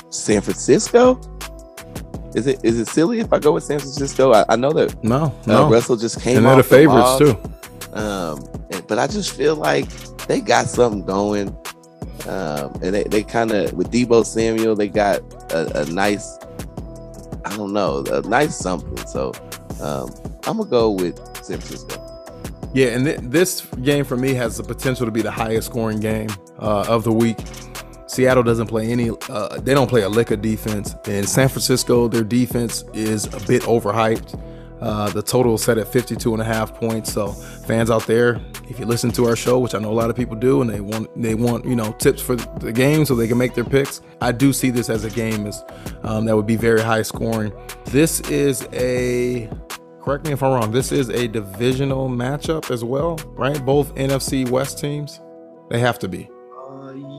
[0.10, 1.16] San Francisco.
[2.36, 4.34] Is it is it silly if I go with San Francisco?
[4.34, 5.70] I, I know that No, uh, no.
[5.70, 7.20] Russell just came and they're the favorites loss.
[7.20, 7.38] too.
[7.94, 8.44] Um,
[8.88, 9.90] but I just feel like
[10.28, 11.50] they got something going.
[12.28, 15.22] Um, and they, they kind of with Deebo Samuel, they got
[15.54, 16.38] a, a nice,
[17.46, 18.98] I don't know, a nice something.
[19.08, 19.32] So
[19.82, 20.10] um,
[20.46, 22.04] I'm gonna go with San Francisco.
[22.74, 26.00] Yeah, and th- this game for me has the potential to be the highest scoring
[26.02, 26.30] game
[26.60, 27.38] uh, of the week.
[28.08, 30.96] Seattle doesn't play any, uh, they don't play a lick of defense.
[31.06, 34.42] And San Francisco, their defense is a bit overhyped.
[34.82, 37.12] Uh, the total is set at 52 and a half points.
[37.12, 38.40] So fans out there,
[38.70, 40.70] if you listen to our show, which I know a lot of people do, and
[40.70, 43.64] they want they want you know tips for the game so they can make their
[43.64, 45.64] picks, I do see this as a game as
[46.04, 47.52] um, that would be very high scoring.
[47.86, 49.50] This is a
[50.02, 50.72] correct me if I'm wrong.
[50.72, 53.64] This is a divisional matchup as well, right?
[53.66, 55.20] Both NFC West teams,
[55.70, 56.30] they have to be.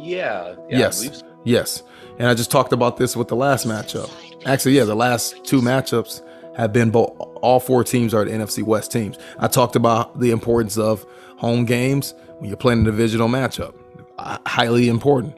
[0.09, 1.19] Yeah, yeah Yes.
[1.19, 1.27] so.
[1.45, 1.83] Yes.
[2.19, 4.11] And I just talked about this with the last matchup.
[4.47, 6.23] Actually, yeah, the last two matchups
[6.57, 7.11] have been both
[7.41, 9.17] all four teams are the NFC West teams.
[9.39, 11.07] I talked about the importance of
[11.37, 13.75] home games when you're playing a divisional matchup.
[14.19, 15.37] Uh, Highly important.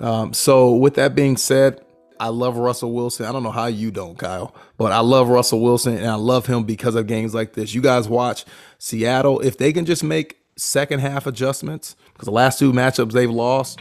[0.00, 1.80] Um, so with that being said,
[2.18, 3.24] I love Russell Wilson.
[3.24, 6.44] I don't know how you don't, Kyle, but I love Russell Wilson and I love
[6.44, 7.72] him because of games like this.
[7.72, 8.44] You guys watch
[8.78, 9.40] Seattle.
[9.40, 13.78] If they can just make second half adjustments, because the last two matchups they've lost,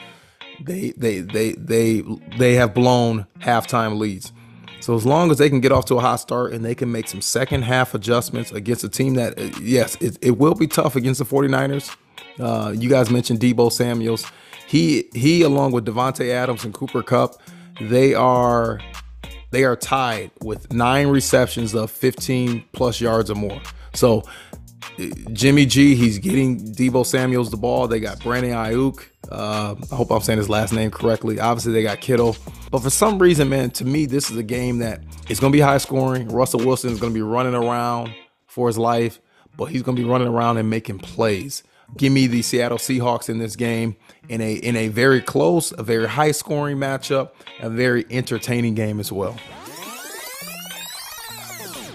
[0.62, 2.04] they they they they
[2.38, 4.32] they have blown halftime leads.
[4.82, 6.92] So as long as they can get off to a hot start and they can
[6.92, 10.68] make some second half adjustments against a team that uh, yes, it, it will be
[10.68, 11.96] tough against the 49ers.
[12.40, 14.26] Uh, you guys mentioned Deebo Samuels.
[14.68, 17.42] He he along with Davante Adams and Cooper Kupp,
[17.82, 18.80] they are
[19.52, 23.62] they are tied with nine receptions of 15 plus yards or more.
[23.94, 24.24] So
[25.34, 27.88] Jimmy G, he's getting Deebo Samuels the ball.
[27.88, 29.06] They got Brandon Aiyuk.
[29.32, 31.40] Uh, I hope I'm saying his last name correctly.
[31.40, 32.36] Obviously, they got Kittle.
[32.72, 35.58] But for some reason, man, to me, this is a game that is going to
[35.58, 36.28] be high scoring.
[36.30, 38.14] Russell Wilson is going to be running around
[38.48, 39.20] for his life,
[39.58, 41.64] but he's going to be running around and making plays.
[41.98, 43.96] Give me the Seattle Seahawks in this game
[44.28, 47.32] in a in a very close, a very high scoring matchup,
[47.62, 49.38] a very entertaining game as well.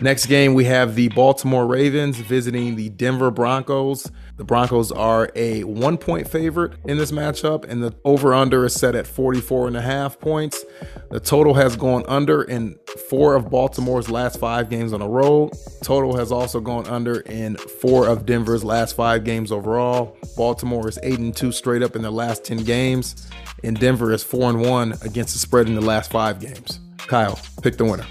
[0.04, 4.06] Next game, we have the Baltimore Ravens visiting the Denver Broncos.
[4.36, 8.74] The Broncos are a one point favorite in this matchup, and the over under is
[8.74, 10.62] set at 44 and a half points.
[11.10, 12.76] The total has gone under in
[13.08, 15.54] four of Baltimore's last five games on the road.
[15.82, 20.18] Total has also gone under in four of Denver's last five games overall.
[20.36, 23.26] Baltimore is 8 and 2 straight up in their last 10 games,
[23.62, 26.78] and Denver is 4 and 1 against the spread in the last five games.
[26.98, 28.04] Kyle, pick the winner.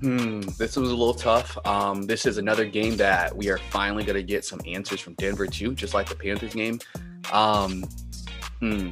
[0.00, 1.58] Hmm, this was a little tough.
[1.66, 5.14] Um, this is another game that we are finally going to get some answers from
[5.14, 6.78] Denver too, just like the Panthers game.
[7.32, 7.82] Um,
[8.60, 8.90] hmm.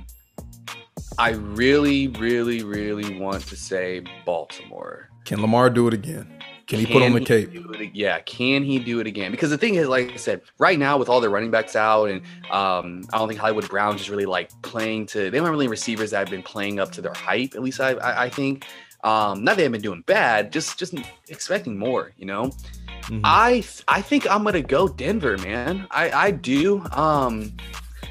[1.18, 5.08] I really, really, really want to say Baltimore.
[5.24, 6.36] Can Lamar do it again?
[6.66, 7.90] Can he put on the he cape?
[7.94, 9.30] yeah, can he do it again?
[9.30, 12.06] Because the thing is, like I said, right now with all their running backs out,
[12.06, 15.30] and um, I don't think Hollywood Browns is really like playing to.
[15.30, 17.54] They don't have really receivers that have been playing up to their hype.
[17.54, 18.66] At least I, I, I think.
[19.04, 20.94] Um, not they haven't been doing bad, just just
[21.28, 22.12] expecting more.
[22.16, 22.50] You know,
[23.02, 23.20] Mhm.
[23.24, 25.86] I I think I'm gonna go Denver, man.
[25.90, 26.84] I I do.
[26.92, 27.52] Um,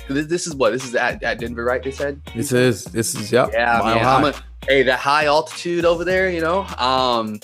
[0.08, 1.82] this, this is what this is at, at Denver, right?
[1.84, 2.22] They said.
[2.36, 3.50] This is this is yep.
[3.54, 4.04] Yeah, mile man.
[4.04, 4.16] high.
[4.16, 4.34] I'm a,
[4.68, 6.62] hey, that high altitude over there, you know.
[6.78, 7.40] Um,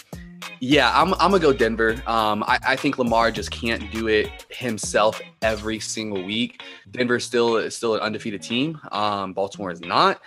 [0.59, 1.93] yeah, I'm, I'm gonna go Denver.
[2.05, 6.61] Um, I, I think Lamar just can't do it himself every single week.
[6.91, 8.79] Denver still is still an undefeated team.
[8.91, 10.21] Um, Baltimore is not.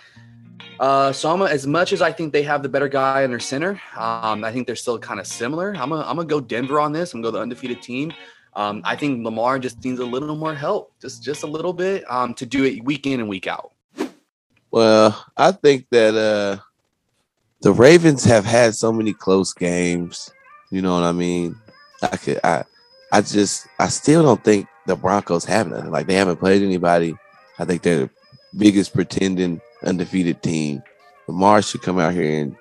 [0.79, 3.39] Uh, so I'm as much as I think they have the better guy in their
[3.39, 5.75] center, um, I think they're still kind of similar.
[5.75, 7.13] I'm gonna I'm gonna go Denver on this.
[7.13, 8.13] I'm gonna go the undefeated team.
[8.55, 12.09] Um, I think Lamar just needs a little more help, just just a little bit,
[12.09, 13.71] um, to do it week in and week out.
[14.71, 16.61] Well, I think that uh
[17.61, 20.31] the Ravens have had so many close games.
[20.71, 21.55] You know what I mean?
[22.01, 22.63] I could I
[23.11, 25.91] I just I still don't think the Broncos have nothing.
[25.91, 27.15] Like they haven't played anybody.
[27.57, 28.09] I think they're the
[28.57, 30.81] biggest pretending undefeated team.
[31.27, 32.55] Lamar should come out here and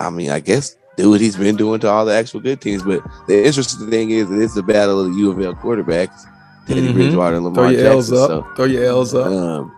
[0.00, 2.82] I mean, I guess do what he's been doing to all the actual good teams.
[2.82, 6.24] But the interesting thing is it's the battle of the U of L quarterbacks,
[6.66, 6.94] Teddy Mhm.
[6.94, 8.28] Bridgewater and Lamar Throw your L's up.
[8.28, 9.26] So Throw your L's up.
[9.26, 9.72] um,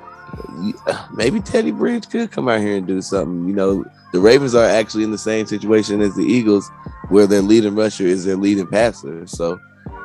[1.14, 3.48] maybe Teddy Bridge could come out here and do something.
[3.48, 6.70] You know, the Ravens are actually in the same situation as the Eagles,
[7.08, 9.26] where their leading rusher is their leading passer.
[9.26, 9.58] So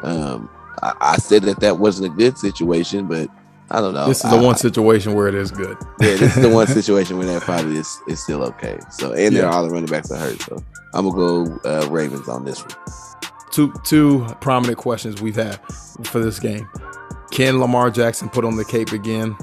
[0.04, 0.50] um,
[0.84, 3.30] I, I said that that wasn't a good situation, but
[3.72, 4.08] I don't know.
[4.08, 5.78] this is the I- one situation where it is good.
[6.00, 8.78] yeah, this is the one situation where that probably is, is still okay.
[8.92, 10.40] So, and they're all the running backs are hurt.
[10.42, 10.64] So,
[10.94, 12.72] I'm gonna go uh, Ravens on this one.
[13.52, 15.60] two two prominent questions we've had
[16.06, 16.70] for this game.
[17.32, 19.36] Can Lamar Jackson put on the cape again?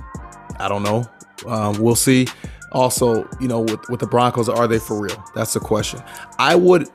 [0.58, 1.04] I don't know.
[1.46, 2.26] Um, we'll see.
[2.70, 5.22] Also, you know, with, with the Broncos, are they for real?
[5.34, 6.00] That's the question.
[6.38, 6.88] I would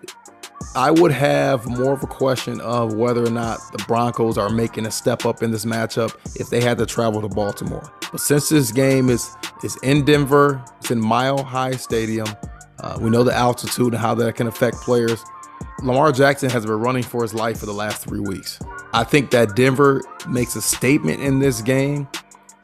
[0.78, 4.86] I would have more of a question of whether or not the Broncos are making
[4.86, 7.92] a step up in this matchup if they had to travel to Baltimore.
[8.12, 12.28] But since this game is is in Denver, it's in Mile High Stadium.
[12.80, 15.26] Uh, we know the altitude and how that can affect players.
[15.82, 18.60] Lamar Jackson has been running for his life for the last three weeks.
[18.94, 22.08] I think that Denver makes a statement in this game,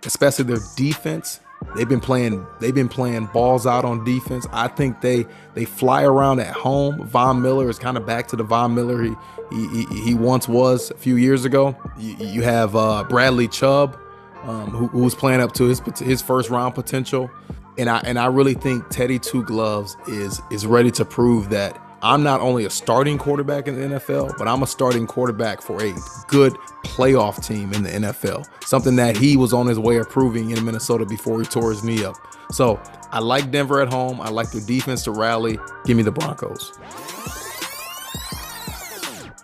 [0.06, 1.40] especially their defense.
[1.76, 2.46] They've been playing.
[2.60, 4.46] They've been playing balls out on defense.
[4.52, 7.06] I think they they fly around at home.
[7.08, 9.16] Von Miller is kind of back to the Von Miller he
[9.52, 11.76] he, he, once was a few years ago.
[11.98, 13.98] You, you have uh, Bradley Chubb,
[14.44, 17.30] um, who, who's playing up to his his first round potential,
[17.78, 21.80] and I and I really think Teddy Two Gloves is is ready to prove that
[22.04, 25.82] I'm not only a starting quarterback in the NFL, but I'm a starting quarterback for
[25.82, 25.94] a
[26.28, 26.52] good
[26.84, 28.46] playoff team in the NFL.
[28.66, 31.82] Something that he was on his way of proving in Minnesota before he tore his
[31.82, 32.18] knee up.
[32.52, 32.78] So
[33.10, 34.20] I like Denver at home.
[34.20, 35.58] I like their defense to rally.
[35.86, 36.74] Give me the Broncos.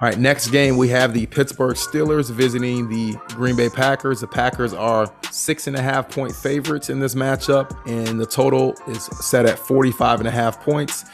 [0.01, 4.19] All right, next game we have the Pittsburgh Steelers visiting the Green Bay Packers.
[4.19, 8.75] The Packers are six and a half point favorites in this matchup, and the total
[8.87, 11.05] is set at 45 and a half points.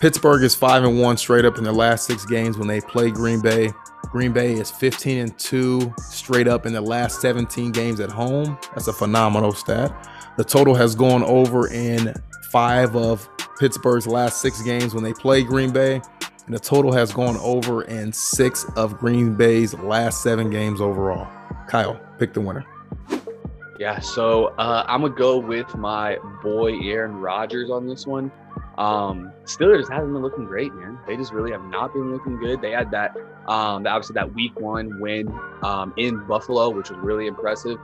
[0.00, 3.10] Pittsburgh is five and one straight up in their last six games when they play
[3.10, 3.72] Green Bay.
[4.12, 8.56] Green Bay is 15 and two straight up in the last 17 games at home.
[8.74, 9.92] That's a phenomenal stat.
[10.36, 12.14] The total has gone over in
[12.52, 16.00] five of Pittsburgh's last six games when they play Green Bay.
[16.46, 21.26] And the total has gone over in six of Green Bay's last seven games overall.
[21.66, 22.64] Kyle, pick the winner.
[23.80, 28.30] Yeah, so uh, I'm gonna go with my boy Aaron Rodgers on this one.
[28.78, 31.00] Um, Steelers haven't been looking great, man.
[31.06, 32.62] They just really have not been looking good.
[32.62, 33.16] They had that,
[33.48, 35.28] um, obviously that Week One win
[35.62, 37.78] um, in Buffalo, which was really impressive.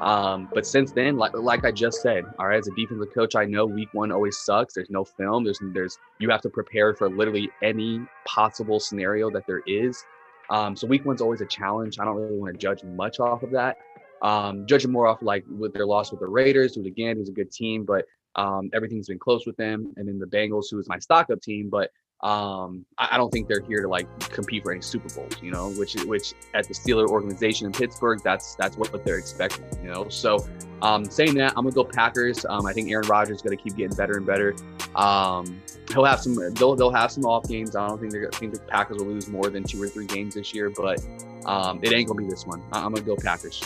[0.00, 3.36] Um, but since then, like like I just said, all right, as a defensive coach,
[3.36, 4.74] I know Week One always sucks.
[4.74, 5.44] There's no film.
[5.44, 10.02] There's there's you have to prepare for literally any possible scenario that there is.
[10.48, 12.00] Um, so Week One's always a challenge.
[12.00, 13.76] I don't really want to judge much off of that
[14.22, 17.32] um, judging more off like with their loss with the Raiders, who again who's a
[17.32, 18.06] good team, but
[18.36, 21.40] um, everything's been close with them, and then the Bengals, who is my stock up
[21.40, 21.90] team, but
[22.22, 25.50] um, I, I don't think they're here to like compete for any Super Bowls, you
[25.50, 29.64] know, which which at the Steeler organization in Pittsburgh, that's that's what, what they're expecting,
[29.82, 30.08] you know.
[30.08, 30.46] So
[30.82, 32.44] um, saying that, I'm gonna go Packers.
[32.44, 34.54] Um, I think Aaron Rodgers is gonna keep getting better and better.
[34.94, 35.62] Um,
[35.92, 37.74] he'll have some they'll they'll have some off games.
[37.74, 40.34] I don't think they're think the Packers will lose more than two or three games
[40.34, 41.02] this year, but
[41.46, 42.62] um, it ain't gonna be this one.
[42.72, 43.62] I, I'm gonna go Packers.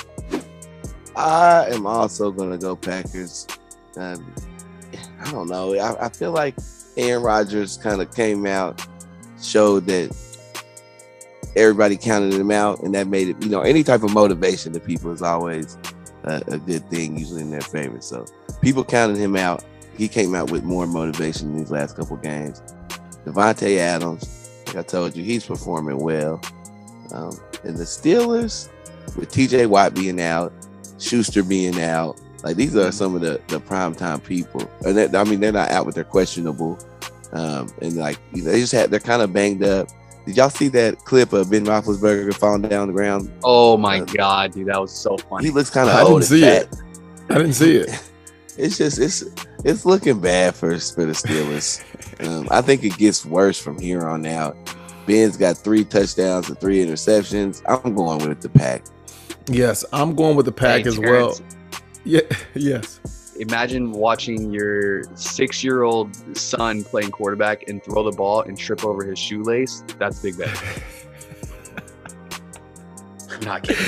[1.17, 3.49] I am also gonna go Packers.
[3.97, 4.33] Um,
[5.25, 5.75] I don't know.
[5.75, 6.55] I, I feel like
[6.97, 8.87] Aaron Rodgers kind of came out,
[9.41, 10.15] showed that
[11.57, 13.43] everybody counted him out, and that made it.
[13.43, 15.79] You know, any type of motivation to people is always
[16.25, 18.01] a, a good thing, usually in their favor.
[18.01, 18.27] So
[18.61, 19.65] people counted him out.
[19.97, 22.61] He came out with more motivation in these last couple games.
[23.25, 26.41] Davante Adams, like I told you, he's performing well.
[27.13, 28.69] Um, and the Steelers,
[29.17, 30.53] with TJ Watt being out,
[30.99, 32.21] Schuster being out.
[32.45, 35.71] Like these are some of the the primetime people, and that, I mean they're not
[35.71, 36.79] out, with they're questionable.
[37.33, 39.89] Um, and like they just had, they're kind of banged up.
[40.27, 43.33] Did y'all see that clip of Ben Roethlisberger falling down the ground?
[43.43, 45.47] Oh my Uh, god, dude, that was so funny.
[45.47, 46.63] He looks kind of I didn't see fat.
[46.63, 46.77] it.
[47.31, 47.91] I didn't see it.
[48.57, 49.25] It's just it's
[49.65, 51.83] it's looking bad for for the Steelers.
[52.25, 54.57] um, I think it gets worse from here on out.
[55.09, 57.63] Ben's got three touchdowns and three interceptions.
[57.67, 58.85] I'm going with the pack.
[59.49, 61.37] Yes, I'm going with the pack Hey, as well.
[62.05, 62.21] Yeah,
[62.55, 63.01] yes.
[63.37, 69.19] Imagine watching your six-year-old son playing quarterback and throw the ball and trip over his
[69.19, 69.83] shoelace.
[69.99, 70.57] That's big bet.
[73.31, 73.85] I'm not kidding.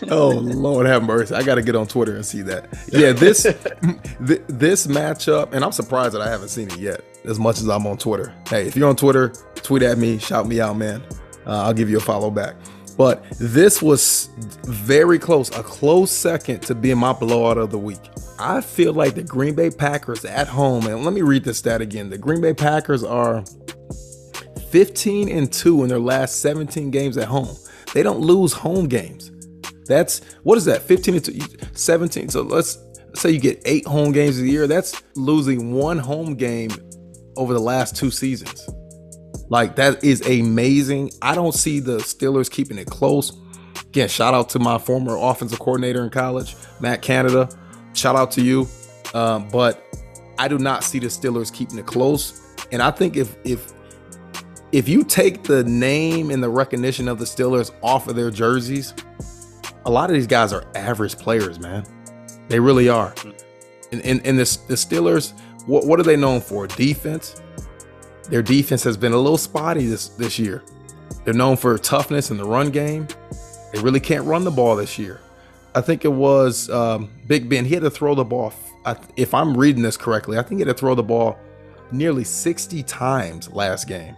[0.10, 1.34] oh Lord have mercy!
[1.34, 2.66] I got to get on Twitter and see that.
[2.88, 7.04] Yeah, this th- this matchup, and I'm surprised that I haven't seen it yet.
[7.24, 8.34] As much as I'm on Twitter.
[8.48, 11.02] Hey, if you're on Twitter, tweet at me, shout me out, man.
[11.46, 12.56] Uh, I'll give you a follow back.
[13.00, 14.28] But this was
[14.66, 18.10] very close, a close second to being my blowout of the week.
[18.38, 21.80] I feel like the Green Bay Packers at home, and let me read this stat
[21.80, 22.10] again.
[22.10, 23.42] The Green Bay Packers are
[24.68, 27.56] 15 and 2 in their last 17 games at home.
[27.94, 29.30] They don't lose home games.
[29.86, 30.82] That's what is that?
[30.82, 31.38] 15 and 2,
[31.72, 32.28] 17.
[32.28, 34.66] So let's, let's say you get eight home games a year.
[34.66, 36.68] That's losing one home game
[37.38, 38.68] over the last two seasons.
[39.50, 41.10] Like that is amazing.
[41.20, 43.36] I don't see the Steelers keeping it close.
[43.88, 47.48] Again, shout out to my former offensive coordinator in college, Matt Canada.
[47.92, 48.68] Shout out to you.
[49.12, 49.84] Um, but
[50.38, 52.56] I do not see the Steelers keeping it close.
[52.72, 53.72] And I think if if
[54.72, 58.94] if you take the name and the recognition of the Steelers off of their jerseys,
[59.84, 61.84] a lot of these guys are average players, man.
[62.48, 63.12] They really are.
[63.90, 65.32] And, and, and the, the Steelers,
[65.66, 66.68] what, what are they known for?
[66.68, 67.42] Defense.
[68.30, 70.62] Their defense has been a little spotty this, this year.
[71.24, 73.08] They're known for toughness in the run game.
[73.72, 75.20] They really can't run the ball this year.
[75.74, 77.64] I think it was um, Big Ben.
[77.64, 78.52] He had to throw the ball.
[79.16, 81.38] If I'm reading this correctly, I think he had to throw the ball
[81.92, 84.16] nearly 60 times last game.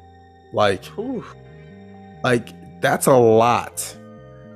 [0.52, 1.24] Like, whew,
[2.22, 3.96] like that's a lot.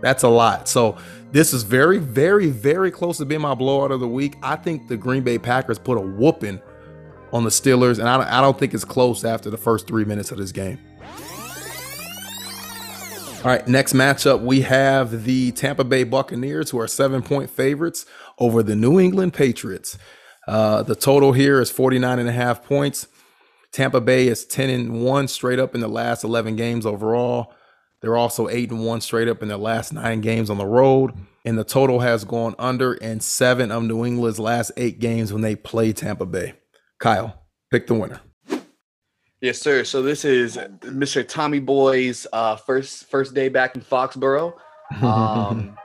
[0.01, 0.69] That's a lot.
[0.69, 0.97] So
[1.33, 4.37] this is very, very, very close to being my blowout of the week.
[4.43, 6.61] I think the Green Bay Packers put a whooping
[7.32, 10.05] on the Steelers, and I don't, I don't think it's close after the first three
[10.05, 10.78] minutes of this game.
[13.44, 18.05] All right, next matchup, we have the Tampa Bay Buccaneers, who are seven point favorites
[18.39, 19.98] over the New England Patriots.
[20.48, 23.07] Uh, the total here is 49 and a half points.
[23.73, 27.53] Tampa Bay is 10 and 1 straight up in the last 11 games overall.
[28.01, 31.12] They're also 8 and 1 straight up in their last nine games on the road.
[31.44, 35.43] And the total has gone under in seven of New England's last eight games when
[35.43, 36.55] they play Tampa Bay.
[36.98, 38.20] Kyle, pick the winner.
[39.40, 39.85] Yes, sir.
[39.85, 41.27] So this is Mr.
[41.27, 44.55] Tommy Boy's uh, first first day back in Foxborough.
[45.02, 45.77] Um,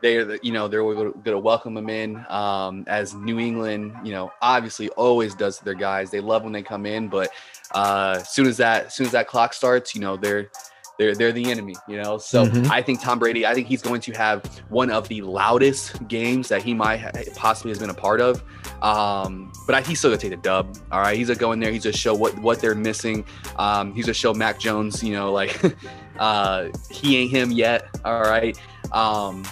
[0.00, 3.94] they're the, you know they're going to welcome him in um, as New England.
[4.02, 6.10] You know, obviously always does to their guys.
[6.10, 7.30] They love when they come in, but
[7.72, 10.50] uh, as soon as that as soon as that clock starts, you know they're
[10.98, 12.16] they're they're the enemy, you know.
[12.16, 12.70] So Mhm.
[12.70, 13.44] I think Tom Brady.
[13.46, 17.10] I think he's going to have one of the loudest games that he might ha-
[17.36, 18.42] possibly has been a part of.
[18.82, 20.76] Um, but I, he's still gonna take the dub.
[20.92, 21.72] All right, he's gonna go in there.
[21.72, 23.24] He's gonna show what what they're missing.
[23.56, 25.02] Um, he's gonna show Mac Jones.
[25.02, 25.60] You know, like
[26.18, 27.88] uh, he ain't him yet.
[28.04, 28.58] All right.
[28.92, 29.44] Um,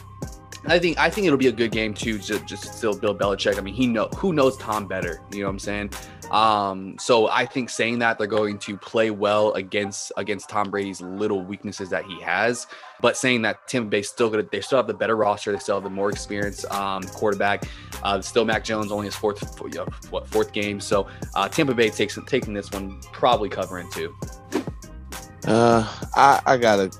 [0.66, 2.18] I think I think it'll be a good game too.
[2.18, 3.58] Just, just still Bill Belichick.
[3.58, 5.20] I mean, he know who knows Tom better.
[5.30, 5.90] You know what I'm saying?
[6.30, 11.02] Um, so I think saying that they're going to play well against against Tom Brady's
[11.02, 12.66] little weaknesses that he has,
[13.00, 15.76] but saying that Tampa Bay still gonna they still have the better roster, they still
[15.76, 17.64] have the more experienced um, quarterback.
[18.02, 19.60] Uh, still Mac Jones only his fourth
[20.10, 20.80] what fourth game.
[20.80, 24.14] So uh, Tampa Bay takes taking this one, probably covering too.
[25.46, 26.90] Uh, I I gotta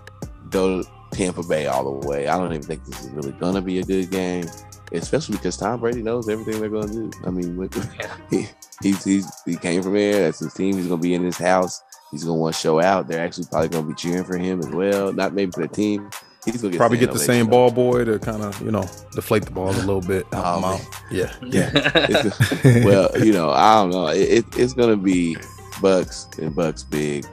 [0.51, 0.85] go
[1.15, 2.28] Tampa Bay all the way.
[2.28, 4.47] I don't even think this is really gonna be a good game,
[4.93, 7.11] especially because Tom Brady knows everything they're gonna do.
[7.24, 7.74] I mean, what,
[8.31, 8.47] he,
[8.82, 10.23] he's, he's he came from there.
[10.23, 10.77] That's his team.
[10.77, 11.82] He's gonna be in his house.
[12.11, 13.09] He's gonna want to show out.
[13.09, 15.12] They're actually probably gonna be cheering for him as well.
[15.12, 16.11] Not maybe for the team.
[16.45, 19.45] He's gonna get Probably get the same ball boy to kind of, you know, deflate
[19.45, 20.27] the ball a little bit.
[20.32, 20.81] Oh, him man.
[21.11, 21.32] Yeah.
[21.43, 22.85] Yeah.
[22.85, 24.09] Well, you know, I don't know.
[24.09, 25.36] It, it, it's gonna be
[25.81, 27.24] Bucs and Bucs big.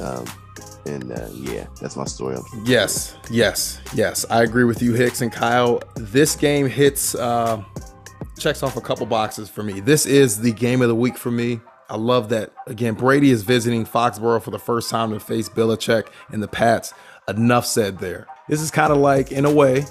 [0.00, 0.24] Um,
[0.88, 2.38] and uh, yeah, that's my story.
[2.64, 4.26] Yes, yes, yes.
[4.30, 5.80] I agree with you, Hicks and Kyle.
[5.94, 7.62] This game hits uh,
[8.38, 9.80] checks off a couple boxes for me.
[9.80, 11.60] This is the game of the week for me.
[11.90, 12.52] I love that.
[12.66, 16.92] Again, Brady is visiting Foxborough for the first time to face Belichick and the Pats.
[17.28, 18.26] Enough said there.
[18.48, 19.84] This is kind of like, in a way,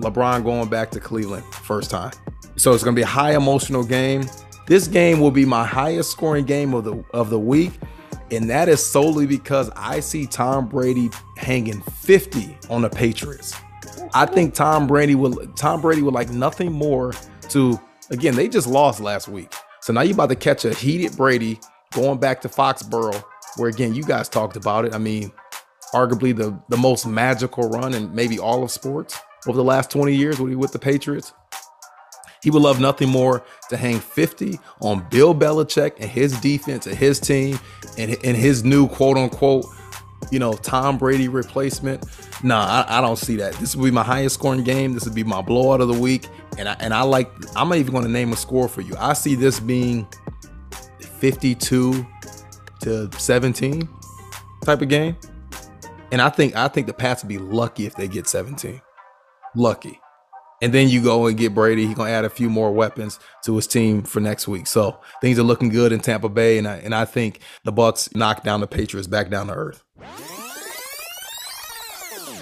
[0.00, 2.12] LeBron going back to Cleveland first time.
[2.56, 4.24] So it's going to be a high emotional game.
[4.66, 7.72] This game will be my highest scoring game of the of the week,
[8.30, 13.54] and that is solely because I see Tom Brady hanging 50 on the Patriots.
[14.14, 17.12] I think Tom Brady will Tom Brady would like nothing more
[17.50, 17.80] to
[18.10, 19.52] again, they just lost last week.
[19.80, 21.60] So now you're about to catch a heated Brady
[21.92, 23.22] going back to Foxborough,
[23.56, 24.94] where again, you guys talked about it.
[24.94, 25.30] I mean,
[25.92, 30.14] arguably the, the most magical run in maybe all of sports over the last 20
[30.14, 31.32] years with the Patriots.
[32.44, 36.94] He would love nothing more to hang 50 on Bill Belichick and his defense and
[36.94, 37.58] his team
[37.96, 39.64] and, and his new quote unquote,
[40.30, 42.04] you know, Tom Brady replacement.
[42.44, 43.54] Nah, I, I don't see that.
[43.54, 44.92] This will be my highest scoring game.
[44.92, 46.26] This would be my blowout of the week.
[46.58, 48.94] And I, and I like, I'm not even going to name a score for you.
[48.98, 50.06] I see this being
[51.00, 52.06] 52
[52.82, 53.88] to 17
[54.64, 55.16] type of game.
[56.12, 58.82] And I think I think the Pats would be lucky if they get 17.
[59.56, 59.98] Lucky.
[60.64, 61.86] And then you go and get Brady.
[61.86, 64.66] He's gonna add a few more weapons to his team for next week.
[64.66, 68.16] So things are looking good in Tampa Bay, and I and I think the Bucs
[68.16, 69.84] knock down the Patriots back down to earth.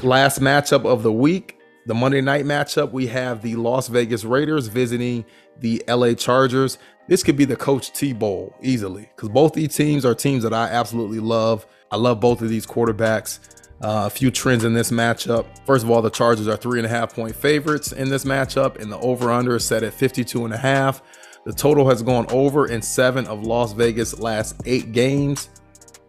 [0.04, 4.68] Last matchup of the week, the Monday night matchup, we have the Las Vegas Raiders
[4.68, 5.24] visiting
[5.58, 6.78] the LA Chargers.
[7.08, 10.54] This could be the Coach T Bowl easily because both these teams are teams that
[10.54, 11.66] I absolutely love.
[11.90, 13.40] I love both of these quarterbacks.
[13.82, 15.44] Uh, a few trends in this matchup.
[15.66, 18.80] First of all, the Chargers are three and a half point favorites in this matchup,
[18.80, 21.02] and the over under is set at 52 and a half.
[21.44, 25.48] The total has gone over in seven of Las Vegas' last eight games.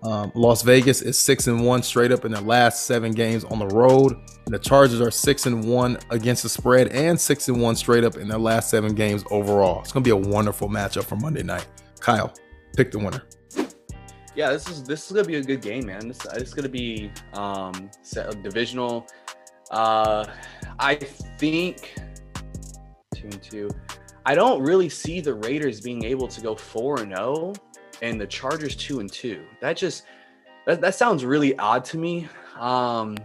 [0.03, 3.57] Um, Las Vegas is six and one straight up in their last seven games on
[3.57, 4.17] the road.
[4.45, 8.17] The Chargers are six and one against the spread and six and one straight up
[8.17, 9.79] in their last seven games overall.
[9.79, 11.65] It's gonna be a wonderful matchup for Monday night.
[11.99, 12.33] Kyle,
[12.75, 13.23] pick the winner
[14.35, 16.07] yeah, this is this is gonna be a good game, man.
[16.07, 17.89] This, this is gonna be um
[18.41, 19.07] divisional.
[19.71, 20.25] Uh,
[20.79, 21.95] I think
[23.15, 23.69] two and two.
[24.25, 27.53] I don't really see the Raiders being able to go four and zero, oh
[28.01, 29.43] and the Chargers two and two.
[29.61, 30.03] That just
[30.65, 32.27] that, that sounds really odd to me.
[32.59, 33.17] Um,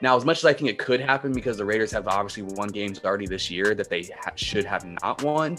[0.00, 2.68] now, as much as I think it could happen because the Raiders have obviously won
[2.68, 5.56] games already this year that they ha- should have not won,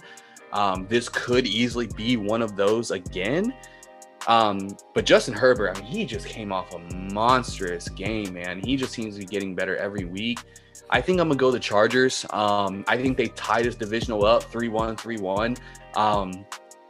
[0.53, 3.53] um, this could easily be one of those again.
[4.27, 6.79] Um, but Justin Herbert, I mean, he just came off a
[7.13, 8.61] monstrous game, man.
[8.63, 10.39] He just seems to be getting better every week.
[10.89, 12.25] I think I'm gonna go the Chargers.
[12.31, 15.57] Um, I think they tied this divisional up 3-1, 3-1.
[15.97, 16.45] Um,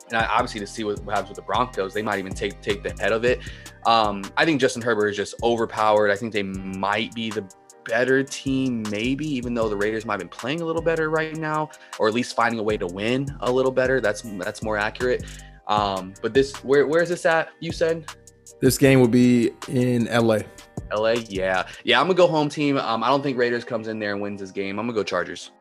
[0.10, 2.84] and I, obviously to see what happens with the Broncos, they might even take take
[2.84, 3.40] the head of it.
[3.86, 6.12] Um, I think Justin Herbert is just overpowered.
[6.12, 7.48] I think they might be the
[7.86, 11.36] better team, maybe, even though the Raiders might have been playing a little better right
[11.36, 14.02] now, or at least finding a way to win a little better.
[14.02, 15.24] That's that's more accurate.
[15.68, 17.50] Um, but this, where where is this at?
[17.60, 18.06] You said
[18.62, 20.40] this game will be in LA.
[20.96, 22.00] LA, yeah, yeah.
[22.00, 22.78] I'm gonna go home team.
[22.78, 24.80] Um, I don't think Raiders comes in there and wins this game.
[24.80, 25.52] I'm gonna go Chargers.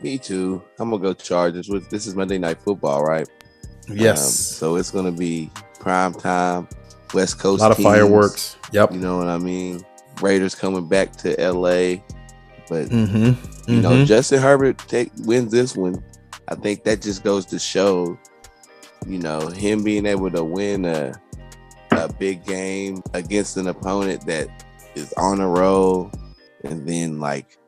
[0.00, 0.62] Me too.
[0.78, 1.68] I'm gonna go Chargers.
[1.68, 3.28] With this is Monday Night Football, right?
[3.88, 4.18] Yes.
[4.18, 5.50] Um, so it's gonna be
[5.80, 6.68] prime time,
[7.12, 7.60] West Coast.
[7.60, 8.56] A lot teams, of fireworks.
[8.72, 8.92] Yep.
[8.92, 9.84] You know what I mean?
[10.22, 12.00] Raiders coming back to LA,
[12.68, 13.16] but mm-hmm.
[13.16, 13.80] you mm-hmm.
[13.82, 16.02] know Justin Herbert take wins this one.
[16.48, 18.18] I think that just goes to show
[19.06, 21.14] you know, him being able to win a
[21.92, 24.48] a big game against an opponent that
[24.94, 26.10] is on a roll,
[26.64, 27.58] and then like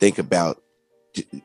[0.00, 0.62] think about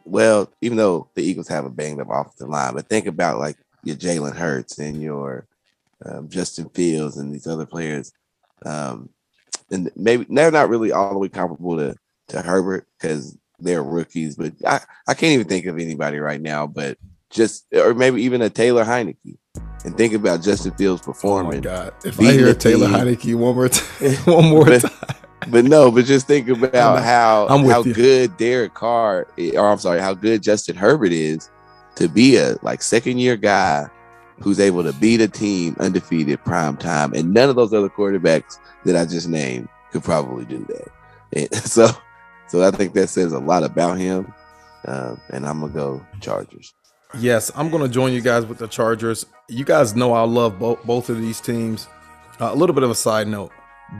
[0.05, 3.57] well, even though the Eagles have a banged up offensive line, but think about like
[3.83, 5.47] your Jalen Hurts and your
[6.05, 8.13] um, Justin Fields and these other players.
[8.65, 9.09] Um,
[9.71, 11.95] and maybe they're not really all the way comparable to
[12.29, 16.67] to Herbert because they're rookies, but I, I can't even think of anybody right now.
[16.67, 16.97] But
[17.33, 19.37] just or maybe even a Taylor Heinicke.
[19.85, 21.59] And think about Justin Fields performing.
[21.59, 21.93] Oh God!
[22.05, 25.15] If I hear Taylor team, Heinicke one more time, one more but, time.
[25.49, 27.93] But no, but just think about how how you.
[27.93, 31.49] good Derek Carr, or I'm sorry, how good Justin Herbert is
[31.95, 33.87] to be a like second year guy
[34.39, 38.57] who's able to beat a team undefeated prime time, and none of those other quarterbacks
[38.85, 40.87] that I just named could probably do that.
[41.33, 41.89] And so,
[42.47, 44.33] so I think that says a lot about him.
[44.85, 46.73] Um, and I'm gonna go Chargers.
[47.19, 49.25] Yes, I'm going to join you guys with the Chargers.
[49.47, 51.87] You guys know I love both both of these teams.
[52.39, 53.51] Uh, a little bit of a side note: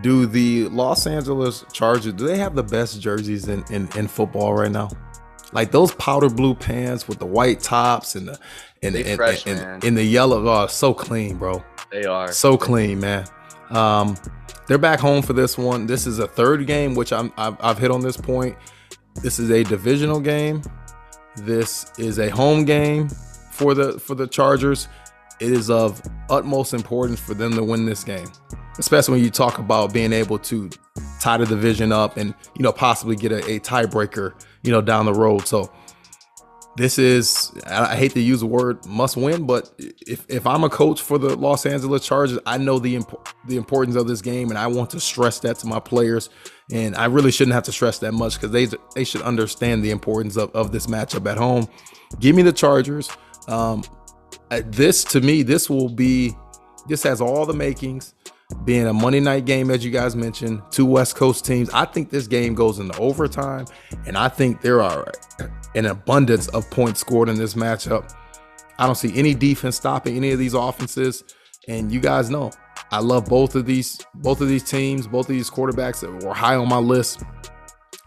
[0.01, 4.53] Do the Los Angeles Chargers do they have the best jerseys in in, in football
[4.53, 4.89] right now?
[5.51, 8.39] Like those powder blue pants with the white tops and the
[8.81, 10.47] and, and, fresh, and, and, and the yellow.
[10.47, 11.63] Oh, so clean, bro.
[11.91, 13.25] They are so clean, man.
[13.69, 14.17] Um,
[14.67, 15.85] they're back home for this one.
[15.85, 18.57] This is a third game, which I'm I've, I've hit on this point.
[19.21, 20.63] This is a divisional game.
[21.37, 23.09] This is a home game
[23.51, 24.87] for the for the Chargers.
[25.39, 28.31] It is of utmost importance for them to win this game,
[28.77, 30.69] especially when you talk about being able to
[31.19, 35.05] tie the division up and you know possibly get a, a tiebreaker you know down
[35.05, 35.47] the road.
[35.47, 35.71] So
[36.75, 40.69] this is I hate to use the word must win, but if, if I'm a
[40.69, 44.49] coach for the Los Angeles Chargers, I know the imp- the importance of this game,
[44.49, 46.29] and I want to stress that to my players.
[46.71, 49.91] And I really shouldn't have to stress that much because they they should understand the
[49.91, 51.67] importance of, of this matchup at home.
[52.19, 53.09] Give me the Chargers.
[53.47, 53.83] Um,
[54.49, 56.35] this to me, this will be
[56.87, 58.15] this has all the makings
[58.65, 61.69] being a Monday night game, as you guys mentioned, two West Coast teams.
[61.71, 63.65] I think this game goes into overtime,
[64.05, 65.11] and I think there are
[65.75, 68.13] an abundance of points scored in this matchup.
[68.79, 71.23] I don't see any defense stopping any of these offenses,
[71.67, 72.51] and you guys know
[72.91, 76.33] I love both of these both of these teams, both of these quarterbacks that were
[76.33, 77.23] high on my list.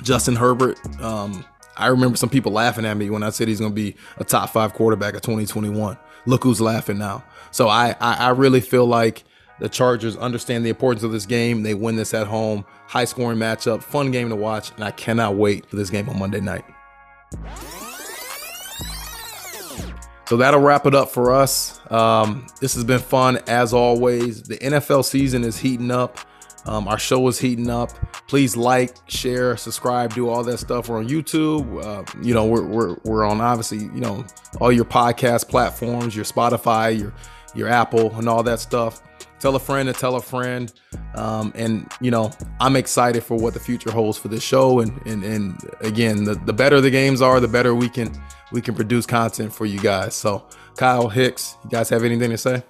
[0.02, 0.78] Justin Herbert.
[1.00, 1.44] Um,
[1.76, 4.24] I remember some people laughing at me when I said he's going to be a
[4.24, 5.98] top five quarterback of 2021.
[6.26, 7.24] Look who's laughing now.
[7.50, 9.24] So I, I, I really feel like
[9.58, 11.62] the Chargers understand the importance of this game.
[11.62, 12.64] They win this at home.
[12.86, 16.18] High scoring matchup, fun game to watch, and I cannot wait for this game on
[16.18, 16.64] Monday night.
[20.28, 21.80] So that'll wrap it up for us.
[21.90, 24.42] Um, this has been fun as always.
[24.42, 26.18] The NFL season is heating up.
[26.66, 27.92] Um, our show is heating up.
[28.26, 30.88] Please like, share, subscribe, do all that stuff.
[30.88, 31.84] We're on YouTube.
[31.84, 34.24] Uh, you know, we're, we're, we're on obviously, you know,
[34.60, 37.14] all your podcast platforms, your Spotify, your
[37.54, 39.02] your Apple, and all that stuff.
[39.38, 40.72] Tell a friend to tell a friend.
[41.14, 42.30] Um, and you know,
[42.60, 44.80] I'm excited for what the future holds for this show.
[44.80, 48.10] And and, and again, the, the better the games are, the better we can
[48.52, 50.14] we can produce content for you guys.
[50.14, 50.46] So
[50.76, 52.62] Kyle Hicks, you guys have anything to say?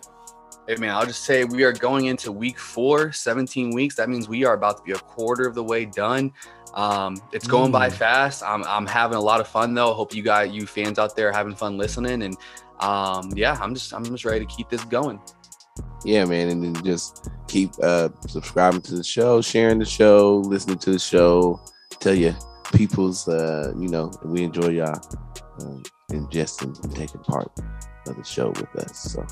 [0.66, 3.94] Hey man, I'll just say we are going into week four, 17 weeks.
[3.94, 6.32] That means we are about to be a quarter of the way done.
[6.74, 7.74] Um, it's going mm.
[7.74, 8.42] by fast.
[8.42, 9.94] I'm, I'm having a lot of fun though.
[9.94, 12.22] Hope you got you fans out there having fun listening.
[12.22, 12.36] And
[12.80, 15.20] um, yeah, I'm just I'm just ready to keep this going.
[16.06, 20.78] Yeah, man, and then just keep uh, subscribing to the show, sharing the show, listening
[20.78, 21.60] to the show.
[21.98, 22.36] Tell your
[22.72, 25.00] people's, uh, you know, we enjoy y'all
[25.60, 27.50] um, ingesting and taking part
[28.06, 28.96] of the show with us.
[28.96, 29.26] So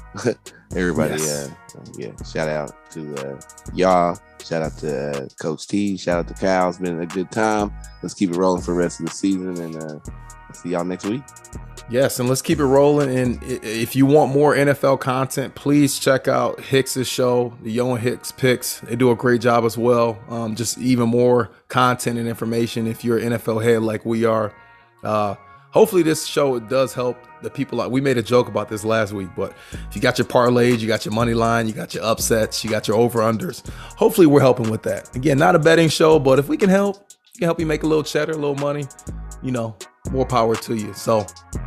[0.76, 1.48] everybody, yes.
[1.76, 3.40] uh, yeah, shout out to uh,
[3.72, 4.18] y'all.
[4.44, 5.96] Shout out to uh, Coach T.
[5.96, 6.70] Shout out to Kyle.
[6.70, 7.72] It's been a good time.
[8.02, 10.00] Let's keep it rolling for the rest of the season, and uh,
[10.54, 11.22] see y'all next week.
[11.90, 13.16] Yes, and let's keep it rolling.
[13.16, 18.02] And if you want more NFL content, please check out Hicks's show, the Yo and
[18.02, 18.80] Hicks Picks.
[18.80, 20.18] They do a great job as well.
[20.30, 24.54] Um, just even more content and information if you're an NFL head like we are.
[25.02, 25.34] Uh,
[25.72, 27.76] hopefully, this show does help the people.
[27.76, 30.78] Like we made a joke about this last week, but if you got your parlays,
[30.78, 33.68] you got your money line, you got your upsets, you got your over unders.
[33.96, 35.14] Hopefully, we're helping with that.
[35.14, 36.96] Again, not a betting show, but if we can help,
[37.34, 38.86] we can help you make a little cheddar, a little money.
[39.42, 39.76] You know,
[40.10, 40.92] more power to you.
[40.94, 41.26] So,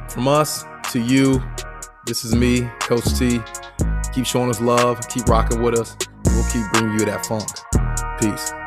[0.09, 1.41] from us to you,
[2.05, 3.39] this is me, Coach T.
[4.13, 5.95] Keep showing us love, keep rocking with us.
[6.25, 7.47] We'll keep bringing you that funk.
[8.19, 8.66] Peace.